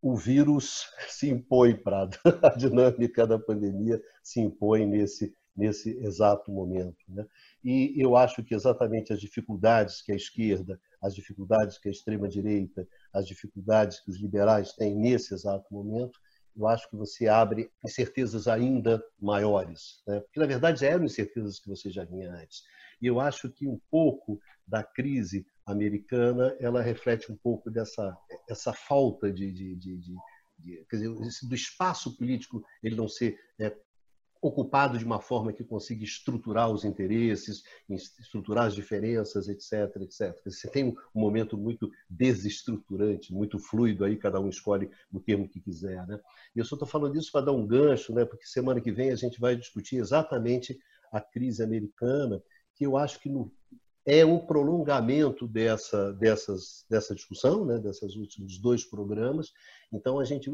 o 0.00 0.16
vírus 0.16 0.86
se 1.08 1.28
impõe 1.28 1.74
para 1.74 2.08
a 2.42 2.56
dinâmica 2.56 3.26
da 3.26 3.38
pandemia 3.38 4.00
se 4.22 4.40
impõe 4.40 4.86
nesse 4.86 5.34
nesse 5.58 5.90
exato 5.98 6.52
momento. 6.52 6.96
Né? 7.08 7.26
E 7.64 7.92
eu 8.00 8.16
acho 8.16 8.44
que 8.44 8.54
exatamente 8.54 9.12
as 9.12 9.20
dificuldades 9.20 10.00
que 10.00 10.12
a 10.12 10.14
esquerda, 10.14 10.80
as 11.02 11.14
dificuldades 11.16 11.78
que 11.78 11.88
a 11.88 11.90
extrema-direita, 11.90 12.86
as 13.12 13.26
dificuldades 13.26 13.98
que 13.98 14.08
os 14.08 14.20
liberais 14.20 14.72
têm 14.72 14.94
nesse 14.94 15.34
exato 15.34 15.66
momento, 15.74 16.20
eu 16.58 16.66
acho 16.66 16.90
que 16.90 16.96
você 16.96 17.28
abre 17.28 17.70
incertezas 17.84 18.48
ainda 18.48 19.02
maiores. 19.20 20.02
Né? 20.06 20.20
Porque, 20.20 20.40
na 20.40 20.46
verdade, 20.46 20.84
eram 20.84 21.04
incertezas 21.04 21.60
que 21.60 21.68
você 21.68 21.88
já 21.90 22.04
vinha 22.04 22.30
antes. 22.32 22.64
E 23.00 23.06
eu 23.06 23.20
acho 23.20 23.48
que 23.50 23.66
um 23.66 23.80
pouco 23.90 24.40
da 24.66 24.82
crise 24.82 25.46
americana 25.64 26.56
ela 26.58 26.82
reflete 26.82 27.30
um 27.30 27.36
pouco 27.36 27.70
dessa 27.70 28.16
essa 28.48 28.72
falta 28.72 29.30
de, 29.30 29.52
de, 29.52 29.76
de, 29.76 29.96
de 30.58 30.84
quer 30.90 30.96
dizer, 30.96 31.48
do 31.48 31.54
espaço 31.54 32.16
político 32.16 32.64
ele 32.82 32.96
não 32.96 33.06
ser 33.06 33.38
é, 33.60 33.74
ocupado 34.40 34.98
de 34.98 35.04
uma 35.04 35.20
forma 35.20 35.52
que 35.52 35.64
consiga 35.64 36.04
estruturar 36.04 36.70
os 36.70 36.84
interesses, 36.84 37.62
estruturar 37.88 38.66
as 38.66 38.74
diferenças, 38.74 39.48
etc, 39.48 39.96
etc. 40.02 40.40
Você 40.44 40.68
tem 40.68 40.84
um 40.84 41.20
momento 41.20 41.56
muito 41.56 41.90
desestruturante, 42.08 43.32
muito 43.32 43.58
fluido 43.58 44.04
aí, 44.04 44.16
cada 44.16 44.40
um 44.40 44.48
escolhe 44.48 44.90
o 45.12 45.20
termo 45.20 45.48
que 45.48 45.60
quiser, 45.60 46.06
né? 46.06 46.20
E 46.54 46.58
eu 46.58 46.64
só 46.64 46.76
estou 46.76 46.88
falando 46.88 47.16
isso 47.16 47.32
para 47.32 47.46
dar 47.46 47.52
um 47.52 47.66
gancho, 47.66 48.14
né? 48.14 48.24
Porque 48.24 48.46
semana 48.46 48.80
que 48.80 48.92
vem 48.92 49.10
a 49.10 49.16
gente 49.16 49.40
vai 49.40 49.56
discutir 49.56 49.96
exatamente 49.96 50.78
a 51.10 51.20
crise 51.20 51.62
americana, 51.62 52.42
que 52.74 52.86
eu 52.86 52.96
acho 52.96 53.18
que 53.20 53.28
no, 53.28 53.50
é 54.08 54.24
um 54.24 54.38
prolongamento 54.38 55.46
dessa, 55.46 56.14
dessas, 56.14 56.86
dessa 56.88 57.14
discussão, 57.14 57.66
né, 57.66 57.78
desses 57.78 58.16
últimos 58.16 58.58
dois 58.58 58.82
programas. 58.82 59.52
Então, 59.92 60.18
a 60.18 60.24
gente, 60.24 60.50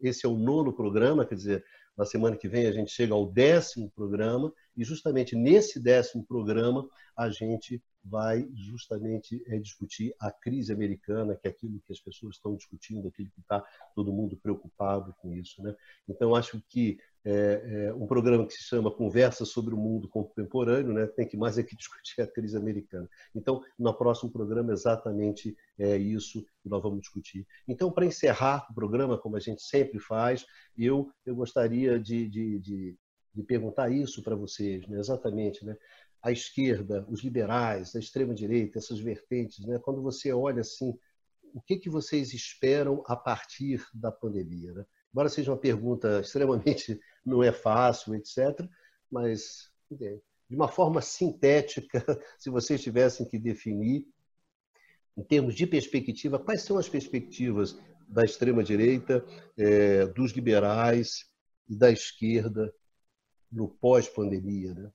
esse 0.00 0.24
é 0.24 0.28
o 0.28 0.36
nono 0.36 0.72
programa, 0.72 1.26
quer 1.26 1.34
dizer, 1.34 1.64
na 1.96 2.04
semana 2.04 2.36
que 2.36 2.48
vem 2.48 2.66
a 2.66 2.72
gente 2.72 2.90
chega 2.90 3.14
ao 3.14 3.30
décimo 3.30 3.90
programa 3.90 4.52
e 4.76 4.84
justamente 4.84 5.36
nesse 5.36 5.80
décimo 5.80 6.24
programa 6.24 6.88
a 7.16 7.30
gente 7.30 7.82
vai 8.04 8.46
justamente 8.54 9.42
é, 9.46 9.58
discutir 9.58 10.14
a 10.20 10.30
crise 10.30 10.72
americana, 10.72 11.34
que 11.34 11.48
é 11.48 11.50
aquilo 11.50 11.80
que 11.86 11.92
as 11.92 12.00
pessoas 12.00 12.36
estão 12.36 12.54
discutindo, 12.54 13.08
aquilo 13.08 13.30
que 13.30 13.40
está 13.40 13.64
todo 13.94 14.12
mundo 14.12 14.36
preocupado 14.36 15.14
com 15.20 15.32
isso. 15.32 15.62
Né? 15.62 15.74
Então, 16.08 16.34
acho 16.34 16.62
que 16.68 16.98
é, 17.24 17.86
é, 17.86 17.94
um 17.94 18.06
programa 18.06 18.46
que 18.46 18.52
se 18.52 18.62
chama 18.62 18.90
Conversa 18.90 19.46
sobre 19.46 19.72
o 19.72 19.78
Mundo 19.78 20.06
Contemporâneo, 20.08 20.92
né? 20.92 21.06
tem 21.06 21.26
que 21.26 21.36
mais 21.36 21.56
é 21.56 21.62
que 21.62 21.74
discutir 21.76 22.20
a 22.20 22.26
crise 22.26 22.56
americana. 22.56 23.08
Então, 23.34 23.62
no 23.78 23.94
próximo 23.94 24.30
programa, 24.30 24.72
exatamente 24.72 25.56
é 25.78 25.96
isso 25.96 26.44
que 26.62 26.68
nós 26.68 26.82
vamos 26.82 27.00
discutir. 27.00 27.46
Então, 27.66 27.90
para 27.90 28.04
encerrar 28.04 28.66
o 28.70 28.74
programa, 28.74 29.16
como 29.16 29.36
a 29.36 29.40
gente 29.40 29.62
sempre 29.62 29.98
faz, 29.98 30.44
eu, 30.76 31.10
eu 31.24 31.34
gostaria 31.34 31.98
de, 31.98 32.28
de, 32.28 32.58
de, 32.58 32.98
de 33.34 33.42
perguntar 33.42 33.90
isso 33.90 34.22
para 34.22 34.36
vocês, 34.36 34.86
né? 34.86 34.98
exatamente. 34.98 35.64
Né? 35.64 35.76
A 36.24 36.32
esquerda, 36.32 37.06
os 37.10 37.22
liberais, 37.22 37.94
a 37.94 37.98
extrema-direita, 37.98 38.78
essas 38.78 38.98
vertentes, 38.98 39.64
né? 39.66 39.78
quando 39.78 40.00
você 40.00 40.32
olha 40.32 40.62
assim, 40.62 40.98
o 41.52 41.60
que, 41.60 41.76
que 41.76 41.90
vocês 41.90 42.32
esperam 42.32 43.04
a 43.06 43.14
partir 43.14 43.86
da 43.92 44.10
pandemia? 44.10 44.72
Né? 44.72 44.86
Embora 45.12 45.28
seja 45.28 45.52
uma 45.52 45.58
pergunta 45.58 46.20
extremamente 46.24 46.98
não 47.24 47.42
é 47.42 47.52
fácil, 47.52 48.14
etc., 48.14 48.66
mas 49.10 49.70
de 49.90 50.56
uma 50.56 50.66
forma 50.66 51.02
sintética, 51.02 52.02
se 52.38 52.48
vocês 52.48 52.82
tivessem 52.82 53.28
que 53.28 53.38
definir, 53.38 54.08
em 55.16 55.22
termos 55.22 55.54
de 55.54 55.66
perspectiva, 55.66 56.38
quais 56.38 56.62
são 56.62 56.78
as 56.78 56.88
perspectivas 56.88 57.78
da 58.08 58.24
extrema-direita, 58.24 59.24
é, 59.56 60.06
dos 60.06 60.32
liberais 60.32 61.26
e 61.68 61.76
da 61.76 61.90
esquerda 61.90 62.74
no 63.52 63.68
pós-pandemia? 63.68 64.74
Né? 64.74 64.90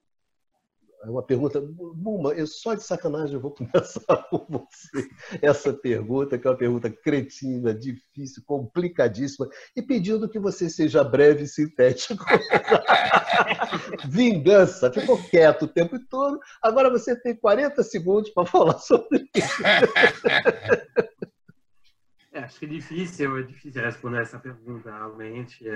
É 1.01 1.09
uma 1.09 1.23
pergunta, 1.23 1.61
Buma, 1.61 2.33
eu 2.33 2.45
só 2.45 2.73
de 2.75 2.83
sacanagem 2.83 3.35
eu 3.35 3.39
vou 3.39 3.51
começar 3.55 4.17
com 4.29 4.45
você 4.49 5.09
essa 5.41 5.71
pergunta, 5.71 6.37
que 6.37 6.45
é 6.45 6.49
uma 6.51 6.57
pergunta 6.57 6.89
cretina, 6.89 7.73
difícil, 7.73 8.43
complicadíssima, 8.45 9.47
e 9.75 9.81
pedindo 9.81 10.27
que 10.27 10.37
você 10.37 10.69
seja 10.69 11.03
breve 11.03 11.43
e 11.43 11.47
sintético. 11.47 12.25
Vingança, 14.09 14.91
ficou 14.91 15.17
quieto 15.29 15.63
o 15.63 15.67
tempo 15.67 15.97
todo, 16.09 16.37
agora 16.61 16.89
você 16.89 17.15
tem 17.15 17.33
40 17.33 17.81
segundos 17.83 18.29
para 18.31 18.45
falar 18.45 18.77
sobre 18.79 19.29
isso. 19.33 19.63
É, 22.31 22.39
acho 22.39 22.59
que 22.59 22.65
é 22.65 22.69
difícil, 22.69 23.37
é 23.37 23.43
difícil 23.43 23.81
responder 23.81 24.21
essa 24.21 24.37
pergunta, 24.37 24.91
realmente. 24.91 25.65
É 25.67 25.75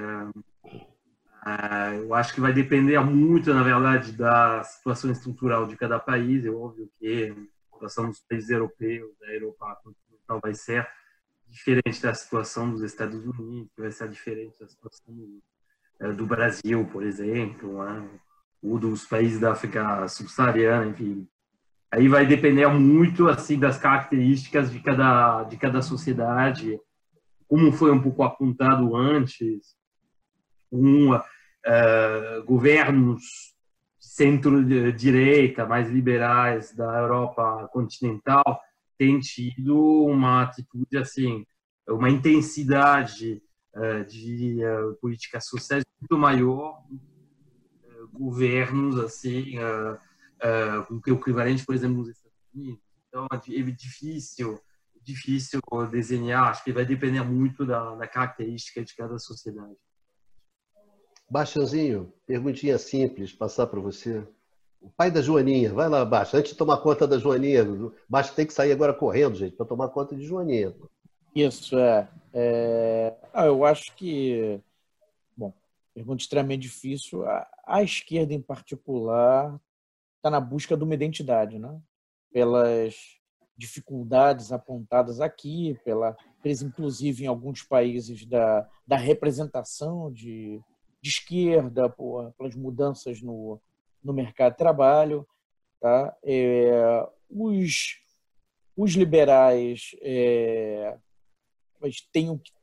ah, 1.45 1.93
eu 1.93 2.13
acho 2.13 2.33
que 2.33 2.39
vai 2.39 2.53
depender 2.53 2.97
muito, 3.01 3.53
na 3.53 3.63
verdade, 3.63 4.13
da 4.13 4.63
situação 4.63 5.11
estrutural 5.11 5.67
de 5.67 5.75
cada 5.75 5.99
país. 5.99 6.45
É 6.45 6.49
óbvio 6.49 6.89
que 6.97 7.35
a 7.69 7.73
situação 7.73 8.07
dos 8.07 8.21
países 8.21 8.49
europeus, 8.49 9.11
da 9.19 9.27
Europa 9.27 9.81
continental, 9.83 10.39
vai 10.41 10.53
ser 10.53 10.87
diferente 11.49 12.01
da 12.01 12.13
situação 12.13 12.71
dos 12.71 12.81
Estados 12.81 13.25
Unidos, 13.25 13.69
vai 13.77 13.91
ser 13.91 14.07
diferente 14.07 14.57
da 14.57 14.67
situação 14.69 15.13
do, 15.13 16.13
do 16.13 16.25
Brasil, 16.25 16.85
por 16.85 17.03
exemplo, 17.03 17.83
né? 17.83 18.09
ou 18.61 18.79
dos 18.79 19.03
países 19.03 19.41
da 19.41 19.51
África 19.51 20.07
subsaariana, 20.07 20.85
enfim. 20.85 21.27
Aí 21.91 22.07
vai 22.07 22.25
depender 22.25 22.65
muito 22.67 23.27
assim 23.27 23.59
das 23.59 23.77
características 23.77 24.71
de 24.71 24.79
cada 24.79 25.43
de 25.43 25.57
cada 25.57 25.81
sociedade, 25.81 26.79
como 27.49 27.73
foi 27.73 27.91
um 27.91 28.01
pouco 28.01 28.23
apontado 28.23 28.95
antes, 28.95 29.75
uma 30.71 31.23
uh, 31.65 32.43
governos 32.45 33.53
centro-direita, 33.99 35.65
mais 35.65 35.89
liberais 35.89 36.75
da 36.75 36.99
Europa 36.99 37.67
continental, 37.71 38.43
têm 38.97 39.19
tido 39.19 40.05
uma 40.05 40.43
atitude 40.43 40.97
assim, 40.97 41.45
uma 41.87 42.09
intensidade 42.09 43.41
uh, 43.75 44.05
de 44.05 44.59
uh, 44.63 44.95
políticas 45.01 45.47
sociais 45.47 45.83
muito 45.99 46.17
maior, 46.17 46.83
governos 48.11 48.99
assim, 48.99 49.55
com 51.01 51.11
o 51.11 51.15
equivalente, 51.15 51.65
por 51.65 51.73
exemplo, 51.73 51.97
nos 51.97 52.09
Estados 52.09 52.37
Unidos. 52.53 52.83
Então 53.07 53.25
é 53.31 53.61
difícil 53.71 54.61
difícil 55.03 55.59
desenhar, 55.91 56.49
acho 56.49 56.63
que 56.63 56.71
vai 56.71 56.85
depender 56.85 57.21
muito 57.23 57.65
da, 57.65 57.95
da 57.95 58.07
característica 58.07 58.83
de 58.83 58.95
cada 58.95 59.19
sociedade. 59.19 59.75
Baixãozinho, 61.33 62.13
perguntinha 62.27 62.77
simples, 62.77 63.33
passar 63.33 63.65
para 63.65 63.79
você. 63.79 64.23
O 64.79 64.87
pai 64.91 65.09
da 65.09 65.19
Joaninha, 65.19 65.73
vai 65.73 65.89
lá, 65.89 66.05
Baixa, 66.05 66.37
antes 66.37 66.51
de 66.51 66.57
tomar 66.59 66.77
conta 66.77 67.07
da 67.07 67.17
Joaninha. 67.17 67.65
Baixa 68.07 68.35
tem 68.35 68.45
que 68.45 68.53
sair 68.53 68.71
agora 68.71 68.93
correndo, 68.93 69.33
gente, 69.33 69.55
para 69.55 69.65
tomar 69.65 69.89
conta 69.89 70.15
de 70.15 70.23
Joaninha. 70.23 70.75
Isso, 71.33 71.75
é. 71.79 72.07
é... 72.35 73.15
Ah, 73.33 73.47
eu 73.47 73.65
acho 73.65 73.95
que. 73.95 74.61
Bom, 75.35 75.51
pergunta 75.95 76.21
extremamente 76.21 76.61
difícil. 76.61 77.25
A, 77.25 77.47
a 77.65 77.81
esquerda, 77.81 78.31
em 78.31 78.41
particular, 78.41 79.59
está 80.17 80.29
na 80.29 80.39
busca 80.39 80.77
de 80.77 80.83
uma 80.83 80.93
identidade, 80.93 81.57
né? 81.57 81.81
pelas 82.31 82.95
dificuldades 83.57 84.51
apontadas 84.51 85.19
aqui, 85.19 85.79
pela, 85.83 86.15
inclusive 86.45 87.23
em 87.23 87.27
alguns 87.27 87.63
países 87.63 88.23
da, 88.23 88.69
da 88.85 88.97
representação 88.97 90.11
de, 90.11 90.61
de 91.03 91.09
esquerda, 91.09 91.89
por, 91.89 92.31
pelas 92.37 92.55
mudanças 92.55 93.21
no, 93.21 93.59
no 94.01 94.13
mercado 94.13 94.53
de 94.53 94.57
trabalho. 94.57 95.27
Tá? 95.81 96.15
É, 96.23 97.05
os, 97.29 98.01
os 98.77 98.93
liberais 98.93 99.93
é, 100.01 100.97
que 101.81 102.53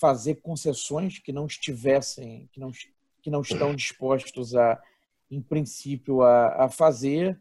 fazer 0.00 0.36
concessões 0.36 1.18
que 1.18 1.32
não 1.32 1.44
estivessem, 1.44 2.48
que 2.50 2.58
não, 2.58 2.72
que 3.20 3.30
não 3.30 3.42
estão 3.42 3.74
dispostos 3.76 4.56
a, 4.56 4.82
em 5.30 5.42
princípio, 5.42 6.22
a, 6.22 6.64
a 6.64 6.68
fazer. 6.70 7.38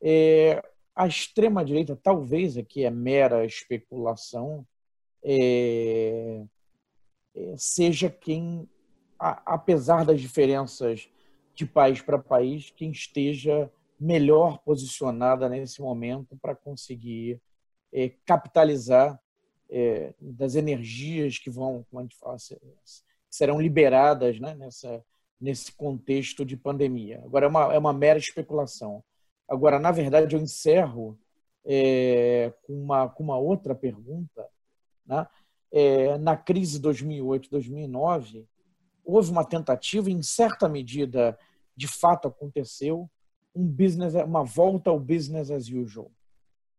É, 0.00 0.64
a 0.96 1.06
extrema-direita, 1.06 1.94
talvez 1.94 2.56
aqui 2.56 2.82
é 2.82 2.90
mera 2.90 3.44
especulação, 3.44 4.66
é, 5.22 6.42
é, 7.34 7.54
seja 7.58 8.08
quem, 8.08 8.68
apesar 9.22 10.04
das 10.04 10.20
diferenças 10.20 11.08
de 11.54 11.64
país 11.64 12.02
para 12.02 12.18
país, 12.18 12.72
quem 12.76 12.90
esteja 12.90 13.70
melhor 13.98 14.58
posicionada 14.58 15.48
nesse 15.48 15.80
momento 15.80 16.36
para 16.42 16.56
conseguir 16.56 17.40
é, 17.92 18.08
capitalizar 18.26 19.20
é, 19.70 20.12
das 20.20 20.56
energias 20.56 21.38
que 21.38 21.50
vão, 21.50 21.86
como 21.88 22.00
a 22.00 22.02
gente 22.02 22.16
fala, 22.16 22.36
serão 23.30 23.60
liberadas 23.60 24.40
né, 24.40 24.54
nessa, 24.54 25.04
nesse 25.40 25.70
contexto 25.72 26.44
de 26.44 26.56
pandemia. 26.56 27.22
Agora, 27.24 27.46
é 27.46 27.48
uma, 27.48 27.74
é 27.74 27.78
uma 27.78 27.92
mera 27.92 28.18
especulação. 28.18 29.04
Agora, 29.48 29.78
na 29.78 29.92
verdade, 29.92 30.34
eu 30.34 30.40
encerro 30.40 31.16
é, 31.64 32.52
com, 32.62 32.72
uma, 32.72 33.08
com 33.08 33.22
uma 33.22 33.38
outra 33.38 33.74
pergunta. 33.74 34.48
Né? 35.06 35.26
É, 35.70 36.18
na 36.18 36.36
crise 36.36 36.80
2008-2009, 36.80 38.46
houve 39.04 39.30
uma 39.30 39.44
tentativa, 39.44 40.10
em 40.10 40.22
certa 40.22 40.68
medida, 40.68 41.38
de 41.76 41.88
fato 41.88 42.28
aconteceu, 42.28 43.10
um 43.54 43.66
business, 43.66 44.14
uma 44.14 44.44
volta 44.44 44.90
ao 44.90 44.98
business 44.98 45.50
as 45.50 45.68
usual. 45.68 46.10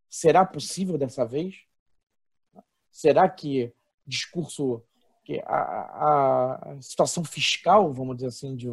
Será 0.09 0.45
possível 0.45 0.97
dessa 0.97 1.25
vez? 1.25 1.55
Será 2.91 3.27
que 3.29 3.73
discurso, 4.05 4.83
que 5.23 5.41
a, 5.45 6.73
a 6.73 6.81
situação 6.81 7.23
fiscal, 7.23 7.93
vamos 7.93 8.17
dizer 8.17 8.27
assim, 8.27 8.55
de, 8.55 8.67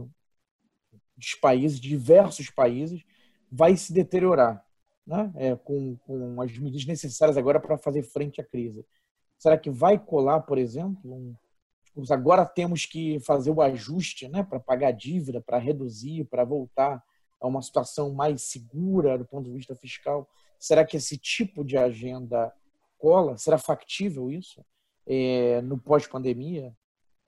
dos 1.16 1.34
países, 1.40 1.80
diversos 1.80 2.50
países, 2.50 3.02
vai 3.50 3.76
se 3.76 3.92
deteriorar, 3.92 4.64
né? 5.06 5.32
É, 5.34 5.56
com, 5.56 5.96
com 5.96 6.40
as 6.40 6.56
medidas 6.58 6.86
necessárias 6.86 7.36
agora 7.36 7.60
para 7.60 7.78
fazer 7.78 8.02
frente 8.02 8.40
à 8.40 8.44
crise. 8.44 8.84
Será 9.38 9.56
que 9.56 9.70
vai 9.70 9.98
colar, 9.98 10.40
por 10.42 10.58
exemplo, 10.58 11.12
um, 11.12 11.34
agora 12.08 12.46
temos 12.46 12.86
que 12.86 13.18
fazer 13.20 13.50
o 13.50 13.60
ajuste 13.60 14.28
né, 14.28 14.44
para 14.44 14.60
pagar 14.60 14.88
a 14.88 14.92
dívida, 14.92 15.40
para 15.40 15.58
reduzir, 15.58 16.24
para 16.24 16.44
voltar 16.44 17.02
a 17.40 17.46
uma 17.46 17.62
situação 17.62 18.12
mais 18.12 18.42
segura 18.42 19.18
do 19.18 19.24
ponto 19.24 19.46
de 19.46 19.56
vista 19.56 19.74
fiscal? 19.74 20.28
Será 20.58 20.84
que 20.84 20.96
esse 20.96 21.16
tipo 21.18 21.64
de 21.64 21.76
agenda 21.76 22.52
cola? 22.98 23.36
Será 23.38 23.58
factível 23.58 24.30
isso 24.30 24.64
é, 25.06 25.60
no 25.62 25.78
pós-pandemia? 25.78 26.72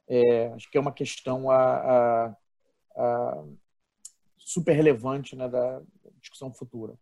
É, 0.09 0.49
acho 0.49 0.71
que 0.71 0.77
é 0.77 0.81
uma 0.81 0.93
questão 0.93 1.51
a, 1.51 1.57
a, 1.57 2.37
a 2.97 3.45
super 4.37 4.73
relevante 4.73 5.35
né, 5.35 5.49
da 5.49 5.81
discussão 6.21 6.53
futura. 6.53 6.95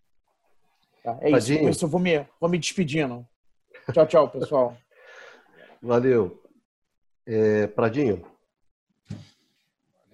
Tá, 1.02 1.18
é 1.20 1.30
isso 1.30 1.84
eu 1.84 1.88
vou 1.88 2.00
me, 2.00 2.26
vou 2.40 2.48
me 2.48 2.58
despedindo. 2.58 3.26
Tchau, 3.92 4.06
tchau, 4.06 4.30
pessoal. 4.30 4.76
Valeu. 5.82 6.39
É, 7.32 7.68
Pradinho? 7.68 8.26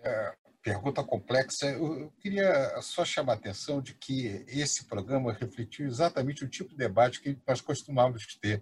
É, 0.04 0.34
pergunta 0.62 1.02
complexa. 1.02 1.64
Eu 1.64 2.12
queria 2.20 2.78
só 2.82 3.06
chamar 3.06 3.32
a 3.32 3.36
atenção 3.36 3.80
de 3.80 3.94
que 3.94 4.44
esse 4.46 4.84
programa 4.84 5.32
refletiu 5.32 5.86
exatamente 5.86 6.44
o 6.44 6.48
tipo 6.48 6.68
de 6.68 6.76
debate 6.76 7.22
que 7.22 7.38
nós 7.48 7.62
costumávamos 7.62 8.26
ter 8.38 8.60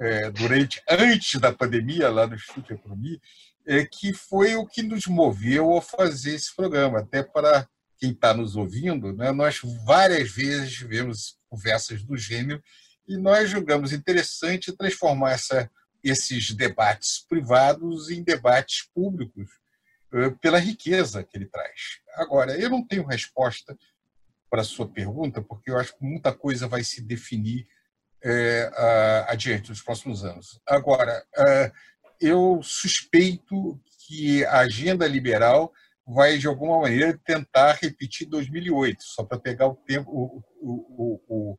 é, 0.00 0.28
durante, 0.32 0.82
antes 0.90 1.40
da 1.40 1.52
pandemia, 1.52 2.10
lá 2.10 2.26
no 2.26 2.34
Instituto 2.34 2.66
de 2.66 2.74
Economia, 2.74 3.20
é, 3.64 3.84
que 3.84 4.12
foi 4.12 4.56
o 4.56 4.66
que 4.66 4.82
nos 4.82 5.06
moveu 5.06 5.76
a 5.76 5.80
fazer 5.80 6.34
esse 6.34 6.56
programa. 6.56 6.98
Até 6.98 7.22
para 7.22 7.68
quem 7.98 8.10
está 8.10 8.34
nos 8.34 8.56
ouvindo, 8.56 9.12
né, 9.12 9.30
nós 9.30 9.60
várias 9.84 10.28
vezes 10.32 10.74
tivemos 10.74 11.38
conversas 11.48 12.02
do 12.02 12.16
gênero 12.16 12.60
e 13.06 13.16
nós 13.16 13.48
julgamos 13.48 13.92
interessante 13.92 14.76
transformar 14.76 15.34
essa, 15.34 15.70
esses 16.08 16.52
debates 16.52 17.24
privados 17.28 18.10
em 18.10 18.22
debates 18.22 18.88
públicos 18.94 19.50
eh, 20.12 20.30
pela 20.40 20.58
riqueza 20.58 21.22
que 21.22 21.36
ele 21.36 21.46
traz. 21.46 22.00
Agora, 22.14 22.58
eu 22.58 22.70
não 22.70 22.86
tenho 22.86 23.06
resposta 23.06 23.76
para 24.48 24.62
a 24.62 24.64
sua 24.64 24.88
pergunta, 24.88 25.42
porque 25.42 25.70
eu 25.70 25.78
acho 25.78 25.96
que 25.96 26.04
muita 26.04 26.32
coisa 26.32 26.68
vai 26.68 26.82
se 26.84 27.02
definir 27.02 27.66
é, 28.22 29.24
adiante 29.28 29.70
nos 29.70 29.82
próximos 29.82 30.24
anos. 30.24 30.60
Agora, 30.66 31.24
é, 31.36 31.72
eu 32.20 32.60
suspeito 32.62 33.80
que 34.06 34.44
a 34.46 34.60
agenda 34.60 35.06
liberal 35.06 35.72
vai, 36.06 36.38
de 36.38 36.46
alguma 36.46 36.80
maneira, 36.80 37.18
tentar 37.24 37.78
repetir 37.80 38.28
2008, 38.28 39.02
só 39.02 39.24
para 39.24 39.38
pegar 39.38 39.66
o, 39.66 39.74
tempo, 39.74 40.10
o, 40.10 40.42
o, 40.60 41.20
o, 41.28 41.58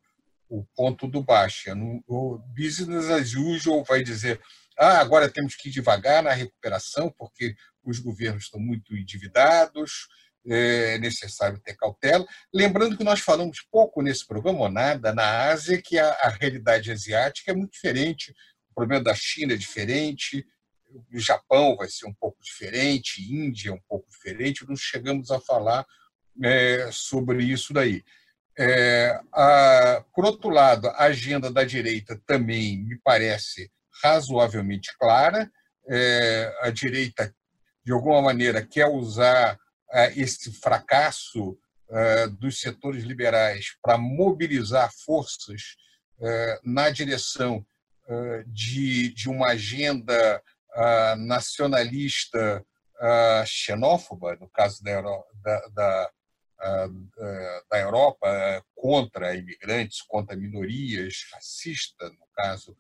o 0.50 0.66
ponto 0.76 1.08
do 1.08 1.22
Baixa. 1.22 1.74
O 2.08 2.40
business 2.56 3.10
as 3.10 3.34
usual 3.34 3.84
vai 3.84 4.04
dizer 4.04 4.42
ah, 4.78 5.00
agora 5.00 5.28
temos 5.28 5.56
que 5.56 5.70
ir 5.70 5.72
devagar 5.72 6.22
na 6.22 6.32
recuperação, 6.32 7.12
porque 7.18 7.56
os 7.84 7.98
governos 7.98 8.44
estão 8.44 8.60
muito 8.60 8.96
endividados, 8.96 10.08
é 10.46 11.00
necessário 11.00 11.60
ter 11.60 11.76
cautela. 11.76 12.26
Lembrando 12.54 12.96
que 12.96 13.04
nós 13.04 13.20
falamos 13.20 13.66
pouco 13.72 14.04
nesse 14.04 14.26
programa, 14.26 14.60
ou 14.60 14.70
nada, 14.70 15.14
na 15.14 15.50
Ásia, 15.50 15.82
que 15.82 15.98
a, 15.98 16.10
a 16.10 16.30
realidade 16.30 16.92
asiática 16.92 17.52
é 17.52 17.56
muito 17.56 17.72
diferente, 17.72 18.32
o 18.70 18.76
problema 18.76 19.04
da 19.04 19.16
China 19.16 19.54
é 19.54 19.58
diferente, 19.58 20.46
o 21.12 21.20
Japão 21.20 21.76
vai 21.76 21.90
ser 21.90 22.06
um 22.06 22.14
pouco 22.14 22.38
diferente, 22.42 23.22
Índia 23.22 23.72
é 23.72 23.74
um 23.74 23.82
pouco 23.90 24.08
diferente, 24.10 24.66
não 24.68 24.76
chegamos 24.76 25.32
a 25.32 25.40
falar 25.40 25.86
é, 26.44 26.90
sobre 26.92 27.44
isso 27.44 27.74
daí. 27.74 28.04
É, 28.60 29.20
a, 29.32 30.04
por 30.16 30.26
outro 30.26 30.50
lado, 30.50 30.88
a 30.90 31.04
agenda 31.04 31.52
da 31.52 31.64
direita 31.64 32.20
também 32.26 32.84
me 32.84 33.00
parece 33.04 33.72
razoavelmente 34.04 34.92
clara. 34.98 35.50
É, 35.90 36.54
a 36.62 36.70
direita, 36.70 37.34
de 37.86 37.92
alguma 37.92 38.22
maneira, 38.22 38.66
quer 38.66 38.88
usar 38.88 39.58
é, 39.92 40.20
esse 40.20 40.52
fracasso 40.52 41.58
é, 41.90 42.28
dos 42.28 42.60
setores 42.60 43.04
liberais 43.04 43.78
para 43.82 43.98
mobilizar 43.98 44.92
forças 45.06 45.76
é, 46.20 46.60
na 46.64 46.90
direção 46.90 47.66
é, 48.08 48.44
de, 48.48 49.14
de 49.14 49.30
uma 49.30 49.50
agenda 49.50 50.42
nacionalista 51.18 52.64
xenófoba, 53.48 54.36
no 54.36 54.48
caso 54.48 54.84
da, 54.84 55.02
da, 55.02 55.68
da 55.70 56.12
da 57.70 57.80
Europa 57.80 58.64
contra 58.76 59.36
imigrantes, 59.36 60.02
contra 60.02 60.36
minorias, 60.36 61.28
racista, 61.32 62.10
no 62.10 62.28
caso 62.34 62.76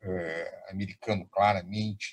é, 0.00 0.70
americano, 0.70 1.26
claramente, 1.28 2.12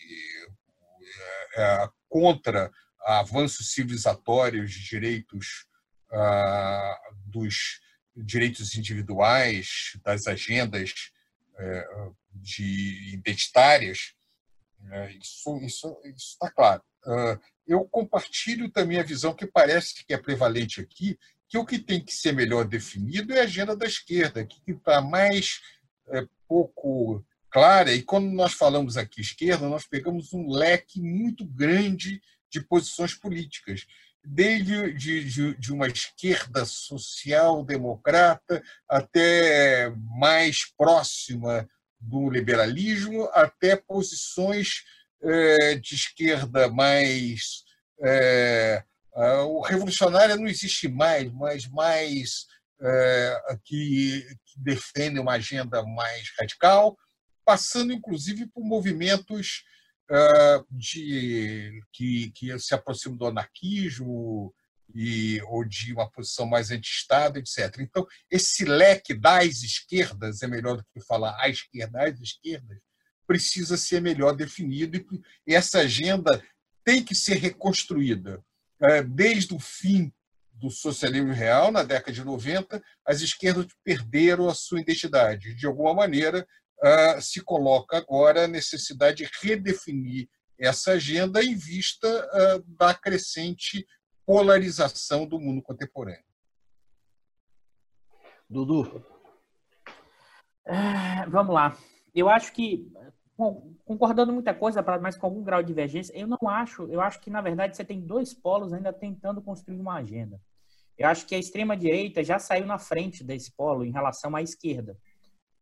é, 1.55 1.61
é, 1.61 1.89
contra 2.09 2.71
avanços 3.01 3.73
civilizatórios 3.73 4.71
de 4.71 4.87
direitos 4.87 5.67
ah, 6.11 6.99
dos 7.25 7.81
direitos 8.15 8.75
individuais, 8.75 9.97
das 10.03 10.27
agendas 10.27 11.11
de 12.31 13.13
identitárias, 13.13 14.15
isso 15.19 15.99
está 16.15 16.49
claro. 16.51 16.83
Eu 17.65 17.85
compartilho 17.85 18.69
também 18.69 18.99
a 18.99 19.03
visão 19.03 19.33
que 19.33 19.45
parece 19.45 20.05
que 20.05 20.13
é 20.13 20.17
prevalente 20.17 20.81
aqui, 20.81 21.17
que 21.47 21.57
o 21.57 21.65
que 21.65 21.79
tem 21.79 22.03
que 22.03 22.13
ser 22.13 22.33
melhor 22.33 22.65
definido 22.65 23.33
é 23.33 23.41
a 23.41 23.43
agenda 23.43 23.75
da 23.75 23.85
esquerda, 23.85 24.45
que 24.45 24.59
está 24.71 25.01
mais 25.01 25.61
é, 26.09 26.27
pouco 26.47 27.23
clara, 27.49 27.93
e 27.93 28.01
quando 28.01 28.31
nós 28.31 28.53
falamos 28.53 28.97
aqui 28.97 29.21
esquerda, 29.21 29.69
nós 29.69 29.85
pegamos 29.85 30.33
um 30.33 30.49
leque 30.49 30.99
muito 30.99 31.45
grande 31.45 32.19
de 32.49 32.59
posições 32.61 33.13
políticas, 33.13 33.85
desde 34.25 34.93
de, 34.93 35.23
de, 35.23 35.55
de 35.55 35.71
uma 35.71 35.87
esquerda 35.87 36.65
social-democrata 36.65 38.63
até 38.89 39.93
mais 40.17 40.65
próxima 40.75 41.69
do 41.99 42.29
liberalismo, 42.29 43.29
até 43.33 43.75
posições 43.75 44.83
de 45.81 45.95
esquerda 45.95 46.69
mais 46.69 47.63
é, 48.03 48.83
o 49.45 49.61
revolucionário 49.61 50.35
não 50.35 50.47
existe 50.47 50.87
mais, 50.87 51.31
mas 51.31 51.67
mais 51.67 52.47
é, 52.81 53.57
que, 53.63 54.25
que 54.45 54.59
defende 54.59 55.19
uma 55.19 55.33
agenda 55.33 55.83
mais 55.83 56.31
radical, 56.37 56.97
passando 57.45 57.93
inclusive 57.93 58.47
por 58.47 58.63
movimentos 58.63 59.63
é, 60.09 60.63
de, 60.71 61.81
que, 61.91 62.31
que 62.31 62.59
se 62.59 62.73
aproximam 62.73 63.17
do 63.17 63.27
anarquismo, 63.27 64.53
e, 64.95 65.41
ou 65.43 65.63
de 65.63 65.91
uma 65.93 66.09
posição 66.11 66.45
mais 66.45 66.69
anti-Estado, 66.69 67.39
etc. 67.39 67.79
Então, 67.79 68.05
esse 68.29 68.63
leque 68.63 69.13
das 69.13 69.63
esquerdas, 69.63 70.43
é 70.43 70.47
melhor 70.47 70.77
do 70.77 70.85
que 70.93 71.01
falar 71.01 71.35
a 71.39 71.49
esquerda, 71.49 72.03
as 72.03 72.19
esquerdas, 72.19 72.77
precisa 73.27 73.77
ser 73.77 74.01
melhor 74.01 74.35
definido 74.35 74.97
e 75.47 75.55
essa 75.55 75.79
agenda 75.79 76.43
tem 76.83 77.03
que 77.03 77.15
ser 77.15 77.35
reconstruída. 77.35 78.43
É, 78.81 79.01
desde 79.01 79.53
o 79.53 79.59
fim 79.59 80.11
do 80.53 80.69
socialismo 80.69 81.33
real, 81.33 81.71
na 81.71 81.83
década 81.83 82.11
de 82.11 82.23
90, 82.23 82.81
as 83.05 83.21
esquerdas 83.21 83.67
perderam 83.83 84.47
a 84.47 84.53
sua 84.53 84.81
identidade. 84.81 85.55
De 85.55 85.65
alguma 85.65 85.93
maneira, 85.93 86.47
se 87.21 87.41
coloca 87.41 87.97
agora 87.97 88.43
a 88.43 88.47
necessidade 88.47 89.23
de 89.23 89.29
redefinir 89.41 90.27
essa 90.59 90.91
agenda 90.91 91.43
em 91.43 91.55
vista 91.55 92.29
da 92.77 92.93
crescente 92.93 93.85
polarização 94.25 95.25
do 95.25 95.39
mundo 95.39 95.61
contemporâneo. 95.61 96.23
Dudu. 98.49 99.05
É, 100.65 101.25
vamos 101.29 101.53
lá. 101.53 101.77
Eu 102.13 102.29
acho 102.29 102.53
que, 102.53 102.91
concordando 103.85 104.31
muita 104.31 104.53
coisa, 104.53 104.83
mas 105.01 105.17
com 105.17 105.25
algum 105.25 105.43
grau 105.43 105.61
de 105.61 105.67
divergência, 105.67 106.15
eu 106.15 106.27
não 106.27 106.47
acho. 106.47 106.83
Eu 106.83 107.01
acho 107.01 107.19
que, 107.19 107.29
na 107.29 107.41
verdade, 107.41 107.75
você 107.75 107.83
tem 107.83 107.99
dois 107.99 108.33
polos 108.33 108.71
ainda 108.73 108.93
tentando 108.93 109.41
construir 109.41 109.79
uma 109.79 109.95
agenda. 109.95 110.39
Eu 110.97 111.07
acho 111.09 111.25
que 111.25 111.33
a 111.33 111.39
extrema-direita 111.39 112.23
já 112.23 112.37
saiu 112.37 112.65
na 112.65 112.77
frente 112.77 113.23
desse 113.23 113.51
polo 113.51 113.83
em 113.83 113.91
relação 113.91 114.35
à 114.35 114.41
esquerda. 114.41 114.97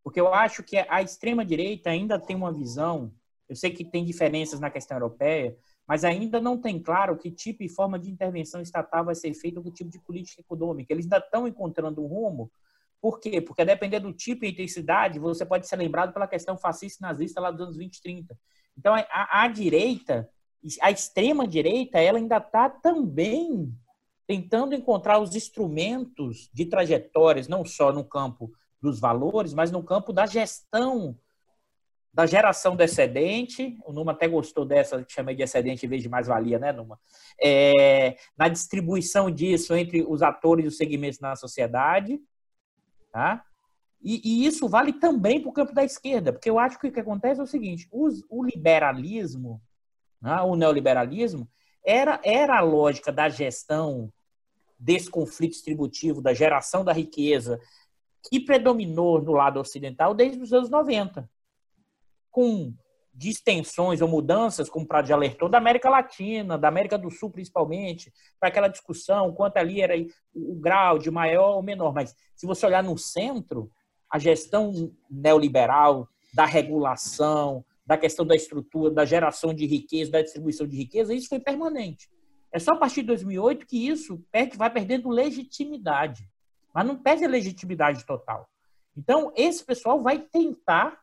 Porque 0.04 0.20
eu 0.20 0.34
acho 0.34 0.64
que 0.64 0.78
a 0.78 1.02
extrema-direita 1.02 1.90
ainda 1.90 2.20
tem 2.20 2.36
uma 2.36 2.52
visão. 2.52 3.14
Eu 3.48 3.56
sei 3.56 3.72
que 3.72 3.86
tem 3.86 4.04
diferenças 4.04 4.60
na 4.60 4.70
questão 4.70 4.98
europeia, 4.98 5.58
mas 5.88 6.04
ainda 6.04 6.42
não 6.42 6.58
tem 6.58 6.82
claro 6.82 7.18
que 7.18 7.32
tipo 7.32 7.64
e 7.64 7.70
forma 7.70 8.00
de 8.00 8.10
intervenção 8.10 8.62
estatal 8.62 9.06
vai 9.06 9.16
ser 9.16 9.34
feita, 9.34 9.62
que 9.62 9.72
tipo 9.72 9.90
de 9.90 10.00
política 10.00 10.42
econômica. 10.42 10.92
Eles 10.92 11.06
ainda 11.06 11.18
estão 11.18 11.48
encontrando 11.48 12.04
um 12.04 12.08
rumo. 12.08 12.52
Por 13.02 13.20
quê? 13.20 13.42
Porque 13.42 13.64
a 13.64 13.66
depender 13.66 14.00
do 14.00 14.14
tipo 14.14 14.46
e 14.46 14.52
intensidade, 14.52 15.18
você 15.18 15.46
pode 15.46 15.68
ser 15.68 15.76
lembrado 15.76 16.14
pela 16.14 16.28
questão 16.28 16.58
fascista 16.58 17.04
e 17.04 17.08
nazista 17.08 17.42
lá 17.42 17.50
dos 17.50 17.62
anos 17.62 17.78
20 17.78 17.96
e 17.96 18.02
30. 18.02 18.38
Então, 18.78 18.94
a, 18.94 19.44
a 19.44 19.48
direita, 19.48 20.30
a 20.82 20.92
extrema-direita, 20.92 22.00
ela 22.00 22.20
ainda 22.20 22.38
está 22.38 22.70
também 22.70 23.74
tentando 24.28 24.76
encontrar 24.76 25.20
os 25.20 25.36
instrumentos 25.36 26.50
de 26.54 26.66
trajetórias, 26.66 27.48
não 27.48 27.66
só 27.66 27.92
no 27.92 28.04
campo 28.04 28.52
dos 28.80 29.00
valores, 29.00 29.54
mas 29.54 29.72
no 29.72 29.84
campo 29.84 30.14
da 30.14 30.26
gestão 30.26 31.18
da 32.14 32.26
geração 32.26 32.76
do 32.76 32.84
excedente, 32.84 33.78
o 33.86 33.94
Numa 33.94 34.12
até 34.12 34.28
gostou 34.28 34.66
dessa, 34.66 35.02
que 35.04 35.14
chamei 35.14 35.34
de 35.34 35.44
excedente 35.44 35.86
em 35.86 35.90
vez 35.90 36.04
de 36.04 36.10
mais-valia, 36.10 36.60
né, 36.60 36.72
Numa? 36.74 37.00
É, 37.42 38.18
na 38.38 38.50
distribuição 38.50 39.32
disso 39.32 39.74
entre 39.74 40.04
os 40.04 40.22
atores 40.22 40.66
e 40.66 40.68
os 40.68 40.78
segmentos 40.78 41.20
na 41.20 41.36
sociedade, 41.36 42.20
tá? 43.12 43.46
E, 44.02 44.22
e 44.24 44.46
isso 44.46 44.68
vale 44.68 44.94
também 44.94 45.40
para 45.40 45.50
o 45.50 45.54
campo 45.54 45.74
da 45.74 45.84
esquerda, 45.84 46.34
porque 46.34 46.50
eu 46.50 46.58
acho 46.58 46.80
que 46.80 46.88
o 46.88 46.92
que 46.92 47.00
acontece 47.00 47.40
é 47.40 47.44
o 47.44 47.48
seguinte: 47.48 47.88
os, 47.92 48.24
o 48.30 48.44
liberalismo, 48.44 49.62
né, 50.22 50.42
o 50.42 50.56
neoliberalismo, 50.56 51.48
era, 51.84 52.20
era 52.24 52.58
a 52.58 52.62
lógica 52.62 53.12
da 53.12 53.30
gestão 53.30 54.12
desse 54.80 55.10
conflito 55.10 55.52
distributivo, 55.52 56.22
da 56.22 56.34
geração 56.34 56.84
da 56.84 56.92
riqueza, 56.92 57.60
que 58.28 58.40
predominou 58.40 59.22
no 59.22 59.34
lado 59.34 59.60
ocidental 59.60 60.14
desde 60.14 60.42
os 60.42 60.52
anos 60.52 60.70
90 60.70 61.30
com 62.32 62.74
distensões 63.14 64.02
ou 64.02 64.08
mudanças, 64.08 64.70
como 64.70 64.86
o 64.86 64.88
Prado 64.88 65.12
alertou, 65.14 65.50
da 65.50 65.58
América 65.58 65.90
Latina, 65.90 66.58
da 66.58 66.68
América 66.68 66.98
do 66.98 67.12
Sul 67.12 67.30
principalmente, 67.30 68.12
para 68.40 68.50
aquela 68.50 68.68
discussão 68.68 69.34
quanto 69.34 69.58
ali 69.58 69.82
era 69.82 69.94
o 70.34 70.56
grau 70.56 70.98
de 70.98 71.12
maior 71.12 71.56
ou 71.56 71.64
menor. 71.64 71.94
Mas 71.94 72.16
se 72.36 72.46
você 72.46 72.66
olhar 72.66 72.84
no 72.84 72.98
centro, 72.98 73.70
a 74.10 74.18
gestão 74.18 74.94
neoliberal, 75.10 76.08
da 76.34 76.46
regulação, 76.46 77.66
da 77.86 77.98
questão 77.98 78.26
da 78.26 78.36
estrutura, 78.36 78.94
da 78.94 79.06
geração 79.06 79.54
de 79.54 79.66
riqueza, 79.66 80.12
da 80.12 80.22
distribuição 80.22 80.66
de 80.66 80.78
riqueza, 80.78 81.14
isso 81.14 81.28
foi 81.28 81.40
permanente. 81.40 82.10
É 82.52 82.60
só 82.60 82.72
a 82.72 82.78
partir 82.78 83.02
de 83.02 83.08
2008 83.08 83.66
que 83.66 83.88
isso 83.88 84.24
vai 84.58 84.70
perdendo 84.70 85.10
legitimidade. 85.10 86.30
Mas 86.74 86.86
não 86.86 86.98
perde 86.98 87.26
a 87.26 87.30
legitimidade 87.30 88.06
total. 88.06 88.50
Então, 88.96 89.32
esse 89.36 89.64
pessoal 89.64 90.02
vai 90.02 90.20
tentar 90.20 91.02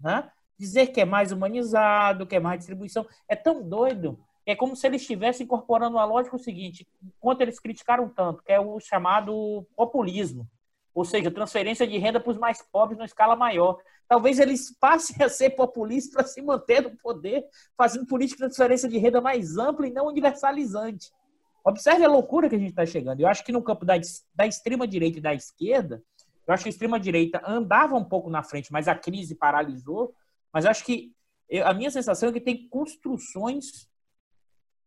né, 0.00 0.30
dizer 0.62 0.86
que 0.88 1.00
é 1.00 1.04
mais 1.04 1.32
humanizado, 1.32 2.26
que 2.26 2.36
é 2.36 2.40
mais 2.40 2.60
distribuição. 2.60 3.04
É 3.28 3.34
tão 3.34 3.60
doido. 3.60 4.18
É 4.46 4.54
como 4.54 4.76
se 4.76 4.86
eles 4.86 5.02
estivessem 5.02 5.44
incorporando 5.44 5.98
a 5.98 6.04
lógica 6.04 6.36
o 6.36 6.38
seguinte: 6.38 6.86
enquanto 7.02 7.40
eles 7.40 7.58
criticaram 7.58 8.08
tanto, 8.08 8.42
que 8.42 8.52
é 8.52 8.60
o 8.60 8.78
chamado 8.78 9.66
populismo, 9.76 10.48
ou 10.94 11.04
seja, 11.04 11.30
transferência 11.30 11.86
de 11.86 11.98
renda 11.98 12.20
para 12.20 12.30
os 12.30 12.38
mais 12.38 12.62
pobres 12.62 12.98
na 12.98 13.04
escala 13.04 13.34
maior. 13.34 13.78
Talvez 14.08 14.38
eles 14.38 14.70
passem 14.78 15.24
a 15.24 15.28
ser 15.28 15.50
populistas 15.50 16.14
para 16.14 16.24
se 16.24 16.40
manter 16.40 16.82
no 16.82 16.96
poder, 16.96 17.44
fazendo 17.76 18.06
política 18.06 18.36
de 18.36 18.48
transferência 18.48 18.88
de 18.88 18.98
renda 18.98 19.20
mais 19.20 19.56
ampla 19.58 19.86
e 19.86 19.92
não 19.92 20.06
universalizante. 20.06 21.10
Observe 21.64 22.04
a 22.04 22.08
loucura 22.08 22.48
que 22.48 22.56
a 22.56 22.58
gente 22.58 22.70
está 22.70 22.86
chegando. 22.86 23.20
Eu 23.20 23.28
acho 23.28 23.44
que 23.44 23.52
no 23.52 23.62
campo 23.62 23.84
da, 23.84 23.94
da 24.34 24.46
extrema-direita 24.46 25.18
e 25.18 25.22
da 25.22 25.32
esquerda, 25.32 26.02
eu 26.46 26.52
acho 26.52 26.64
que 26.64 26.68
a 26.68 26.72
extrema-direita 26.72 27.40
andava 27.46 27.94
um 27.94 28.04
pouco 28.04 28.28
na 28.28 28.42
frente, 28.42 28.72
mas 28.72 28.88
a 28.88 28.94
crise 28.94 29.34
paralisou. 29.34 30.12
Mas 30.52 30.66
acho 30.66 30.84
que 30.84 31.12
a 31.64 31.74
minha 31.74 31.90
sensação 31.90 32.28
é 32.28 32.32
que 32.32 32.40
tem 32.40 32.68
construções, 32.68 33.88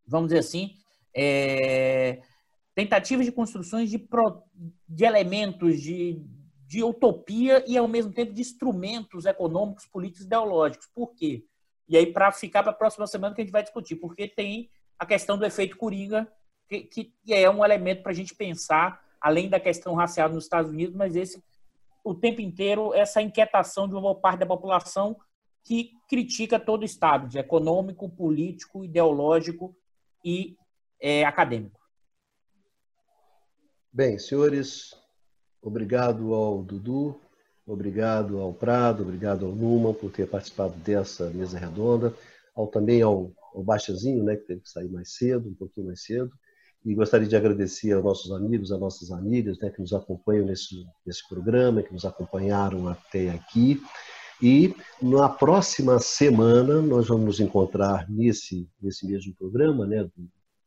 vamos 0.05 0.29
dizer 0.29 0.39
assim, 0.39 0.77
é, 1.13 2.21
tentativas 2.73 3.25
de 3.25 3.31
construções 3.31 3.89
de, 3.89 3.97
pro, 3.97 4.43
de 4.87 5.05
elementos 5.05 5.81
de, 5.81 6.21
de 6.67 6.83
utopia 6.83 7.63
e, 7.67 7.77
ao 7.77 7.87
mesmo 7.87 8.11
tempo, 8.11 8.33
de 8.33 8.41
instrumentos 8.41 9.25
econômicos, 9.25 9.85
políticos 9.85 10.25
ideológicos. 10.25 10.87
Por 10.93 11.13
quê? 11.15 11.45
E 11.87 11.95
aí, 11.95 12.11
para 12.11 12.31
ficar 12.31 12.63
para 12.63 12.71
a 12.71 12.75
próxima 12.75 13.07
semana 13.07 13.33
que 13.33 13.41
a 13.41 13.43
gente 13.43 13.53
vai 13.53 13.63
discutir, 13.63 13.95
porque 13.95 14.27
tem 14.27 14.69
a 14.97 15.05
questão 15.05 15.37
do 15.37 15.45
efeito 15.45 15.77
Coringa, 15.77 16.27
que, 16.67 16.81
que 16.83 17.13
é 17.29 17.49
um 17.49 17.63
elemento 17.63 18.01
para 18.01 18.11
a 18.11 18.15
gente 18.15 18.33
pensar, 18.33 19.03
além 19.21 19.49
da 19.49 19.59
questão 19.59 19.93
racial 19.93 20.29
nos 20.29 20.43
Estados 20.43 20.71
Unidos, 20.71 20.95
mas 20.95 21.15
esse 21.15 21.43
o 22.03 22.13
tempo 22.13 22.39
inteiro 22.39 22.93
essa 22.93 23.19
inquietação 23.19 23.87
de 23.87 23.95
uma 23.95 24.01
boa 24.01 24.15
parte 24.15 24.39
da 24.39 24.45
população 24.45 25.17
que 25.65 25.93
critica 26.07 26.59
todo 26.59 26.83
o 26.83 26.85
Estado, 26.85 27.27
de 27.27 27.39
econômico, 27.39 28.07
político, 28.07 28.85
ideológico 28.85 29.75
e 30.23 30.55
é, 31.01 31.25
acadêmico. 31.25 31.79
Bem, 33.91 34.19
senhores, 34.19 34.95
obrigado 35.61 36.33
ao 36.35 36.61
Dudu, 36.61 37.19
obrigado 37.65 38.39
ao 38.39 38.53
Prado, 38.53 39.01
obrigado 39.01 39.45
ao 39.45 39.53
Numa 39.53 39.93
por 39.93 40.11
ter 40.11 40.29
participado 40.29 40.75
dessa 40.77 41.29
mesa 41.31 41.57
redonda, 41.57 42.13
ao 42.55 42.67
também 42.67 43.01
ao, 43.01 43.31
ao 43.53 43.63
Baixazinho, 43.63 44.23
né, 44.23 44.35
que 44.35 44.45
teve 44.45 44.61
que 44.61 44.69
sair 44.69 44.89
mais 44.89 45.13
cedo, 45.15 45.49
um 45.49 45.55
pouquinho 45.55 45.87
mais 45.87 46.03
cedo, 46.03 46.31
e 46.83 46.93
gostaria 46.93 47.27
de 47.27 47.35
agradecer 47.35 47.93
aos 47.93 48.03
nossos 48.03 48.31
amigos, 48.31 48.71
às 48.71 48.79
nossas 48.79 49.09
amigas, 49.09 49.57
né, 49.57 49.71
que 49.71 49.81
nos 49.81 49.93
acompanham 49.93 50.45
nesse, 50.45 50.85
nesse 51.03 51.27
programa, 51.27 51.81
que 51.81 51.91
nos 51.91 52.05
acompanharam 52.05 52.87
até 52.87 53.31
aqui. 53.31 53.81
E 54.41 54.75
na 55.01 55.29
próxima 55.29 55.97
semana 55.99 56.81
nós 56.81 57.07
vamos 57.07 57.39
encontrar 57.39 58.09
nesse, 58.09 58.69
nesse 58.81 59.07
mesmo 59.07 59.33
programa, 59.33 59.85
né, 59.85 60.09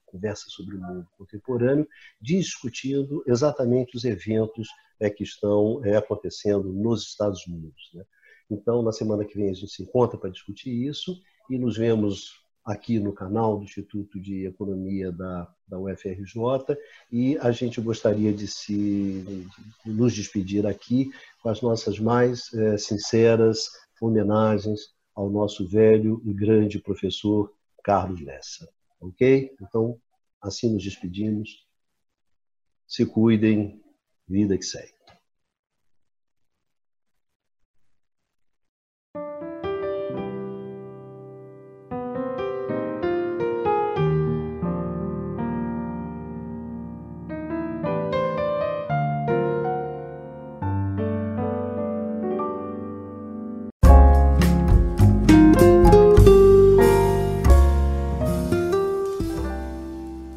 Conversa 0.07 0.47
sobre 0.49 0.77
o 0.77 0.81
Mundo 0.81 1.07
Contemporâneo, 1.19 1.87
discutindo 2.19 3.23
exatamente 3.27 3.95
os 3.95 4.05
eventos 4.05 4.69
é, 4.99 5.11
que 5.11 5.23
estão 5.23 5.85
é, 5.85 5.97
acontecendo 5.97 6.73
nos 6.73 7.03
Estados 7.03 7.47
Unidos. 7.47 7.91
Né? 7.93 8.05
Então, 8.51 8.83
na 8.83 8.91
semana 8.91 9.25
que 9.25 9.37
vem 9.37 9.51
a 9.51 9.53
gente 9.53 9.71
se 9.71 9.83
encontra 9.83 10.19
para 10.19 10.31
discutir 10.31 10.71
isso 10.71 11.21
e 11.51 11.59
nos 11.59 11.77
vemos 11.77 12.41
aqui 12.69 13.01
no 13.01 13.15
canal 13.15 13.57
do 13.57 13.65
Instituto 13.65 14.21
de 14.21 14.47
Economia 14.47 15.11
da, 15.11 15.51
da 15.67 15.79
UFRJ 15.79 16.77
e 17.11 17.39
a 17.39 17.51
gente 17.51 17.81
gostaria 17.81 18.31
de 18.31 18.47
se 18.47 19.25
de 19.85 19.91
nos 19.91 20.13
despedir 20.13 20.67
aqui 20.67 21.11
com 21.43 21.49
as 21.49 21.63
nossas 21.63 21.99
mais 21.99 22.53
é, 22.53 22.77
sinceras 22.77 23.71
homenagens 23.99 24.81
ao 25.15 25.31
nosso 25.31 25.67
velho 25.67 26.21
e 26.27 26.33
grande 26.35 26.79
professor 26.79 27.51
Carlos 27.83 28.21
Lessa. 28.21 28.69
Ok? 29.01 29.51
Então, 29.63 29.99
assim 30.41 30.71
nos 30.71 30.85
despedimos. 30.85 31.67
Se 32.87 33.07
cuidem, 33.07 33.83
vida 34.29 34.59
que 34.59 34.65
segue. 34.65 34.98